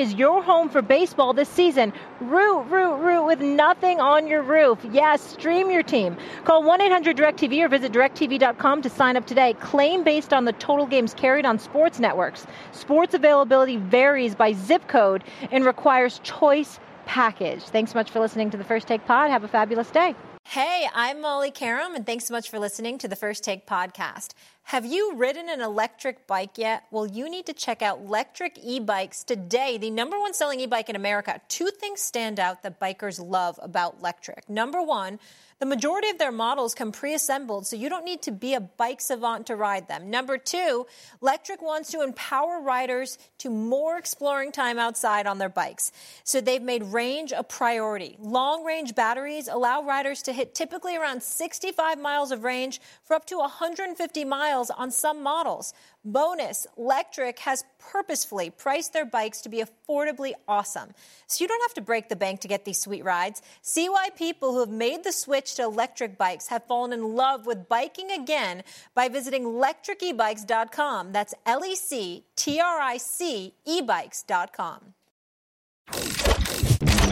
is 0.00 0.14
your 0.14 0.42
home 0.42 0.68
for 0.68 0.82
baseball 0.82 1.32
this 1.32 1.48
season. 1.48 1.92
Root, 2.20 2.62
root, 2.62 2.96
root 2.96 3.24
with 3.24 3.40
nothing 3.40 4.00
on 4.00 4.26
your 4.26 4.42
roof. 4.42 4.78
Yes, 4.90 5.20
stream 5.22 5.70
your 5.70 5.82
team. 5.82 6.16
Call 6.44 6.62
1 6.62 6.80
800 6.80 7.16
DirecTV 7.16 7.64
or 7.64 7.68
visit 7.68 7.92
directv.com 7.92 8.82
to 8.82 8.88
sign 8.90 9.16
up 9.16 9.26
today. 9.26 9.54
Claim 9.54 10.04
based 10.04 10.32
on 10.32 10.44
the 10.44 10.52
total 10.54 10.86
games 10.86 11.14
carried 11.14 11.46
on 11.46 11.58
sports 11.58 11.98
networks. 11.98 12.46
Sports 12.72 13.14
availability 13.14 13.76
varies 13.76 14.34
by 14.34 14.52
zip 14.52 14.86
code 14.88 15.24
and 15.50 15.64
requires 15.64 16.20
choice 16.20 16.78
package. 17.06 17.62
Thanks 17.62 17.92
so 17.92 17.98
much 17.98 18.10
for 18.10 18.20
listening 18.20 18.50
to 18.50 18.56
the 18.56 18.64
First 18.64 18.86
Take 18.88 19.04
Pod. 19.06 19.30
Have 19.30 19.44
a 19.44 19.48
fabulous 19.48 19.90
day. 19.90 20.14
Hey, 20.48 20.86
I'm 20.94 21.20
Molly 21.20 21.50
Qerim, 21.50 21.96
and 21.96 22.06
thanks 22.06 22.26
so 22.26 22.32
much 22.32 22.50
for 22.50 22.58
listening 22.58 22.98
to 22.98 23.08
the 23.08 23.16
First 23.16 23.42
Take 23.42 23.66
podcast. 23.66 24.32
Have 24.70 24.84
you 24.84 25.14
ridden 25.14 25.48
an 25.48 25.60
electric 25.60 26.26
bike 26.26 26.58
yet? 26.58 26.86
Well, 26.90 27.06
you 27.06 27.30
need 27.30 27.46
to 27.46 27.52
check 27.52 27.82
out 27.82 28.00
Electric 28.00 28.58
E 28.60 28.80
Bikes 28.80 29.22
today, 29.22 29.78
the 29.78 29.90
number 29.90 30.18
one 30.18 30.34
selling 30.34 30.58
e 30.58 30.66
bike 30.66 30.88
in 30.88 30.96
America. 30.96 31.40
Two 31.46 31.68
things 31.68 32.00
stand 32.00 32.40
out 32.40 32.64
that 32.64 32.80
bikers 32.80 33.24
love 33.24 33.60
about 33.62 33.98
Electric. 34.00 34.50
Number 34.50 34.82
one, 34.82 35.20
the 35.58 35.66
majority 35.66 36.10
of 36.10 36.18
their 36.18 36.32
models 36.32 36.74
come 36.74 36.92
pre-assembled, 36.92 37.66
so 37.66 37.76
you 37.76 37.88
don't 37.88 38.04
need 38.04 38.20
to 38.22 38.30
be 38.30 38.52
a 38.52 38.60
bike 38.60 39.00
savant 39.00 39.46
to 39.46 39.56
ride 39.56 39.88
them. 39.88 40.10
Number 40.10 40.36
two, 40.36 40.86
Lectric 41.22 41.62
wants 41.62 41.90
to 41.92 42.02
empower 42.02 42.60
riders 42.60 43.16
to 43.38 43.48
more 43.48 43.96
exploring 43.96 44.52
time 44.52 44.78
outside 44.78 45.26
on 45.26 45.38
their 45.38 45.48
bikes. 45.48 45.92
So 46.24 46.42
they've 46.42 46.62
made 46.62 46.82
range 46.82 47.32
a 47.32 47.42
priority. 47.42 48.16
Long 48.20 48.64
range 48.64 48.94
batteries 48.94 49.48
allow 49.48 49.82
riders 49.82 50.20
to 50.22 50.32
hit 50.34 50.54
typically 50.54 50.94
around 50.94 51.22
65 51.22 51.98
miles 51.98 52.32
of 52.32 52.44
range 52.44 52.80
for 53.02 53.14
up 53.14 53.24
to 53.26 53.38
150 53.38 54.24
miles 54.26 54.68
on 54.68 54.90
some 54.90 55.22
models. 55.22 55.72
Bonus, 56.06 56.68
Lectric 56.78 57.40
has 57.40 57.64
purposefully 57.80 58.48
priced 58.48 58.92
their 58.92 59.04
bikes 59.04 59.40
to 59.40 59.48
be 59.48 59.60
affordably 59.60 60.34
awesome. 60.46 60.90
So 61.26 61.42
you 61.42 61.48
don't 61.48 61.62
have 61.62 61.74
to 61.74 61.80
break 61.80 62.08
the 62.08 62.14
bank 62.14 62.40
to 62.42 62.48
get 62.48 62.64
these 62.64 62.78
sweet 62.78 63.04
rides. 63.04 63.42
See 63.60 63.88
why 63.88 64.10
people 64.10 64.52
who 64.52 64.60
have 64.60 64.70
made 64.70 65.02
the 65.02 65.10
switch 65.10 65.56
to 65.56 65.64
electric 65.64 66.16
bikes 66.16 66.46
have 66.46 66.64
fallen 66.66 66.92
in 66.92 67.16
love 67.16 67.44
with 67.44 67.68
biking 67.68 68.12
again 68.12 68.62
by 68.94 69.08
visiting 69.08 69.42
lectricebikes.com. 69.42 71.10
That's 71.10 71.34
L 71.44 71.64
E 71.64 71.74
C 71.74 72.24
T 72.36 72.60
R 72.60 72.80
I 72.80 72.98
C 72.98 73.54
ebikes.com. 73.66 74.94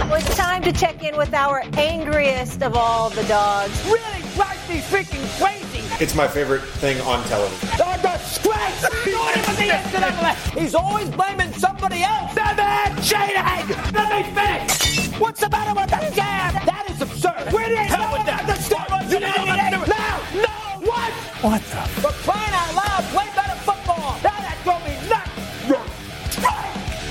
Well, 0.09 0.15
it's 0.15 0.37
time 0.37 0.63
to 0.63 0.73
check 0.73 1.03
in 1.03 1.17
with 1.17 1.35
our 1.35 1.65
angriest 1.77 2.63
of 2.63 2.77
all 2.77 3.11
the 3.11 3.25
dogs. 3.25 3.85
Really 3.87 4.23
drives 4.37 4.69
me 4.69 4.79
freaking 4.81 5.43
crazy. 5.43 5.64
It's 6.01 6.15
my 6.15 6.27
favorite 6.27 6.63
thing 6.83 7.01
on 7.03 7.23
television. 7.25 7.69
The 7.79 7.99
disgrace! 8.03 8.83
Doing 9.05 9.35
it 9.37 9.47
with 9.47 9.59
the 9.59 9.69
NCAA. 9.71 10.59
He's 10.59 10.75
always 10.75 11.09
blaming 11.11 11.53
somebody 11.53 12.03
else. 12.03 12.35
The 12.35 12.43
man 12.57 12.97
cheating! 13.03 13.95
Let 13.95 14.11
me 14.11 14.23
finish! 14.35 15.19
What's 15.21 15.41
the 15.41 15.49
matter 15.49 15.75
with 15.79 15.91
the 15.91 15.97
scam? 16.11 16.53
That 16.67 16.87
is 16.91 17.01
absurd. 17.01 17.53
We 17.53 17.65
didn't 17.65 17.91
know 17.91 18.11
about 18.17 18.47
the 18.47 18.55
scam. 18.59 19.05
You 19.05 19.21
didn't 19.21 19.71
know 19.71 19.85
Now, 19.87 20.21
no, 20.35 20.87
what? 20.87 21.13
What 21.47 21.63
the? 21.63 21.83
For 22.03 22.13
crying 22.27 22.55
out 22.55 22.75
loud, 22.75 23.05
play 23.15 23.31
better 23.37 23.59
football. 23.63 24.19
Now 24.23 24.39
that 24.43 24.59
drove 24.65 24.83
me 24.83 24.99
nuts. 25.09 25.31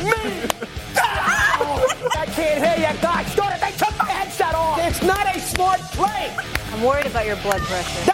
Me! 0.04 0.50
I 2.20 2.26
can't 2.28 2.60
hear 2.60 2.90
you 2.90 3.02
guys. 3.02 3.34
Daughter, 3.36 3.58
they 3.62 3.72
took 3.72 3.98
my 3.98 4.12
headset 4.12 4.54
off. 4.54 4.80
It's 4.82 5.02
not 5.02 5.34
a 5.34 5.40
smart 5.40 5.80
play. 5.94 6.36
I'm 6.74 6.84
worried 6.84 7.06
about 7.06 7.26
your 7.26 7.38
blood 7.38 7.62
pressure. 7.62 8.13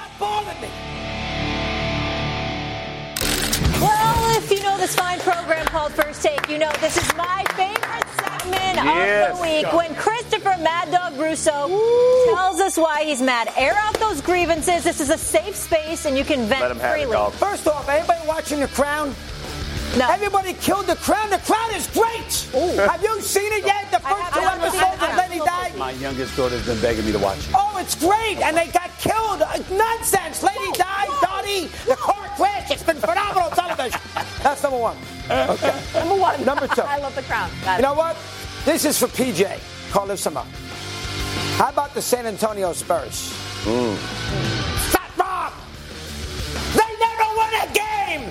This 4.80 4.96
fine 4.96 5.20
program 5.20 5.66
called 5.66 5.92
First 5.94 6.24
Take, 6.24 6.48
you 6.50 6.58
know 6.58 6.72
this 6.80 6.96
is 6.96 7.16
my 7.16 7.44
favorite 7.56 8.08
segment 8.16 8.76
Yes. 8.76 9.32
of 9.32 9.36
the 9.38 9.42
week 9.42 9.74
when 9.74 9.94
Christopher 9.96 10.56
Mad 10.62 10.90
Dog 10.92 11.20
Russo 11.20 11.68
tells 12.34 12.62
us 12.62 12.78
why 12.78 13.04
he's 13.04 13.22
mad. 13.22 13.50
Air 13.58 13.74
out 13.76 13.94
those 14.00 14.22
grievances. 14.22 14.84
This 14.86 15.02
is 15.02 15.10
a 15.10 15.18
safe 15.18 15.56
space 15.56 16.06
and 16.06 16.18
you 16.18 16.24
can 16.24 16.46
vent 16.48 16.62
Let 16.62 16.72
him 16.72 16.80
have 16.80 16.92
it, 16.96 17.00
freely. 17.02 17.12
dog. 17.12 17.34
First 17.34 17.68
off, 17.68 17.90
anybody 17.90 18.26
watching 18.26 18.62
The 18.62 18.70
Crown? 18.70 19.14
No. 19.98 20.08
Everybody 20.10 20.54
killed 20.54 20.88
The 20.88 20.96
Crown. 20.96 21.30
The 21.30 21.40
Crown 21.40 21.72
is 21.76 21.88
great. 21.88 22.48
Have 22.88 23.04
you 23.04 23.20
seen 23.22 23.52
it 23.52 23.66
yet? 23.66 23.92
The 23.92 24.00
first 24.00 24.34
two 24.34 24.40
haven't 24.40 24.72
seen 24.72 24.80
episodes 24.82 25.04
of 25.12 25.18
Lenny 25.18 25.40
died. 25.40 25.76
My 25.78 25.92
youngest 25.92 26.38
daughter's 26.38 26.66
been 26.66 26.80
begging 26.80 27.06
me 27.06 27.12
to 27.12 27.20
watch 27.20 27.40
it. 27.40 27.54
Oh, 27.56 27.78
it's 27.82 27.96
great. 27.96 28.38
And 28.38 28.56
they 28.56 28.68
got 28.68 28.90
killed. 29.00 29.42
Uh, 29.42 29.58
Nonsense. 29.76 30.42
Lady 30.42 30.72
died. 30.74 31.10
Dodi. 31.20 31.68
The 31.86 31.96
car 31.96 32.28
crash. 32.38 32.70
It's 32.72 32.84
been 32.84 32.98
phenomenal 32.98 33.49
television. 33.49 33.49
That's 34.44 34.64
number 34.64 34.78
one. 34.80 34.98
Okay. 35.30 35.82
Number 35.94 36.16
one. 36.16 36.46
Number 36.46 36.68
two. 36.68 36.82
I 36.86 36.98
love 37.00 37.16
the 37.16 37.24
crown. 37.24 37.50
Got 37.64 37.74
You 37.74 37.86
it. 37.86 37.88
know 37.90 37.94
what? 37.94 38.18
This 38.66 38.86
is 38.86 38.98
for 39.00 39.08
PJ. 39.08 39.60
Call 39.92 40.06
this 40.08 40.26
up. 40.28 40.46
How 41.58 41.70
about 41.70 41.94
the 41.94 42.02
San 42.02 42.26
Antonio 42.26 42.72
Spurs? 42.74 43.34
Mm. 43.64 43.96
Fat 44.92 45.12
Rob! 45.18 45.54
They 46.74 46.92
never 47.00 47.28
win 47.38 47.54
a 47.62 47.74
game! 47.74 48.30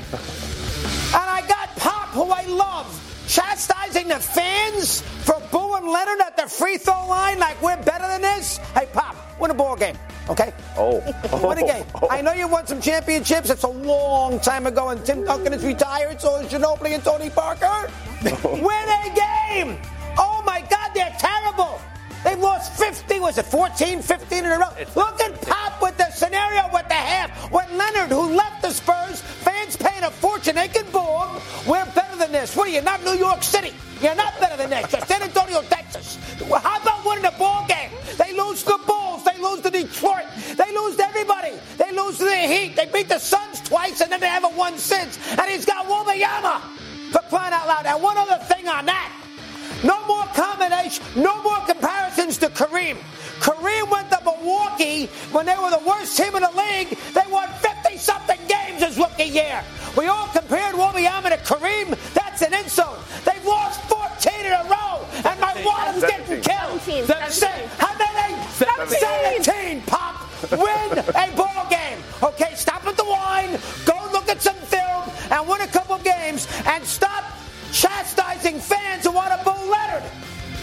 and 1.12 1.28
I 1.30 1.44
got 1.46 1.76
Pop, 1.76 2.08
who 2.10 2.24
I 2.30 2.44
love, 2.46 2.88
chastising 3.28 4.08
the 4.08 4.16
fans 4.18 5.02
for 5.02 5.40
booing 5.52 5.86
Leonard 5.86 6.20
at 6.20 6.36
the 6.38 6.46
free 6.48 6.78
throw 6.78 7.06
line 7.06 7.38
like 7.38 7.60
we're 7.60 7.76
better 7.82 8.06
than 8.06 8.22
this. 8.22 8.56
Hey, 8.74 8.86
Pop, 8.92 9.14
win 9.40 9.50
a 9.50 9.54
ball 9.54 9.76
game, 9.76 9.96
okay? 10.28 10.52
Oh. 10.76 11.00
Win 11.48 11.58
a 11.58 11.66
game. 11.66 11.84
Oh. 12.00 12.08
I 12.10 12.20
know 12.20 12.32
you 12.32 12.46
won 12.46 12.66
some 12.66 12.80
championships. 12.80 13.50
It's 13.50 13.64
a 13.64 13.68
long 13.68 14.38
time 14.40 14.66
ago, 14.66 14.90
and 14.90 15.04
Tim 15.04 15.24
Duncan 15.24 15.52
is 15.52 15.64
retired, 15.64 16.20
so 16.20 16.36
is 16.40 16.50
Ginobili 16.50 16.94
and 16.94 17.02
Tony 17.02 17.30
Parker. 17.30 17.90
Win 18.22 18.88
a 18.88 19.14
game! 19.14 19.78
Oh 20.16 20.42
my 20.46 20.60
God, 20.70 20.90
they're 20.94 21.14
terrible. 21.18 21.80
They've 22.24 22.38
lost 22.38 22.72
50, 22.74 23.20
was 23.20 23.38
it 23.38 23.46
14, 23.46 24.02
15 24.02 24.38
in 24.44 24.50
a 24.50 24.58
row? 24.58 24.68
Look 24.96 25.17
and 44.18 44.22
they 44.24 44.28
haven't 44.28 44.56
won 44.56 44.76
since. 44.76 45.16
And 45.30 45.48
he's 45.48 45.64
got 45.64 45.86
Wembanyama 45.86 46.60
for 47.12 47.22
crying 47.30 47.52
out 47.54 47.68
loud. 47.68 47.86
And 47.86 48.02
one 48.02 48.18
other 48.18 48.42
thing 48.44 48.66
on 48.66 48.86
that. 48.86 49.14
No 49.84 50.04
more 50.06 50.24
combination, 50.34 51.04
no 51.14 51.40
more 51.44 51.60
comparisons 51.64 52.36
to 52.38 52.48
Kareem. 52.48 52.96
Kareem 53.38 53.88
went 53.88 54.10
to 54.10 54.18
Milwaukee 54.24 55.06
when 55.30 55.46
they 55.46 55.54
were 55.54 55.70
the 55.70 55.82
worst 55.86 56.16
team 56.16 56.34
in 56.34 56.42
the 56.42 56.50
league. 56.50 56.98
They 57.14 57.22
won 57.30 57.48
50 57.62 57.96
something 57.96 58.40
games 58.48 58.82
his 58.82 58.98
rookie 58.98 59.30
year. 59.30 59.62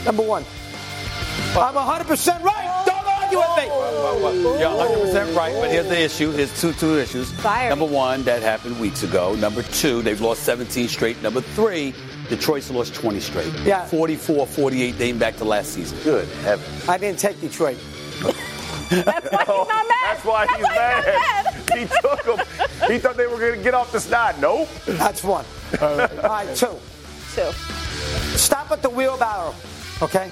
Number 0.06 0.24
one. 0.24 0.46
I'm 1.58 1.74
100% 1.74 2.44
right. 2.44 2.84
Don't 2.86 3.06
argue 3.06 3.39
with 3.39 4.44
me. 4.44 4.60
You're 4.60 4.76
100 4.76 5.02
percent 5.02 5.36
right, 5.36 5.54
but 5.54 5.72
here's 5.72 5.88
the 5.88 6.00
issue. 6.00 6.32
Here's 6.32 6.62
two 6.62 6.74
two 6.74 7.00
issues. 7.00 7.32
Fire. 7.32 7.70
Number 7.70 7.86
one, 7.86 8.24
that 8.24 8.41
happened 8.41 8.80
weeks 8.80 9.04
ago. 9.04 9.36
Number 9.36 9.63
two, 9.63 10.02
they've 10.02 10.20
lost 10.22 10.44
17 10.44 10.88
straight. 10.88 11.22
Number 11.24 11.41
three, 11.41 11.94
Detroit's 12.30 12.70
lost 12.72 12.94
20 12.94 13.20
straight. 13.20 13.54
Yeah. 13.63 13.86
44, 13.86 14.46
48, 14.48 14.98
dating 14.98 15.18
back 15.20 15.38
to 15.38 15.46
last 15.46 15.74
season. 15.74 15.98
Good 16.04 16.28
heavens. 16.44 16.89
I 16.89 16.98
didn't 16.98 17.20
take 17.20 17.39
Detroit. 17.41 17.78
That's 18.89 19.32
why 19.32 19.46
he's 19.46 19.68
not 19.68 19.88
mad. 19.88 19.96
That's 20.04 20.26
why 20.26 20.48
he's 20.56 20.62
mad. 20.62 21.63
he 21.74 21.86
took 22.02 22.24
them. 22.24 22.46
He 22.91 23.00
thought 23.00 23.18
they 23.18 23.28
were 23.28 23.39
going 23.39 23.58
to 23.58 23.63
get 23.63 23.74
off 23.74 23.91
the 23.91 24.00
snide. 24.00 24.39
Nope. 24.39 24.70
That's 24.86 25.24
one. 25.24 25.46
All 25.82 25.98
right, 25.98 26.56
two. 26.56 26.76
Two. 27.34 27.52
Stop 28.38 28.72
at 28.72 28.82
the 28.82 28.89
wheelbarrow, 28.89 29.54
okay? 30.02 30.32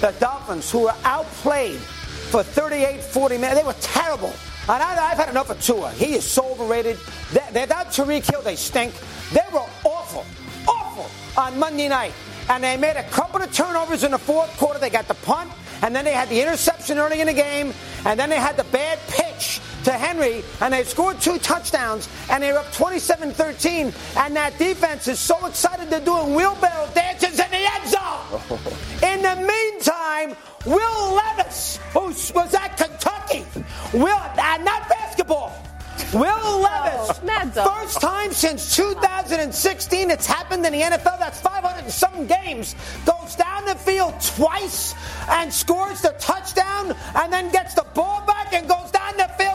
The 0.00 0.12
Dolphins, 0.20 0.70
who 0.70 0.84
were 0.84 0.94
outplayed 1.04 1.78
for 1.78 2.42
38 2.42 3.02
40 3.02 3.38
minutes, 3.38 3.60
they 3.60 3.66
were 3.66 3.74
terrible. 3.80 4.32
And 4.68 4.82
I, 4.82 5.10
I've 5.10 5.18
had 5.18 5.28
enough 5.28 5.50
of 5.50 5.60
Tua. 5.60 5.90
He 5.92 6.14
is 6.14 6.24
so 6.24 6.52
overrated. 6.52 6.98
They, 7.32 7.60
without 7.60 7.88
Tyreek 7.88 8.28
Hill, 8.30 8.42
they 8.42 8.56
stink. 8.56 8.94
They 9.30 9.44
were 9.52 9.66
awful, 9.84 10.24
awful 10.66 11.10
on 11.40 11.58
Monday 11.58 11.88
night. 11.88 12.12
And 12.48 12.64
they 12.64 12.76
made 12.76 12.96
a 12.96 13.04
couple 13.04 13.42
of 13.42 13.52
turnovers 13.52 14.04
in 14.04 14.10
the 14.10 14.18
fourth 14.18 14.50
quarter. 14.56 14.78
They 14.78 14.90
got 14.90 15.08
the 15.08 15.14
punt, 15.14 15.50
and 15.82 15.94
then 15.94 16.04
they 16.04 16.12
had 16.12 16.28
the 16.28 16.40
interception 16.40 16.98
early 16.98 17.20
in 17.20 17.26
the 17.26 17.34
game, 17.34 17.72
and 18.04 18.18
then 18.18 18.30
they 18.30 18.38
had 18.38 18.56
the 18.56 18.64
bad 18.64 18.98
pitch 19.08 19.60
to 19.84 19.92
Henry, 19.92 20.42
and 20.60 20.72
they 20.72 20.84
scored 20.84 21.20
two 21.20 21.38
touchdowns, 21.38 22.08
and 22.30 22.42
they 22.42 22.52
were 22.52 22.58
up 22.58 22.72
27 22.72 23.32
13. 23.32 23.92
And 24.16 24.36
that 24.36 24.58
defense 24.58 25.08
is 25.08 25.18
so 25.18 25.44
excited 25.46 25.90
they're 25.90 26.00
doing 26.00 26.34
wheelbarrow 26.34 26.88
dances 26.94 27.38
zone. 27.86 28.60
In 29.02 29.22
the 29.22 29.36
meantime, 29.36 30.36
Will 30.66 31.14
Levis, 31.14 31.78
who 31.92 32.06
was 32.34 32.54
at 32.54 32.76
Kentucky, 32.76 33.44
Will, 33.92 34.08
uh, 34.08 34.58
not 34.62 34.88
basketball. 34.88 35.52
Will 36.12 36.60
Levis, 36.60 37.22
Mad 37.24 37.54
Dog. 37.54 37.68
first 37.76 38.00
time 38.00 38.32
since 38.32 38.74
2016 38.76 40.10
it's 40.10 40.26
happened 40.26 40.64
in 40.66 40.72
the 40.72 40.80
NFL. 40.80 41.18
That's 41.18 41.40
500 41.40 41.84
and 41.84 41.92
some 41.92 42.26
games. 42.26 42.74
Goes 43.04 43.34
down 43.36 43.64
the 43.66 43.74
field 43.74 44.14
twice 44.20 44.94
and 45.28 45.52
scores 45.52 46.00
the 46.02 46.14
touchdown 46.18 46.94
and 47.16 47.32
then 47.32 47.50
gets 47.50 47.74
the 47.74 47.84
ball 47.94 48.24
back 48.26 48.52
and 48.52 48.68
goes 48.68 48.90
down 48.90 49.16
the 49.16 49.28
field 49.38 49.53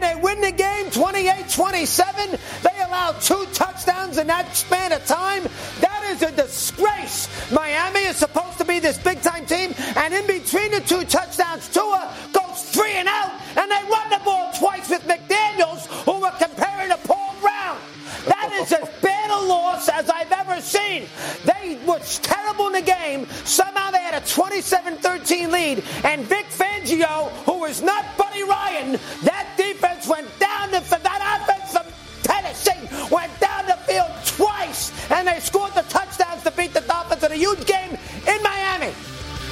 and 0.00 0.16
they 0.16 0.22
win 0.22 0.40
the 0.40 0.52
game 0.52 0.90
28 0.90 1.48
27. 1.48 2.30
They 2.62 2.82
allow 2.86 3.12
two 3.12 3.46
touchdowns 3.52 4.18
in 4.18 4.26
that 4.28 4.54
span 4.54 4.92
of 4.92 5.04
time. 5.06 5.42
That 5.80 6.04
is 6.10 6.22
a 6.22 6.30
disgrace. 6.30 7.28
Miami 7.50 8.00
is 8.00 8.16
supposed 8.16 8.58
to 8.58 8.64
be 8.64 8.78
this 8.78 8.98
big 8.98 9.20
time 9.22 9.46
team, 9.46 9.74
and 9.96 10.14
in 10.14 10.26
between 10.26 10.70
the 10.70 10.80
two 10.80 11.04
touchdowns, 11.04 11.68
Tua 11.68 12.14
goes 12.32 12.62
three 12.70 12.92
and 12.92 13.08
out, 13.08 13.32
and 13.56 13.70
they 13.70 13.82
run 13.90 14.10
the 14.10 14.20
ball 14.24 14.52
twice 14.58 14.88
with 14.88 15.02
McDaniels, 15.02 15.86
who 16.04 16.20
were 16.20 16.34
comparing 16.38 16.90
to 16.90 16.98
Paul 16.98 17.34
Brown. 17.40 17.78
That 18.26 18.52
is 18.52 18.70
bad 18.70 18.97
loss 19.46 19.88
as 19.88 20.08
I've 20.08 20.32
ever 20.32 20.60
seen. 20.60 21.04
They 21.44 21.78
were 21.86 22.00
terrible 22.22 22.68
in 22.68 22.72
the 22.74 22.82
game. 22.82 23.26
Somehow 23.44 23.90
they 23.90 24.00
had 24.00 24.14
a 24.14 24.24
27-13 24.24 25.52
lead, 25.52 25.84
and 26.04 26.24
Vic 26.24 26.46
Fangio, 26.46 27.30
who 27.44 27.64
is 27.64 27.82
not 27.82 28.04
Buddy 28.16 28.42
Ryan, 28.42 28.98
that 29.24 29.54
defense 29.56 30.08
went 30.08 30.28
down 30.38 30.70
the 30.70 30.80
that 30.80 31.40
offense 31.42 31.72
from 31.72 31.86
Tennessee 32.22 32.88
went 33.10 33.32
down 33.40 33.66
the 33.66 33.76
field 33.86 34.10
twice, 34.24 34.92
and 35.10 35.26
they 35.28 35.40
scored 35.40 35.72
the 35.74 35.82
touchdowns 35.82 36.42
to 36.42 36.50
beat 36.52 36.74
the 36.74 36.80
Dolphins 36.80 37.22
in 37.24 37.32
a 37.32 37.36
huge 37.36 37.64
game 37.66 37.96
in 38.26 38.42
Miami. 38.42 38.92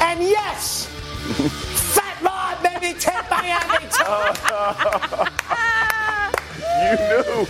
And 0.01 0.21
yes, 0.23 0.87
Fat 1.95 2.23
Rod 2.23 2.59
maybe 2.63 2.99
take 2.99 3.31
Miami. 3.31 3.87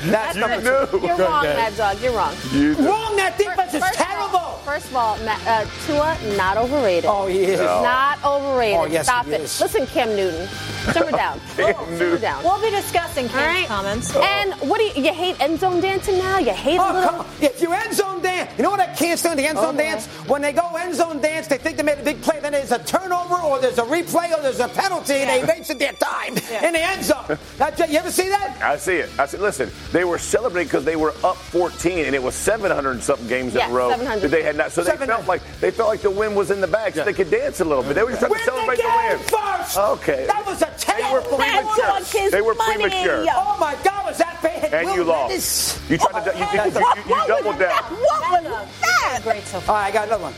You 0.01 0.07
knew. 0.07 0.11
That's 0.13 0.35
you 0.35 0.41
number 0.41 0.61
knew. 0.61 1.07
You're 1.07 1.17
wrong, 1.17 1.43
Mad 1.45 1.77
Dog. 1.77 2.01
You're 2.03 2.13
wrong. 2.13 2.35
You 2.53 2.75
knew. 2.77 2.89
Wrong. 2.89 3.17
That 3.17 3.39
defense 3.39 3.75
is 3.75 3.81
First 3.83 4.01
of 4.01 4.07
terrible. 4.07 4.37
all- 4.39 4.53
First 4.67 4.87
of 4.87 4.97
all, 4.97 5.17
Ma- 5.19 5.39
uh, 5.47 5.65
Tua 5.87 6.17
not 6.37 6.57
overrated. 6.57 7.05
Oh, 7.09 7.27
he 7.27 7.45
is. 7.45 7.61
No. 7.61 7.83
Not 7.83 8.19
overrated. 8.25 8.79
Oh, 8.81 8.85
yes, 8.87 9.07
Stop 9.07 9.27
he 9.27 9.33
it. 9.35 9.41
is. 9.43 9.61
Listen, 9.61 9.87
Cam 9.87 10.09
Newton, 10.17 10.49
simmer 10.93 11.11
down. 11.23 11.41
Cam 11.57 11.73
Simmer 11.75 11.91
Newton. 11.99 12.21
down. 12.21 12.43
We'll 12.45 12.61
be 12.61 12.71
discussing 12.71 13.06
Cam's 13.17 13.35
All 13.35 13.41
right. 13.47 13.67
comments. 13.67 14.15
And 14.15 14.53
what 14.69 14.79
do 14.79 14.85
you, 14.85 15.07
you 15.07 15.13
hate 15.15 15.41
end 15.41 15.59
zone 15.59 15.81
dancing 15.81 16.19
now? 16.19 16.39
You 16.39 16.53
hate 16.53 16.79
oh, 16.79 16.85
a 16.85 16.91
Oh, 16.91 16.95
little. 16.95 17.11
come 17.11 17.21
on. 17.21 17.27
If 17.41 17.63
you 17.63 17.73
end 17.73 17.95
zone 17.95 18.21
dance, 18.23 18.51
you 18.59 18.63
know 18.63 18.71
what 18.71 18.81
I 18.81 18.95
can't 18.95 19.19
stand 19.19 19.39
the 19.39 19.47
end 19.47 19.57
oh, 19.59 19.63
zone 19.63 19.77
boy. 19.77 19.83
dance? 19.83 20.07
When 20.29 20.43
they 20.43 20.53
go 20.53 20.69
end 20.77 20.95
zone 20.95 21.21
dance, 21.21 21.47
they 21.47 21.57
think 21.59 21.77
they 21.79 21.83
made 21.83 21.99
a 21.99 22.03
big 22.05 22.21
play, 22.21 22.39
then 22.41 22.53
there's 22.53 22.73
a 22.73 22.79
turnover 22.85 23.37
or 23.37 23.59
there's 23.59 23.79
a 23.79 23.83
replay 23.85 24.37
or 24.37 24.43
there's 24.43 24.61
a 24.61 24.69
penalty, 24.69 25.15
and 25.15 25.31
they 25.31 25.45
wasted 25.47 25.79
their 25.79 25.93
time 25.95 26.37
in 26.65 26.73
the 26.75 26.83
end 26.83 27.05
zone. 27.05 27.39
That's. 27.57 27.79
You 27.91 27.99
ever 27.99 28.11
see 28.11 28.29
that? 28.29 28.59
I 28.63 28.77
see 28.77 28.97
it. 28.97 29.11
I 29.19 29.27
see. 29.27 29.39
Listen, 29.39 29.71
they 29.93 30.05
were 30.05 30.19
celebrating 30.19 30.69
because 30.69 30.85
they 30.85 30.97
were 30.97 31.15
up 31.25 31.37
14, 31.37 32.05
and 32.05 32.15
it 32.15 32.23
was 32.23 32.35
700 32.35 32.91
and 32.91 33.03
something 33.03 33.27
games 33.29 33.55
Yeah, 33.55 33.67
in 33.67 33.71
a 33.71 33.75
row 33.75 33.91
700. 33.91 34.21
that 34.23 34.29
they 34.31 34.43
had 34.43 34.57
not. 34.57 34.73
So 34.73 34.83
they 34.83 34.97
felt 34.97 35.27
like 35.27 35.43
they 35.61 35.71
felt 35.71 35.89
like 35.89 36.01
the 36.03 36.11
win 36.11 36.35
was 36.35 36.51
in 36.51 36.61
the 36.61 36.67
bag, 36.67 36.95
so 36.95 37.05
they 37.05 37.13
could 37.15 37.31
dance 37.31 37.61
a 37.61 37.65
little 37.65 37.83
bit. 37.83 37.95
They 37.95 38.03
were 38.03 38.11
just 38.11 38.21
trying 38.21 38.31
Win 38.33 38.41
to 38.41 38.45
celebrate 38.45 38.77
the 38.77 38.83
the, 38.83 39.17
win. 39.17 39.19
first. 39.19 39.79
Okay. 39.79 40.27
That 40.27 40.45
was 40.47 40.63
a 40.63 40.76
They 41.07 41.13
were 41.15 41.21
terrible 41.23 41.39
That 41.39 42.05
premature. 42.05 42.31
They 42.31 42.41
were 42.41 42.55
money. 42.55 42.75
premature. 42.75 43.27
Oh 43.31 43.57
my 43.61 43.75
God, 43.85 44.07
was 44.07 44.19
that 44.19 44.43
bad? 44.43 44.73
And 44.75 44.87
Will 44.89 44.97
you 44.97 45.05
lost. 45.05 45.31
Levis. 45.31 45.91
You 45.91 45.99
tried 45.99 46.25
to. 46.25 46.31
You, 46.33 46.45
you, 46.45 46.47
you, 46.47 46.65
you, 46.65 46.71
you 46.71 47.11
What 47.11 47.19
was 47.19 47.29
doubled 47.29 47.59
that? 47.59 47.83
down. 47.83 47.99
What 48.01 48.43
was 48.43 48.69
that? 48.81 49.21
Great 49.23 49.45
so 49.45 49.61
far. 49.61 49.77
All 49.77 49.83
right, 49.83 49.89
I 49.91 49.93
got 49.93 50.07
another 50.09 50.25
one. 50.25 50.35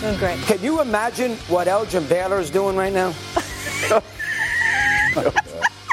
Doing 0.00 0.18
great. 0.18 0.38
Can 0.46 0.60
you 0.62 0.80
imagine 0.80 1.36
what 1.48 1.68
Elgin 1.68 2.04
Baylor 2.06 2.38
is 2.38 2.50
doing 2.50 2.76
right 2.76 2.92
now? 2.92 3.12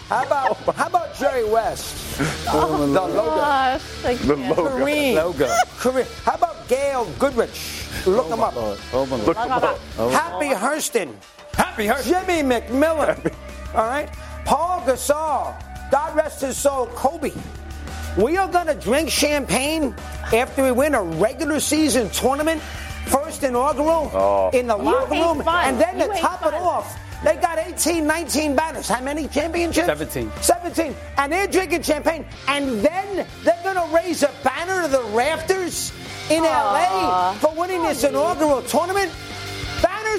how 0.10 0.24
about 0.24 0.58
how 0.76 0.88
about 0.88 1.16
Jerry 1.18 1.46
West? 1.50 2.20
Oh, 2.50 2.78
the 2.80 2.88
logo. 2.88 3.26
Gosh, 3.26 4.04
like, 4.04 4.20
The 4.20 4.36
logo. 4.36 4.70
Kareem. 4.70 5.16
Logo. 5.16 5.48
Kareem. 5.78 6.24
How 6.24 6.36
about 6.36 6.68
Gail 6.68 7.06
Goodrich? 7.20 7.84
Look 8.06 8.28
oh, 8.28 8.34
him 8.34 8.40
up. 8.42 8.54
Oh, 8.56 9.06
my 9.06 9.16
Look 9.18 9.36
Lord. 9.36 9.38
them 9.38 9.52
up. 9.52 9.80
Happy 10.12 10.50
oh, 10.50 10.56
Hurston. 10.56 11.14
Happy 11.54 11.86
Hairston. 11.86 12.12
Jimmy 12.26 12.44
McMillian. 12.44 13.34
All 13.76 13.86
right. 13.88 14.10
Paul 14.46 14.82
Gasol. 14.82 15.54
God 15.92 16.16
rest 16.16 16.42
his 16.42 16.58
soul. 16.58 16.88
Kobe. 16.88 17.32
We 18.18 18.36
are 18.38 18.48
going 18.48 18.68
to 18.68 18.74
drink 18.74 19.10
champagne 19.10 19.96
after 20.34 20.64
we 20.64 20.72
win 20.72 20.96
a 20.96 21.02
regular 21.04 21.60
season 21.60 22.10
tournament, 22.10 22.62
first 23.06 23.44
inaugural, 23.44 24.12
Oh. 24.14 24.50
in 24.54 24.68
the 24.68 24.78
You 24.78 24.84
locker 24.84 25.14
room. 25.14 25.44
fun. 25.44 25.66
And 25.70 25.80
then 25.80 26.00
You 26.00 26.08
to 26.08 26.14
hate 26.14 26.22
top 26.22 26.46
it 26.46 26.54
off, 26.56 26.98
they 27.24 27.36
got 27.36 27.60
18, 27.60 28.08
19 28.08 28.56
banners. 28.56 28.88
How 28.90 29.02
many 29.02 29.28
championships? 29.28 29.86
17. 29.88 30.32
17. 30.42 30.96
And 31.18 31.32
they're 31.32 31.48
drinking 31.48 31.84
champagne. 31.84 32.26
And 32.48 32.82
then 32.84 33.28
they're 33.44 33.60
going 33.64 33.76
to 33.76 33.96
raise 33.96 34.24
a 34.24 34.32
banner 34.44 34.82
to 34.84 34.88
the 34.88 35.04
rafters 35.14 35.92
in 36.30 36.44
LA 36.44 37.34
for 37.36 37.54
winning 37.56 37.84
this 37.84 38.04
inaugural 38.04 38.62
tournament. 38.64 39.12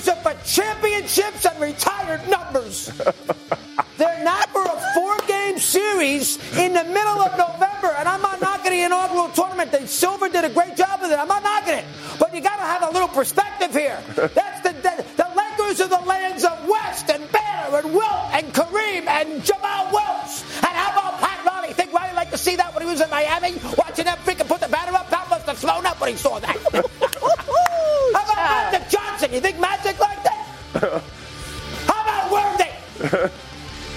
Are 0.07 0.15
for 0.15 0.33
championships 0.45 1.45
and 1.45 1.61
retired 1.61 2.21
numbers. 2.31 2.87
They're 3.99 4.23
not 4.23 4.49
for 4.51 4.63
a 4.63 4.95
four 4.95 5.17
game 5.27 5.59
series 5.59 6.37
in 6.57 6.73
the 6.73 6.85
middle 6.85 7.19
of 7.19 7.37
November. 7.37 7.89
And 7.99 8.09
I'm 8.09 8.23
not 8.23 8.41
knocking 8.41 8.71
the 8.71 8.83
inaugural 8.83 9.29
tournament. 9.31 9.73
The 9.73 9.89
Silver 9.89 10.29
did 10.29 10.45
a 10.45 10.51
great 10.51 10.77
job 10.77 11.01
with 11.03 11.11
it. 11.11 11.19
I'm 11.19 11.27
not 11.27 11.43
knocking 11.43 11.75
it. 11.75 11.85
But 12.17 12.33
you 12.33 12.41
got 12.41 12.59
to 12.59 12.63
have 12.63 12.89
a 12.89 12.93
little 12.93 13.09
perspective 13.09 13.73
here. 13.73 13.99
That's 14.15 14.61
the, 14.61 14.71
the, 14.71 15.05
the 15.17 15.29
Lakers 15.35 15.81
are 15.81 15.89
the 15.89 16.07
lands 16.07 16.45
of 16.45 16.69
West 16.69 17.11
and 17.11 17.25
Baylor 17.33 17.81
and 17.81 17.93
Wilt 17.93 18.31
and 18.31 18.47
Kareem 18.55 19.09
and 19.09 19.43
Jamaal 19.43 19.93
Wilkes. 19.93 20.45
And 20.59 20.77
how 20.79 20.93
about 20.93 21.19
Pat 21.19 21.45
Riley? 21.45 21.73
Think 21.73 21.93
Riley 21.93 22.15
liked 22.15 22.31
to 22.31 22.39
see 22.39 22.55
that 22.55 22.73
when 22.73 22.85
he 22.85 22.89
was 22.89 23.01
in 23.01 23.11
Miami? 23.11 23.59
Watching 23.77 24.05
them 24.05 24.17
freaking 24.19 24.47
put 24.47 24.61
the 24.61 24.69
banner 24.69 24.97
up? 24.97 25.11
Pat 25.11 25.29
must 25.29 25.47
have 25.47 25.59
thrown 25.59 25.85
up 25.87 26.01
when 26.01 26.11
he 26.11 26.17
saw 26.17 26.39
that. 26.39 26.85
how 29.19 29.27
about 29.27 29.31
Magic 29.31 29.31
Johnson? 29.31 29.33
You 29.35 29.41
think 29.41 29.59
Magic 29.61 29.99
like 29.99 30.23
that? 30.25 31.03
How 31.87 32.03
about 32.03 32.31
Worthy? 32.33 33.31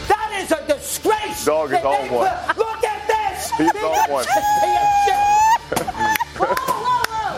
That 0.08 0.42
is 0.42 0.52
a 0.52 0.66
disgrace. 0.68 1.46
Dog 1.46 1.66
is 1.74 1.82
that 1.82 1.86
on 1.86 2.10
one. 2.12 2.30
put- 2.30 2.58
Look 2.58 2.84
at 2.84 3.08
this. 3.08 3.52
He's 3.58 3.72
They 3.72 3.80
on 3.80 3.94
got 3.96 4.10
one. 4.10 4.26
championship 4.26 5.22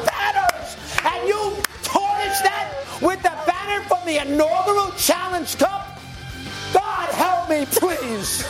Banners. 0.07 0.77
And 1.03 1.27
you 1.27 1.55
tarnish 1.83 2.39
that 2.41 2.73
with 3.01 3.21
the 3.23 3.31
banner 3.45 3.81
from 3.87 4.05
the 4.05 4.17
inaugural 4.21 4.91
Challenge 4.97 5.57
Cup? 5.57 5.99
God 6.73 7.09
help 7.13 7.49
me, 7.49 7.65
please. 7.69 8.43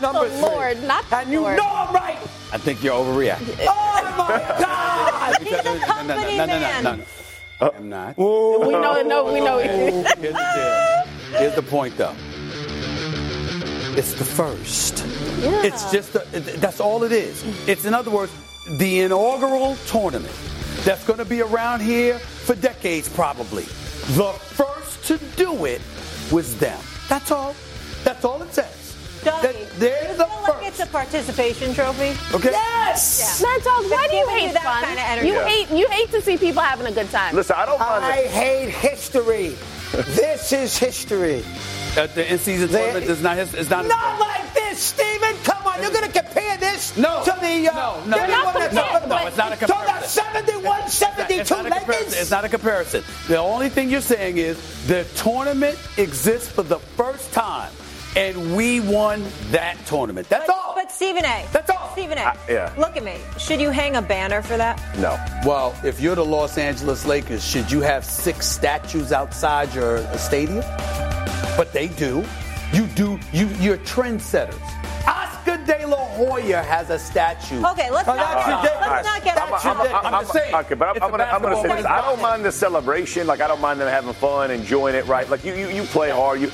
Number 0.00 0.28
the 0.28 0.34
three. 0.34 0.40
Lord, 0.42 0.82
not 0.84 1.08
the 1.08 1.16
And 1.18 1.30
you 1.32 1.40
Lord. 1.40 1.56
know 1.56 1.66
I'm 1.68 1.94
right. 1.94 2.18
I 2.52 2.58
think 2.58 2.82
you're 2.82 2.94
overreacting. 2.94 3.56
Oh 3.68 4.14
my 4.18 4.38
God. 4.60 5.36
He's 5.42 5.52
a 5.52 5.78
company 5.86 6.36
no, 6.36 6.46
no, 6.46 6.58
no, 6.58 6.82
man. 6.82 7.04
No, 7.60 7.68
no. 7.68 7.76
I'm 7.76 7.88
not. 7.88 8.18
we 8.18 8.72
know, 8.72 9.02
no, 9.02 9.32
we 9.32 9.40
know. 9.40 9.58
Here's 9.58 10.04
the 10.04 10.28
deal. 10.54 11.38
Here's 11.38 11.54
the 11.54 11.62
point, 11.62 11.96
though. 11.96 12.14
It's 13.96 14.14
the 14.14 14.24
first. 14.24 15.04
It's 15.38 15.90
just 15.92 16.12
the, 16.14 16.20
that's 16.58 16.80
all 16.80 17.04
it 17.04 17.12
is. 17.12 17.44
It's 17.68 17.84
in 17.84 17.94
other 17.94 18.10
words, 18.10 18.32
the 18.78 19.00
inaugural 19.00 19.76
tournament 19.86 20.34
that's 20.84 21.04
going 21.06 21.18
to 21.18 21.24
be 21.24 21.42
around 21.42 21.80
here 21.80 22.18
for 22.18 22.54
decades, 22.54 23.08
probably. 23.08 23.62
The 23.62 24.32
first 24.32 25.04
to 25.06 25.18
do 25.36 25.64
it 25.64 25.80
was 26.32 26.58
them. 26.58 26.80
That's 27.08 27.30
all. 27.30 27.54
That's 28.02 28.24
all 28.24 28.42
it 28.42 28.52
says. 28.52 28.83
Dougie, 29.24 29.42
That 29.42 29.70
they're 29.80 30.02
you 30.12 30.16
the 30.18 30.24
feel 30.26 30.42
like 30.54 30.66
it's 30.66 30.80
a 30.80 30.86
participation 30.86 31.74
trophy? 31.74 32.12
Okay. 32.34 32.50
Yes. 32.50 33.42
Mad 33.42 33.62
Dog, 33.62 33.84
why 33.90 34.06
do 34.10 34.16
you 34.16 34.28
hate 34.28 34.52
that 34.52 34.62
fun? 34.62 34.82
kind 34.84 34.98
of 34.98 35.04
energy. 35.06 35.28
You 35.28 35.34
Yeah. 35.34 35.46
hate 35.48 35.70
you 35.70 35.86
hate 35.88 36.10
to 36.12 36.20
see 36.22 36.36
people 36.36 36.62
having 36.62 36.86
a 36.86 36.92
good 36.92 37.10
time. 37.10 37.34
Listen, 37.34 37.56
I 37.58 37.66
don't 37.66 37.78
mind. 37.80 38.04
I 38.04 38.22
the- 38.22 38.28
hate 38.28 38.68
history. 38.70 39.56
this 39.92 40.52
is 40.52 40.76
history. 40.76 41.44
Uh, 41.96 42.06
the 42.08 42.30
in-season 42.32 42.70
They- 42.70 42.78
tournament 42.82 43.04
is 43.10 43.22
not. 43.22 43.38
Is 43.38 43.70
not. 43.70 43.86
Not 43.86 44.18
like 44.20 44.52
this, 44.54 44.78
Stephen. 44.80 45.34
Come 45.44 45.64
on, 45.66 45.80
you're 45.80 45.92
going 45.92 46.10
to 46.10 46.20
compare 46.22 46.56
this 46.56 46.96
No. 46.96 47.22
to 47.24 47.30
the 47.40 47.68
uh, 47.68 47.74
No, 47.74 48.02
no, 48.06 48.16
give 48.18 48.26
me 48.28 48.34
no, 48.34 48.44
one 48.44 48.54
that's 48.54 48.74
no, 48.74 49.06
no, 49.06 49.26
it's 49.26 49.36
not 49.36 49.52
a 49.52 49.56
comparison. 49.56 50.24
To 50.24 50.32
the 50.32 50.42
comparison. 50.42 50.74
71, 50.74 50.80
It's 50.84 50.94
72 50.94 51.54
not 51.54 51.66
a 51.66 51.70
comparison. 51.70 52.18
It's 52.20 52.30
not 52.30 52.44
a 52.44 52.48
comparison. 52.48 53.04
The 53.28 53.38
only 53.38 53.68
thing 53.68 53.90
you're 53.90 54.00
saying 54.00 54.38
is 54.38 54.56
the 54.88 55.04
tournament 55.14 55.78
exists 55.96 56.48
for 56.48 56.62
the 56.64 56.78
first 56.98 57.32
time, 57.32 57.70
and 58.16 58.56
we 58.56 58.80
won 58.80 59.24
that 59.50 59.76
tournament. 59.86 60.28
That's 60.28 60.46
But, 60.46 60.54
all. 60.56 60.74
but 60.74 60.90
Stephen 60.90 61.24
A. 61.24 61.44
That's 61.52 61.70
all. 61.70 61.90
Stephen 61.92 62.18
A. 62.18 62.22
Uh, 62.22 62.34
yeah. 62.48 62.72
Look 62.78 62.96
at 62.96 63.04
me. 63.04 63.16
Should 63.38 63.60
you 63.60 63.70
hang 63.70 63.96
a 63.96 64.02
banner 64.02 64.42
for 64.42 64.56
that? 64.56 64.80
No. 64.98 65.16
well, 65.44 65.74
if 65.84 66.00
you're 66.00 66.14
the 66.14 66.24
Los 66.24 66.56
Angeles 66.58 67.04
Lakers, 67.06 67.44
should 67.44 67.70
you 67.70 67.80
have 67.80 68.04
six 68.04 68.46
statues 68.46 69.12
outside 69.12 69.72
your 69.74 69.98
stadium? 70.16 70.60
But 71.56 71.72
they 71.72 71.88
do. 71.88 72.24
You 72.72 72.86
do. 72.88 73.18
You, 73.32 73.46
you're 73.60 73.78
trendsetters. 73.78 74.60
Oscar 75.06 75.58
De 75.64 75.86
La 75.86 75.96
Hoya 75.96 76.62
has 76.62 76.90
a 76.90 76.98
statue. 76.98 77.62
Okay, 77.64 77.90
let's 77.90 78.06
not, 78.06 78.16
that's 78.16 78.46
let's 78.48 78.64
ridiculous. 78.64 79.04
not 79.06 79.24
get 79.24 79.40
I'm, 79.40 79.52
off 79.52 79.66
I'm. 79.66 79.80
I'm, 80.06 80.14
I'm 80.14 80.22
just 80.22 80.32
saying, 80.32 80.54
Okay, 80.54 80.74
but 80.74 80.88
I'm, 80.88 80.96
it's 80.96 81.04
I'm 81.04 81.10
gonna, 81.10 81.24
I'm 81.24 81.42
gonna 81.42 81.62
say 81.62 81.76
this. 81.76 81.84
I 81.86 82.00
don't 82.00 82.20
mind 82.22 82.44
the 82.44 82.50
celebration. 82.52 83.26
Like 83.26 83.40
I 83.40 83.46
don't 83.48 83.60
mind 83.60 83.80
them 83.80 83.88
having 83.88 84.12
fun, 84.14 84.50
enjoying 84.50 84.94
it. 84.94 85.06
Right? 85.06 85.28
Like 85.28 85.44
you, 85.44 85.54
you, 85.54 85.68
you 85.68 85.82
play 85.84 86.10
hard. 86.10 86.40
You, 86.40 86.50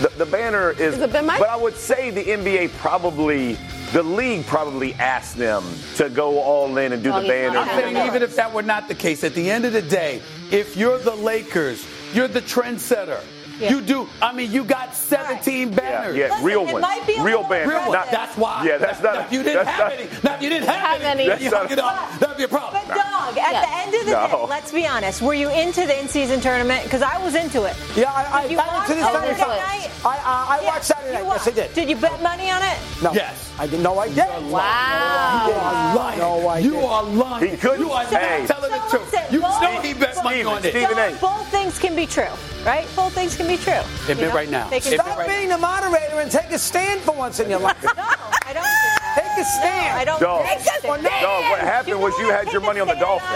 the, 0.00 0.08
the 0.18 0.26
banner 0.26 0.70
is. 0.70 0.94
Is 0.96 1.02
it 1.02 1.12
Ben 1.12 1.26
But 1.26 1.48
I 1.48 1.56
would 1.56 1.76
say 1.76 2.10
the 2.10 2.24
NBA 2.24 2.72
probably, 2.78 3.56
the 3.92 4.02
league 4.02 4.46
probably 4.46 4.94
asked 4.94 5.36
them 5.36 5.64
to 5.96 6.08
go 6.08 6.40
all 6.40 6.76
in 6.78 6.92
and 6.92 7.02
do 7.02 7.12
Oh, 7.12 7.20
the 7.22 7.28
banner. 7.28 7.58
I'm 7.58 7.68
saying 7.68 7.96
even 8.06 8.22
if 8.22 8.36
that 8.36 8.52
were 8.52 8.62
not 8.62 8.88
the 8.88 8.94
case, 8.94 9.24
at 9.24 9.34
the 9.34 9.50
end 9.50 9.64
of 9.64 9.72
the 9.72 9.82
day, 9.82 10.22
if 10.50 10.76
you're 10.76 10.98
the 10.98 11.14
Lakers, 11.14 11.86
You're 12.12 12.28
the 12.28 12.42
trendsetter. 12.42 13.20
Yeah. 13.60 13.70
You 13.70 13.80
do. 13.82 14.08
I 14.22 14.32
mean, 14.32 14.50
you 14.50 14.64
got 14.64 14.94
17 14.96 15.70
banners. 15.74 16.16
Yeah, 16.16 16.28
Listen, 16.30 16.44
real 16.44 16.62
it 16.68 16.72
ones. 16.72 16.82
might 16.82 17.06
be 17.06 17.14
a 17.14 17.22
Real 17.22 17.40
little 17.42 17.50
band. 17.50 17.68
Real 17.68 17.78
one. 17.80 17.88
aggressive. 17.88 18.10
That's 18.12 18.36
why. 18.36 18.64
Yeah, 18.66 18.78
that's 18.78 19.02
not. 19.02 19.14
Now, 19.14 19.20
if 19.26 19.32
you 19.32 19.42
didn't 19.42 19.66
have 19.66 19.78
not- 19.78 19.92
any, 19.92 20.08
now 20.22 20.34
if 20.34 20.42
you 20.42 20.48
didn't 20.48 20.68
have, 20.68 20.80
Have 20.80 21.02
any, 21.02 21.10
any. 21.24 21.28
then 21.28 21.42
you 21.42 21.50
That's 21.50 21.78
up. 21.78 22.18
That'd 22.20 22.36
be 22.38 22.44
a 22.44 22.48
problem. 22.48 22.82
But 22.88 22.94
dog, 22.96 23.38
at 23.38 23.52
Yeah. 23.52 23.60
the 23.60 23.72
end 23.76 23.94
of 23.94 24.04
the 24.06 24.12
No. 24.12 24.26
day, 24.46 24.46
let's 24.48 24.72
be 24.72 24.86
honest. 24.86 25.20
Were 25.22 25.34
you 25.34 25.50
into 25.50 25.86
the 25.86 25.98
in-season 26.00 26.40
tournament? 26.40 26.84
Because 26.84 27.02
I 27.02 27.18
was 27.22 27.34
into 27.34 27.64
it. 27.64 27.76
Yeah, 27.96 28.10
I, 28.12 28.38
I 28.38 28.42
Did 28.42 28.50
you 28.52 28.56
got 28.56 28.74
into 28.88 28.94
this 28.94 29.04
I 29.04 29.12
was 29.12 29.20
Saturday 29.20 29.38
Saturday 29.40 29.60
night? 29.60 29.90
I, 30.04 30.08
I, 30.08 30.56
I 30.58 30.60
Yeah, 30.62 30.66
watched 30.68 30.84
Saturday 30.84 31.18
you 31.18 31.24
night. 31.24 31.32
Yes, 31.34 31.46
I 31.46 31.50
did. 31.50 31.74
Did 31.74 31.88
you 31.90 31.96
bet 31.96 32.22
money 32.22 32.50
on 32.50 32.62
it? 32.62 32.78
No. 33.02 33.12
Yes. 33.12 33.52
I 33.58 33.66
did. 33.66 33.80
No, 33.80 33.98
I 33.98 34.08
did. 34.08 34.16
Wow. 34.50 35.46
You 35.46 35.52
are 35.54 35.94
lying. 35.96 36.18
No, 36.18 36.48
I 36.48 36.58
you 36.58 36.78
are 36.78 37.02
lying. 37.02 37.50
He 37.50 37.56
couldn't. 37.56 37.80
You 37.80 37.92
are 37.92 38.04
Hey. 38.04 38.38
not 38.40 38.48
telling 38.48 38.70
the 38.72 38.78
truth. 38.88 39.14
You 39.30 39.40
know 39.40 39.48
he 39.82 39.92
bet 39.92 40.00
money 40.00 40.09
Stephen, 40.20 40.46
on 40.46 40.64
it. 40.64 40.74
A. 41.16 41.20
Both 41.20 41.48
things 41.48 41.78
can 41.78 41.96
be 41.96 42.06
true, 42.06 42.24
right? 42.64 42.86
Both 42.96 43.12
things 43.14 43.36
can 43.36 43.46
be 43.46 43.56
true. 43.56 43.72
Admit 44.08 44.18
You 44.18 44.26
know? 44.28 44.34
right 44.34 44.50
now. 44.50 44.68
They 44.68 44.80
can 44.80 44.94
Stop 44.94 45.18
right 45.18 45.28
being 45.28 45.48
the 45.48 45.58
moderator 45.58 46.20
and 46.20 46.30
take 46.30 46.50
a 46.50 46.58
stand 46.58 47.00
for 47.00 47.12
once 47.14 47.40
in 47.40 47.48
your 47.50 47.60
life. 47.60 47.76
No, 47.96 48.04
I 48.46 48.52
don't. 48.52 48.62
do. 48.64 49.20
Take 49.22 49.38
a 49.38 49.44
stand. 49.44 49.94
No, 49.94 50.00
I 50.00 50.04
don't. 50.04 50.20
Dog. 50.20 50.44
take 50.46 50.58
a 50.58 50.62
stand. 50.62 51.02
Dog, 51.04 51.50
what 51.50 51.60
happened 51.60 52.00
was 52.00 52.16
you 52.18 52.30
had 52.30 52.50
your 52.52 52.60
money 52.60 52.80
on 52.80 52.88
the 52.88 52.94
Dolphins. 52.94 53.30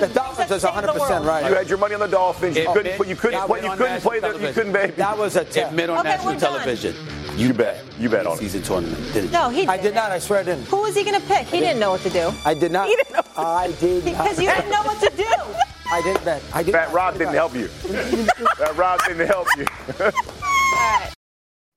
The 0.00 0.06
Dolphins 0.14 0.50
is 0.52 0.62
100 0.64 0.92
percent 0.92 1.24
right. 1.24 1.48
You 1.48 1.54
had 1.56 1.68
your 1.68 1.78
money 1.78 1.94
on 1.94 2.00
the 2.00 2.06
Dolphins. 2.06 2.56
You 2.56 2.70
couldn't. 2.72 3.00
it- 3.00 3.06
You 3.08 3.16
couldn't. 3.16 3.40
that 3.40 3.46
play- 3.48 3.62
You 3.62 3.70
couldn't 3.76 4.00
play. 4.00 4.20
The, 4.20 4.38
you 4.38 4.52
couldn't. 4.52 4.72
Baby. 4.72 4.92
That 4.92 5.18
was 5.18 5.34
a 5.36 5.44
test. 5.44 5.70
Admit 5.70 5.90
on 5.90 5.98
Okay, 5.98 6.08
national 6.10 6.38
television. 6.38 6.94
You 7.36 7.52
bet. 7.52 7.84
You 7.98 8.08
bet 8.08 8.26
on 8.26 8.34
it. 8.34 8.38
Season 8.38 8.62
tournament. 8.62 9.12
Didn't 9.12 9.32
No, 9.32 9.48
he. 9.48 9.66
I 9.66 9.76
did 9.76 9.82
didn't. 9.94 9.98
I 9.98 10.18
swear 10.20 10.40
I 10.40 10.42
didn't. 10.44 10.66
Who 10.66 10.82
was 10.82 10.94
he 10.96 11.02
going 11.04 11.20
to 11.20 11.26
pick? 11.26 11.46
He 11.54 11.60
didn't 11.60 11.80
know 11.80 11.90
what 11.90 12.00
to 12.02 12.10
do. 12.10 12.32
I 12.44 12.54
did 12.54 12.70
not. 12.72 12.88
He 12.88 12.96
didn't 12.96 13.12
know. 13.14 13.22
I 13.36 13.72
did 13.80 14.04
not. 14.04 14.12
Because 14.24 14.38
you 14.40 14.48
didn't 14.48 14.70
know 14.70 14.82
what 14.82 15.00
to 15.00 15.10
do. 15.16 15.24
I 15.90 16.02
didn't 16.02 16.24
bet. 16.24 16.42
I 16.52 16.62
did 16.62 16.72
Fat. 16.72 16.92
Rob 16.92 17.14
didn't 17.16 17.34
help 17.34 17.54
you. 17.54 17.68
Fat 18.58 18.76
Rob 18.76 19.00
didn't 19.06 19.26
help 19.26 19.48
you. 19.56 19.66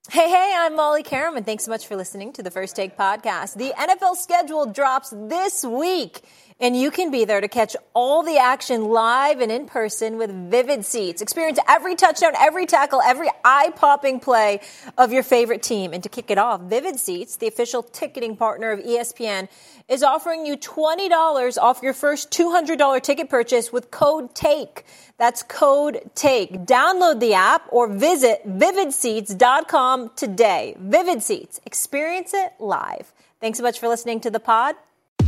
Hey, 0.09 0.29
hey, 0.29 0.53
I'm 0.57 0.75
Molly 0.75 1.03
Qerim, 1.03 1.37
and 1.37 1.45
thanks 1.45 1.63
so 1.63 1.71
much 1.71 1.87
for 1.87 1.95
listening 1.95 2.33
to 2.33 2.43
the 2.43 2.51
First 2.51 2.75
Take 2.75 2.97
podcast. 2.97 3.55
The 3.55 3.71
NFL 3.79 4.17
schedule 4.17 4.65
drops 4.65 5.13
this 5.15 5.63
week, 5.63 6.19
and 6.61 6.77
you 6.79 6.91
can 6.91 7.09
be 7.09 7.25
there 7.25 7.41
to 7.41 7.47
catch 7.47 7.75
all 7.95 8.21
the 8.21 8.37
action 8.37 8.85
live 8.85 9.41
and 9.41 9.51
in 9.51 9.65
person 9.65 10.17
with 10.17 10.29
Vivid 10.51 10.85
Seats. 10.85 11.19
Experience 11.19 11.57
every 11.67 11.95
touchdown, 11.95 12.33
every 12.39 12.67
tackle, 12.67 13.01
every 13.01 13.29
eye 13.43 13.71
popping 13.75 14.19
play 14.19 14.61
of 14.95 15.11
your 15.11 15.23
favorite 15.23 15.63
team. 15.63 15.91
And 15.91 16.03
to 16.03 16.09
kick 16.09 16.29
it 16.29 16.37
off, 16.37 16.61
Vivid 16.61 16.99
Seats, 16.99 17.37
the 17.37 17.47
official 17.47 17.81
ticketing 17.81 18.37
partner 18.37 18.69
of 18.69 18.79
ESPN, 18.79 19.49
is 19.89 20.03
offering 20.03 20.45
you 20.45 20.55
$20 20.55 21.57
off 21.57 21.81
your 21.81 21.93
first 21.93 22.29
$200 22.29 23.01
ticket 23.01 23.27
purchase 23.27 23.73
with 23.73 23.89
code 23.89 24.35
TAKE. 24.35 24.85
That's 25.17 25.41
code 25.41 26.11
TAKE. 26.13 26.65
Download 26.65 27.19
the 27.19 27.33
app 27.33 27.67
or 27.71 27.87
visit 27.87 28.47
vividseats.com 28.47 30.11
today. 30.15 30.75
Vivid 30.79 31.23
Seats. 31.23 31.59
Experience 31.65 32.35
it 32.35 32.53
live. 32.59 33.11
Thanks 33.39 33.57
so 33.57 33.63
much 33.63 33.79
for 33.79 33.87
listening 33.87 34.19
to 34.21 34.29
the 34.29 34.39
pod. 34.39 34.75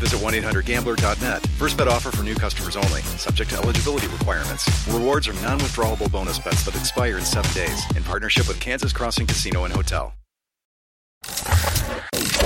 visit 0.00 0.18
1-800-GAMBLER.net. 0.20 1.46
First 1.58 1.76
bet 1.76 1.86
offer 1.88 2.10
for 2.10 2.22
new 2.22 2.34
customers 2.34 2.76
only. 2.76 3.02
Subject 3.02 3.50
to 3.50 3.56
eligibility 3.58 4.06
requirements. 4.08 4.68
Rewards 4.88 5.28
are 5.28 5.34
non-withdrawable 5.34 6.10
bonus 6.10 6.38
bets 6.38 6.64
that 6.64 6.74
expire 6.74 7.18
in 7.18 7.24
seven 7.24 7.52
days. 7.52 7.82
In 7.96 8.02
partnership 8.02 8.48
with 8.48 8.58
Kansas 8.60 8.92
Crossing 8.92 9.26
Casino 9.26 9.64
and 9.64 9.72
Hotel. 9.72 10.12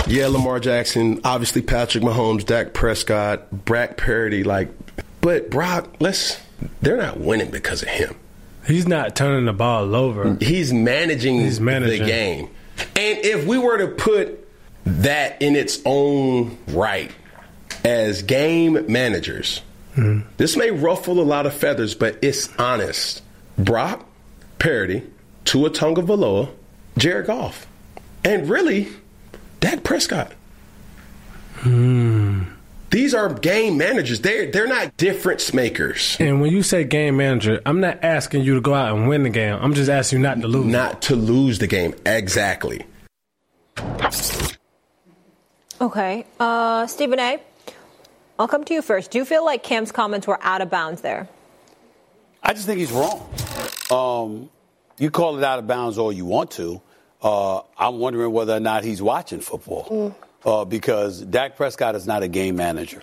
Yeah, 0.07 0.27
Lamar 0.27 0.61
Jackson, 0.61 1.21
obviously 1.25 1.63
Patrick 1.63 2.05
Mahomes, 2.05 2.45
Dak 2.45 2.75
Prescott, 2.75 3.51
Brock 3.65 3.97
Purdy, 3.97 4.45
like, 4.45 4.69
but 5.23 5.49
Brock, 5.51 5.89
let's, 6.01 6.39
they're 6.83 6.99
not 6.99 7.19
winning 7.19 7.51
because 7.51 7.83
of 7.83 7.89
him. 7.89 8.15
He's 8.67 8.87
not 8.87 9.17
turning 9.17 9.47
the 9.47 9.53
ball 9.55 9.95
over. 9.95 10.37
He's 10.41 10.73
managing, 10.73 11.41
He's 11.41 11.61
managing. 11.61 12.01
the 12.03 12.07
game. 12.07 12.49
And 12.97 13.19
if 13.25 13.47
we 13.47 13.57
were 13.59 13.79
to 13.79 13.89
put 13.89 14.47
that 14.85 15.41
in 15.41 15.57
its 15.57 15.81
own 15.87 16.59
right 16.69 17.11
as 17.85 18.23
game 18.23 18.91
managers, 18.91 19.61
this 20.37 20.57
may 20.57 20.71
ruffle 20.71 21.21
a 21.21 21.23
lot 21.23 21.47
of 21.47 21.55
feathers, 21.55 21.95
but 21.95 22.19
it's 22.23 22.49
honest. 22.59 23.23
Brock 23.59 24.07
Purdy, 24.59 25.03
Tua 25.45 25.71
Tagovailoa, 25.71 26.51
Jared 26.99 27.27
Goff, 27.27 27.67
and 28.25 28.49
really, 28.49 28.89
Dak 29.61 29.85
Prescott. 29.85 30.33
These 32.91 33.15
are 33.15 33.33
game 33.35 33.77
managers. 33.77 34.21
They're 34.21 34.51
they're 34.51 34.67
not 34.67 34.97
difference 34.97 35.53
makers. 35.53 36.17
And 36.21 36.41
when 36.41 36.53
you 36.53 36.63
say 36.63 36.85
game 36.85 37.17
manager, 37.17 37.61
I'm 37.67 37.81
not 37.81 38.05
asking 38.05 38.43
you 38.43 38.55
to 38.55 38.61
go 38.61 38.75
out 38.75 38.97
and 38.97 39.09
win 39.09 39.23
the 39.25 39.31
game. 39.31 39.59
I'm 39.61 39.75
just 39.75 39.91
asking 39.91 40.19
you 40.19 40.23
not 40.23 40.41
to 40.41 40.49
lose. 40.49 40.67
Not 40.67 41.03
to 41.03 41.17
lose 41.17 41.59
the 41.59 41.67
game. 41.67 41.95
Exactly. 42.07 42.85
Okay. 45.81 46.25
Uh, 46.39 46.87
Stephen 46.87 47.19
A., 47.19 47.41
I'll 48.39 48.49
come 48.49 48.65
to 48.65 48.75
you 48.75 48.83
first. 48.83 49.11
Do 49.11 49.19
you 49.19 49.25
feel 49.25 49.45
like 49.45 49.63
Cam's 49.63 49.93
comments 49.93 50.27
were 50.27 50.39
out 50.43 50.61
of 50.61 50.71
bounds 50.71 51.03
there? 51.03 51.29
I 52.43 52.53
just 52.53 52.67
think 52.67 52.79
he's 52.79 52.93
wrong. 52.93 53.29
Um, 53.91 54.51
you 54.99 55.11
call 55.11 55.39
it 55.39 55.45
out 55.45 55.59
of 55.59 55.67
bounds 55.67 55.99
all 55.99 56.13
you 56.13 56.25
want 56.25 56.51
to. 56.53 56.81
Uh, 57.23 57.63
I'm 57.79 57.99
wondering 57.99 58.33
whether 58.33 58.55
or 58.55 58.61
not 58.61 58.85
he's 58.85 59.01
watching 59.01 59.41
football 59.41 60.15
uh, 60.45 60.65
because 60.65 61.21
Dak 61.23 61.57
Prescott 61.57 61.95
is 61.95 62.07
not 62.07 62.23
a 62.23 62.29
game 62.29 62.57
manager. 62.57 63.03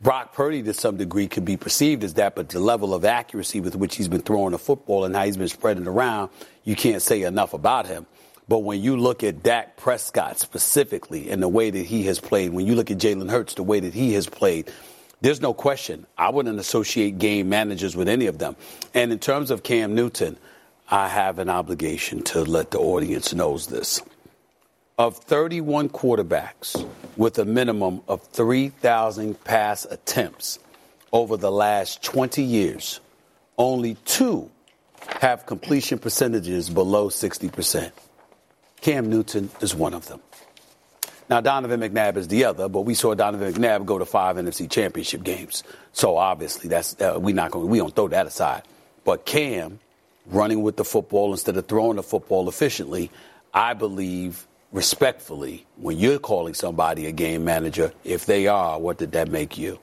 Brock 0.00 0.32
Purdy, 0.32 0.62
to 0.62 0.74
some 0.74 0.96
degree, 0.96 1.26
could 1.26 1.44
be 1.44 1.56
perceived 1.56 2.04
as 2.04 2.14
that, 2.14 2.36
but 2.36 2.50
the 2.50 2.60
level 2.60 2.94
of 2.94 3.04
accuracy 3.04 3.60
with 3.60 3.74
which 3.74 3.96
he's 3.96 4.06
been 4.06 4.20
throwing 4.20 4.52
the 4.52 4.58
football 4.58 5.04
and 5.04 5.16
how 5.16 5.24
he's 5.24 5.36
been 5.36 5.48
spreading 5.48 5.84
it 5.84 5.88
around, 5.88 6.30
you 6.62 6.76
can't 6.76 7.02
say 7.02 7.22
enough 7.22 7.52
about 7.52 7.86
him. 7.86 8.06
But 8.48 8.60
when 8.60 8.82
you 8.82 8.96
look 8.96 9.22
at 9.22 9.42
Dak 9.42 9.76
Prescott 9.76 10.38
specifically 10.38 11.30
and 11.30 11.42
the 11.42 11.48
way 11.48 11.70
that 11.70 11.84
he 11.84 12.04
has 12.04 12.18
played, 12.18 12.52
when 12.52 12.66
you 12.66 12.74
look 12.74 12.90
at 12.90 12.96
Jalen 12.96 13.30
Hurts, 13.30 13.54
the 13.54 13.62
way 13.62 13.78
that 13.80 13.92
he 13.92 14.14
has 14.14 14.26
played, 14.26 14.72
there's 15.20 15.42
no 15.42 15.52
question. 15.52 16.06
I 16.16 16.30
wouldn't 16.30 16.58
associate 16.58 17.18
game 17.18 17.48
managers 17.50 17.94
with 17.94 18.08
any 18.08 18.26
of 18.26 18.38
them. 18.38 18.56
And 18.94 19.12
in 19.12 19.18
terms 19.18 19.50
of 19.50 19.62
Cam 19.62 19.94
Newton, 19.94 20.38
I 20.90 21.08
have 21.08 21.38
an 21.38 21.50
obligation 21.50 22.22
to 22.24 22.42
let 22.44 22.70
the 22.70 22.78
audience 22.78 23.34
knows 23.34 23.66
this. 23.66 24.00
Of 24.96 25.18
31 25.18 25.90
quarterbacks 25.90 26.88
with 27.16 27.38
a 27.38 27.44
minimum 27.44 28.00
of 28.08 28.22
3,000 28.28 29.44
pass 29.44 29.84
attempts 29.84 30.58
over 31.12 31.36
the 31.36 31.52
last 31.52 32.02
20 32.02 32.42
years, 32.42 33.00
only 33.58 33.96
two 34.06 34.50
have 35.20 35.46
completion 35.46 35.98
percentages 35.98 36.70
below 36.70 37.08
60%. 37.08 37.92
Cam 38.80 39.10
Newton 39.10 39.50
is 39.60 39.74
one 39.74 39.94
of 39.94 40.06
them. 40.08 40.20
Now, 41.28 41.42
Donovan 41.42 41.80
McNabb 41.80 42.16
is 42.16 42.28
the 42.28 42.44
other, 42.44 42.68
but 42.68 42.82
we 42.82 42.94
saw 42.94 43.14
Donovan 43.14 43.52
McNabb 43.52 43.84
go 43.84 43.98
to 43.98 44.06
five 44.06 44.36
NFC 44.36 44.70
championship 44.70 45.22
games. 45.22 45.62
So 45.92 46.16
obviously, 46.16 46.70
that's 46.70 46.98
uh, 47.00 47.18
we 47.20 47.34
not 47.34 47.50
going 47.50 47.68
we 47.68 47.78
don't 47.78 47.94
throw 47.94 48.08
that 48.08 48.26
aside. 48.26 48.62
But 49.04 49.26
Cam 49.26 49.78
running 50.26 50.62
with 50.62 50.76
the 50.76 50.84
football 50.84 51.32
instead 51.32 51.56
of 51.56 51.66
throwing 51.66 51.96
the 51.96 52.02
football 52.02 52.48
efficiently, 52.48 53.10
I 53.52 53.74
believe 53.74 54.46
respectfully, 54.72 55.66
when 55.76 55.98
you're 55.98 56.18
calling 56.18 56.54
somebody 56.54 57.06
a 57.06 57.12
game 57.12 57.44
manager, 57.44 57.92
if 58.04 58.26
they 58.26 58.46
are, 58.46 58.78
what 58.78 58.98
did 58.98 59.12
that 59.12 59.28
make 59.28 59.58
you? 59.58 59.78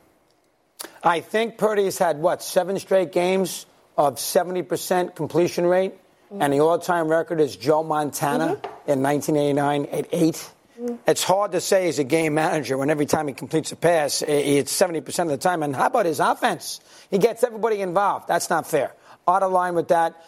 I 1.03 1.19
think 1.19 1.57
Purdy's 1.57 1.97
had 1.97 2.17
what 2.17 2.41
seven 2.41 2.79
straight 2.79 3.11
games 3.11 3.65
of 3.97 4.15
70% 4.15 5.15
completion 5.15 5.65
rate, 5.65 5.93
and 6.32 6.53
the 6.53 6.59
all-time 6.59 7.07
record 7.07 7.39
is 7.39 7.55
Joe 7.55 7.84
Montana 7.84 8.55
mm-hmm. 8.55 8.91
in 8.91 9.01
1989 9.01 9.86
at 9.86 10.07
eight. 10.11 10.51
Mm-hmm. 10.80 10.95
it's 11.07 11.23
hard 11.23 11.53
to 11.53 11.61
say 11.61 11.86
he's 11.86 11.99
a 11.99 12.03
game 12.03 12.34
manager 12.34 12.78
when 12.78 12.89
every 12.89 13.05
time 13.05 13.30
he 13.30 13.34
completes 13.34 13.71
a 13.71 13.78
pass, 13.78 14.21
it's 14.21 14.76
70% 14.78 15.19
of 15.19 15.30
the 15.30 15.38
time. 15.38 15.63
And 15.63 15.73
how 15.73 15.86
about 15.86 16.05
his 16.05 16.19
offense? 16.19 16.82
He 17.09 17.17
gets 17.17 17.45
everybody 17.45 17.80
involved. 17.80 18.28
That's 18.28 18.49
not 18.49 18.67
fair. 18.67 18.93
Out 19.26 19.41
of 19.41 19.53
line 19.53 19.76
with 19.76 19.88
that. 19.88 20.21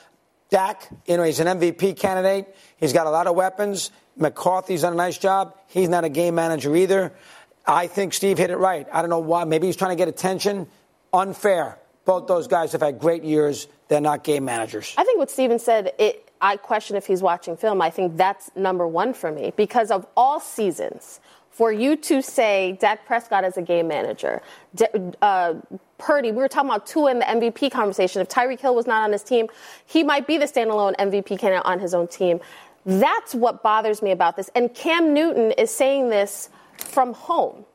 Dak, 0.50 0.88
you 1.06 1.18
know, 1.18 1.24
he's 1.24 1.42
an 1.42 1.60
MVP 1.60 1.98
candidate. 2.00 2.56
He's 2.78 2.94
got 2.94 3.08
a 3.08 3.10
lot 3.10 3.28
of 3.28 3.36
weapons. 3.36 3.92
McCarthy's 4.16 4.84
done 4.84 4.94
a 4.94 4.96
nice 4.96 5.18
job. 5.18 5.54
He's 5.68 5.90
not 5.90 6.06
a 6.06 6.10
game 6.10 6.36
manager 6.36 6.74
either. 6.74 7.14
I 7.66 7.88
think 7.88 8.14
Steve 8.14 8.38
hit 8.38 8.50
it 8.50 8.56
right. 8.56 8.88
I 8.94 9.02
don't 9.02 9.10
know 9.10 9.20
why. 9.20 9.44
Maybe 9.44 9.68
he's 9.68 9.76
trying 9.76 9.92
to 9.92 9.98
get 9.98 10.08
attention. 10.08 10.68
Unfair. 11.12 11.78
Both 12.08 12.28
those 12.28 12.48
guys 12.48 12.72
have 12.72 12.82
had 12.82 13.00
great 13.00 13.26
years. 13.26 13.68
They're 13.90 14.00
not 14.00 14.24
game 14.24 14.46
managers. 14.46 14.94
I 14.98 15.04
think 15.04 15.20
what 15.20 15.30
Stephen 15.30 15.60
said, 15.60 15.92
it, 16.00 16.32
I 16.40 16.56
question 16.56 16.96
if 16.96 17.06
he's 17.06 17.22
watching 17.22 17.58
film. 17.58 17.82
I 17.82 17.90
think 17.90 18.16
that's 18.16 18.50
number 18.56 18.88
one 18.88 19.14
for 19.14 19.30
me 19.30 19.52
because 19.58 19.92
of 19.92 20.08
all 20.16 20.40
seasons. 20.40 21.20
For 21.52 21.72
you 21.72 21.98
to 21.98 22.22
say 22.22 22.78
Dak 22.80 23.06
Prescott 23.06 23.44
is 23.44 23.58
a 23.58 23.62
game 23.62 23.90
manager, 23.90 24.42
uh, 25.22 25.56
Purdy, 25.98 26.32
we 26.32 26.38
were 26.38 26.48
talking 26.48 26.70
about 26.70 26.86
Tua 26.86 27.12
in 27.12 27.20
the 27.20 27.26
MVP 27.26 27.72
conversation. 27.72 28.22
If 28.22 28.30
Tyreek 28.30 28.62
Hill 28.62 28.76
was 28.76 28.88
not 28.88 29.04
on 29.04 29.12
his 29.12 29.24
team, 29.24 29.48
he 29.86 30.04
might 30.04 30.28
be 30.28 30.38
the 30.38 30.46
standalone 30.46 30.96
MVP 30.96 31.40
candidate 31.40 31.66
on 31.66 31.80
his 31.80 31.94
own 31.94 32.08
team. 32.08 32.40
That's 32.86 33.36
what 33.36 33.64
bothers 33.64 34.02
me 34.02 34.12
about 34.12 34.38
this. 34.38 34.50
And 34.56 34.74
Cam 34.74 35.14
Newton 35.14 35.52
is 35.54 35.72
saying 35.72 36.10
this 36.10 36.50
from 36.78 37.14
home. 37.14 37.66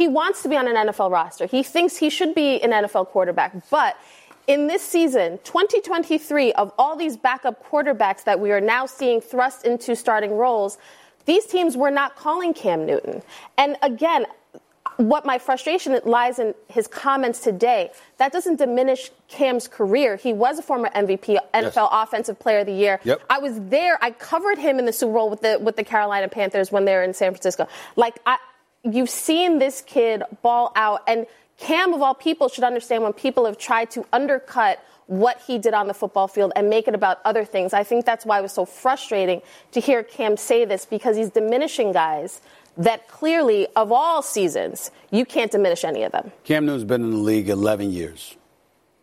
He 0.00 0.08
wants 0.08 0.42
to 0.44 0.48
be 0.48 0.56
on 0.56 0.66
an 0.66 0.76
NFL 0.76 1.10
roster. 1.10 1.44
He 1.44 1.62
thinks 1.62 1.94
he 1.94 2.08
should 2.08 2.34
be 2.34 2.58
an 2.62 2.70
NFL 2.70 3.08
quarterback. 3.08 3.54
But 3.68 3.98
in 4.46 4.66
this 4.66 4.80
season, 4.80 5.38
2023, 5.44 6.54
of 6.54 6.72
all 6.78 6.96
these 6.96 7.18
backup 7.18 7.62
quarterbacks 7.68 8.24
that 8.24 8.40
we 8.40 8.50
are 8.50 8.62
now 8.62 8.86
seeing 8.86 9.20
thrust 9.20 9.66
into 9.66 9.94
starting 9.94 10.32
roles, 10.32 10.78
these 11.26 11.44
teams 11.44 11.76
were 11.76 11.90
not 11.90 12.16
calling 12.16 12.54
Cam 12.54 12.86
Newton. 12.86 13.20
And 13.58 13.76
again, 13.82 14.24
what 14.96 15.26
my 15.26 15.38
frustration 15.38 15.98
lies 16.06 16.38
in 16.38 16.54
his 16.68 16.86
comments 16.86 17.40
today. 17.40 17.90
That 18.16 18.32
doesn't 18.32 18.56
diminish 18.56 19.10
Cam's 19.28 19.68
career. 19.68 20.16
He 20.16 20.32
was 20.32 20.58
a 20.58 20.62
former 20.62 20.88
MVP, 20.90 21.38
NFL 21.52 21.88
Offensive 21.92 22.38
Player 22.38 22.60
of 22.60 22.66
the 22.66 22.72
Year. 22.72 23.00
Yep. 23.04 23.22
I 23.28 23.38
was 23.38 23.60
there. 23.68 23.98
I 24.02 24.12
covered 24.12 24.56
him 24.58 24.78
in 24.78 24.86
the 24.86 24.92
Super 24.92 25.12
Bowl 25.12 25.30
with 25.30 25.42
the 25.42 25.58
with 25.60 25.76
the 25.76 25.84
Carolina 25.84 26.28
Panthers 26.28 26.72
when 26.72 26.84
they 26.84 26.94
were 26.94 27.02
in 27.02 27.14
San 27.14 27.32
Francisco. 27.32 27.68
Like 27.96 28.18
I, 28.26 28.38
you've 28.84 29.10
seen 29.10 29.58
this 29.58 29.82
kid 29.82 30.22
ball 30.42 30.72
out, 30.76 31.02
and 31.06 31.26
Cam 31.58 31.92
of 31.92 32.00
all 32.00 32.14
people 32.14 32.48
should 32.48 32.64
understand 32.64 33.02
when 33.02 33.12
people 33.12 33.44
have 33.44 33.58
tried 33.58 33.90
to 33.92 34.06
undercut 34.12 34.82
what 35.06 35.40
he 35.46 35.58
did 35.58 35.74
on 35.74 35.88
the 35.88 35.94
football 35.94 36.28
field 36.28 36.52
and 36.54 36.70
make 36.70 36.86
it 36.86 36.94
about 36.94 37.20
other 37.24 37.44
things. 37.44 37.74
I 37.74 37.82
think 37.82 38.06
that's 38.06 38.24
why 38.24 38.38
it 38.38 38.42
was 38.42 38.52
so 38.52 38.64
frustrating 38.64 39.42
to 39.72 39.80
hear 39.80 40.02
Cam 40.02 40.36
say 40.36 40.64
this 40.64 40.86
because 40.86 41.16
he's 41.16 41.30
diminishing 41.30 41.92
guys 41.92 42.40
that 42.78 43.08
clearly, 43.08 43.66
of 43.74 43.90
all 43.92 44.22
seasons, 44.22 44.90
you 45.10 45.24
can't 45.24 45.50
diminish 45.50 45.84
any 45.84 46.04
of 46.04 46.12
them. 46.12 46.30
Cam 46.44 46.64
Newton's 46.64 46.84
been 46.84 47.02
in 47.02 47.10
the 47.10 47.16
league 47.16 47.48
11 47.48 47.90
years. 47.90 48.36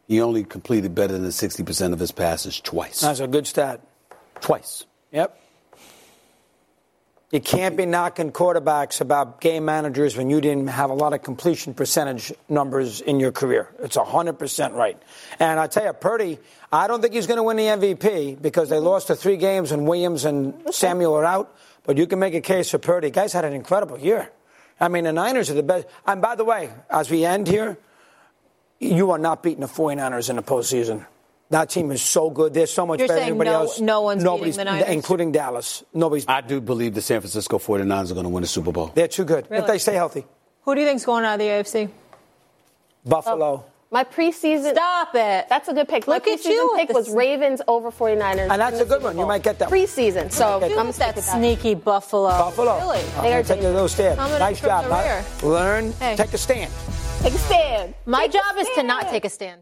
He 0.08 0.22
only 0.22 0.46
completed 0.46 0.96
better 0.96 1.18
than 1.18 1.30
60% 1.30 1.94
of 1.94 2.00
his 2.00 2.14
passes 2.14 2.62
twice. 2.62 3.02
That's 3.02 3.20
a 3.20 3.28
good 3.28 3.46
stat. 3.46 3.82
Twice. 4.40 4.86
Yep. 5.12 5.38
You 7.30 7.42
can't 7.42 7.76
be 7.76 7.86
knocking 7.86 8.32
quarterbacks 8.32 9.02
about 9.02 9.42
game 9.42 9.66
managers 9.66 10.16
when 10.16 10.30
you 10.30 10.40
didn't 10.40 10.68
have 10.68 10.90
a 10.90 10.94
lot 10.94 11.12
of 11.12 11.24
completion 11.24 11.74
percentage 11.74 12.32
numbers 12.48 13.02
in 13.02 13.20
your 13.20 13.34
career. 13.34 13.70
It's 13.80 13.98
100% 13.98 14.74
right. 14.74 14.98
And 15.38 15.60
I 15.60 15.68
tell 15.68 15.84
you, 15.84 15.92
Purdy, 15.92 16.40
I 16.72 16.88
don't 16.88 17.02
think 17.02 17.14
he's 17.14 17.28
going 17.28 17.36
to 17.36 17.44
win 17.44 17.58
the 17.58 17.64
MVP 17.64 18.42
because 18.42 18.70
they 18.70 18.80
lost 18.80 19.10
the 19.10 19.16
three 19.18 19.36
games 19.36 19.74
and 19.74 19.86
Williams 19.86 20.24
and 20.24 20.54
Samuel 20.74 21.16
are 21.16 21.26
out. 21.26 21.54
But 21.84 21.98
you 21.98 22.08
can 22.08 22.20
make 22.20 22.34
a 22.34 22.40
case 22.40 22.70
for 22.70 22.78
Purdy. 22.78 23.10
Guys 23.10 23.34
had 23.34 23.44
an 23.44 23.52
incredible 23.52 24.00
year. 24.00 24.32
I 24.80 24.88
mean, 24.88 25.04
the 25.04 25.12
Niners 25.12 25.50
are 25.50 25.54
the 25.54 25.64
best. 25.64 25.86
And 26.06 26.22
by 26.22 26.36
the 26.36 26.46
way, 26.46 26.70
as 26.90 27.10
we 27.10 27.26
end 27.26 27.48
here, 27.48 27.78
you 28.80 29.12
are 29.12 29.18
not 29.18 29.44
beating 29.44 29.62
the 29.62 29.68
49ers 29.68 30.30
in 30.30 30.38
the 30.38 30.44
postseason. 30.44 31.06
That 31.50 31.70
team 31.70 31.92
is 31.92 32.02
so 32.02 32.30
good. 32.30 32.54
They're 32.54 32.68
so 32.68 32.86
much 32.86 33.00
You're 33.00 33.08
better 33.08 33.20
saying 33.22 33.38
than 33.38 33.48
anybody 33.48 33.50
no- 33.52 33.62
else. 33.70 33.80
no 33.80 34.02
one's 34.02 34.20
beating 34.24 34.34
Nobody's, 34.34 34.56
the 34.58 34.66
Niners? 34.66 34.90
including 34.90 35.32
Dallas. 35.32 35.84
Nobody's. 35.94 36.26
I 36.28 36.42
do 36.42 36.60
believe 36.60 36.94
the 36.94 37.02
San 37.02 37.22
Francisco 37.22 37.58
49ers 37.58 38.12
are 38.12 38.16
going 38.16 38.26
to 38.26 38.30
win 38.30 38.42
the 38.42 38.48
Super 38.48 38.72
Bowl. 38.74 38.92
They're 38.94 39.08
too 39.08 39.24
good 39.24 39.48
Really? 39.50 39.62
if 39.62 39.68
they 39.68 39.78
stay 39.78 39.94
healthy. 39.94 40.26
Who 40.64 40.76
do 40.76 40.82
you 40.82 40.88
think's 40.88 41.06
going 41.06 41.24
out 41.24 41.36
of 41.36 41.40
the 41.40 41.46
AFC? 41.46 41.90
Buffalo. 43.06 43.66
My 43.90 44.04
preseason. 44.04 44.72
Stop 44.74 45.16
it. 45.16 45.46
That's 45.48 45.70
a 45.70 45.74
good 45.74 45.88
pick. 45.88 46.08
Look 46.08 46.26
My 46.26 46.34
at 46.34 46.40
preseason 46.40 46.50
you 46.50 46.74
pick 46.76 46.90
was 46.90 47.10
Ravens 47.10 47.62
over 47.70 47.90
49ers. 47.90 48.50
And 48.52 48.60
that's 48.62 48.82
a 48.82 48.86
good 48.86 49.02
one. 49.02 49.18
You 49.18 49.26
might 49.26 49.44
get 49.44 49.60
that. 49.60 49.70
Preseason. 49.70 50.30
So 50.30 50.56
I'm 50.62 50.88
Look 50.88 50.96
that 50.98 51.16
with 51.16 51.26
that. 51.26 51.38
sneaky 51.38 51.74
Buffalo. 51.76 52.28
Buffalo. 52.28 52.78
Really? 52.80 53.00
Uh, 53.16 53.22
They 53.22 53.34
are 53.34 53.44
take 53.44 53.60
a 53.60 53.62
dangerous. 53.62 53.74
little 53.74 53.88
stand. 53.88 54.18
Nice 54.18 54.60
job. 54.60 54.86
the 54.88 54.94
huh? 54.94 55.48
Learn. 55.48 55.94
Hey. 55.94 56.18
Take 56.18 56.34
a 56.34 56.38
stand. 56.38 56.70
Take 57.22 57.34
a 57.34 57.38
stand. 57.38 57.94
My 58.06 58.28
Take 58.28 58.30
a 58.36 58.38
job 58.40 58.58
is 58.58 58.68
to 58.76 58.84
not 58.84 59.08
take 59.08 59.24
a 59.24 59.30
stand. 59.30 59.62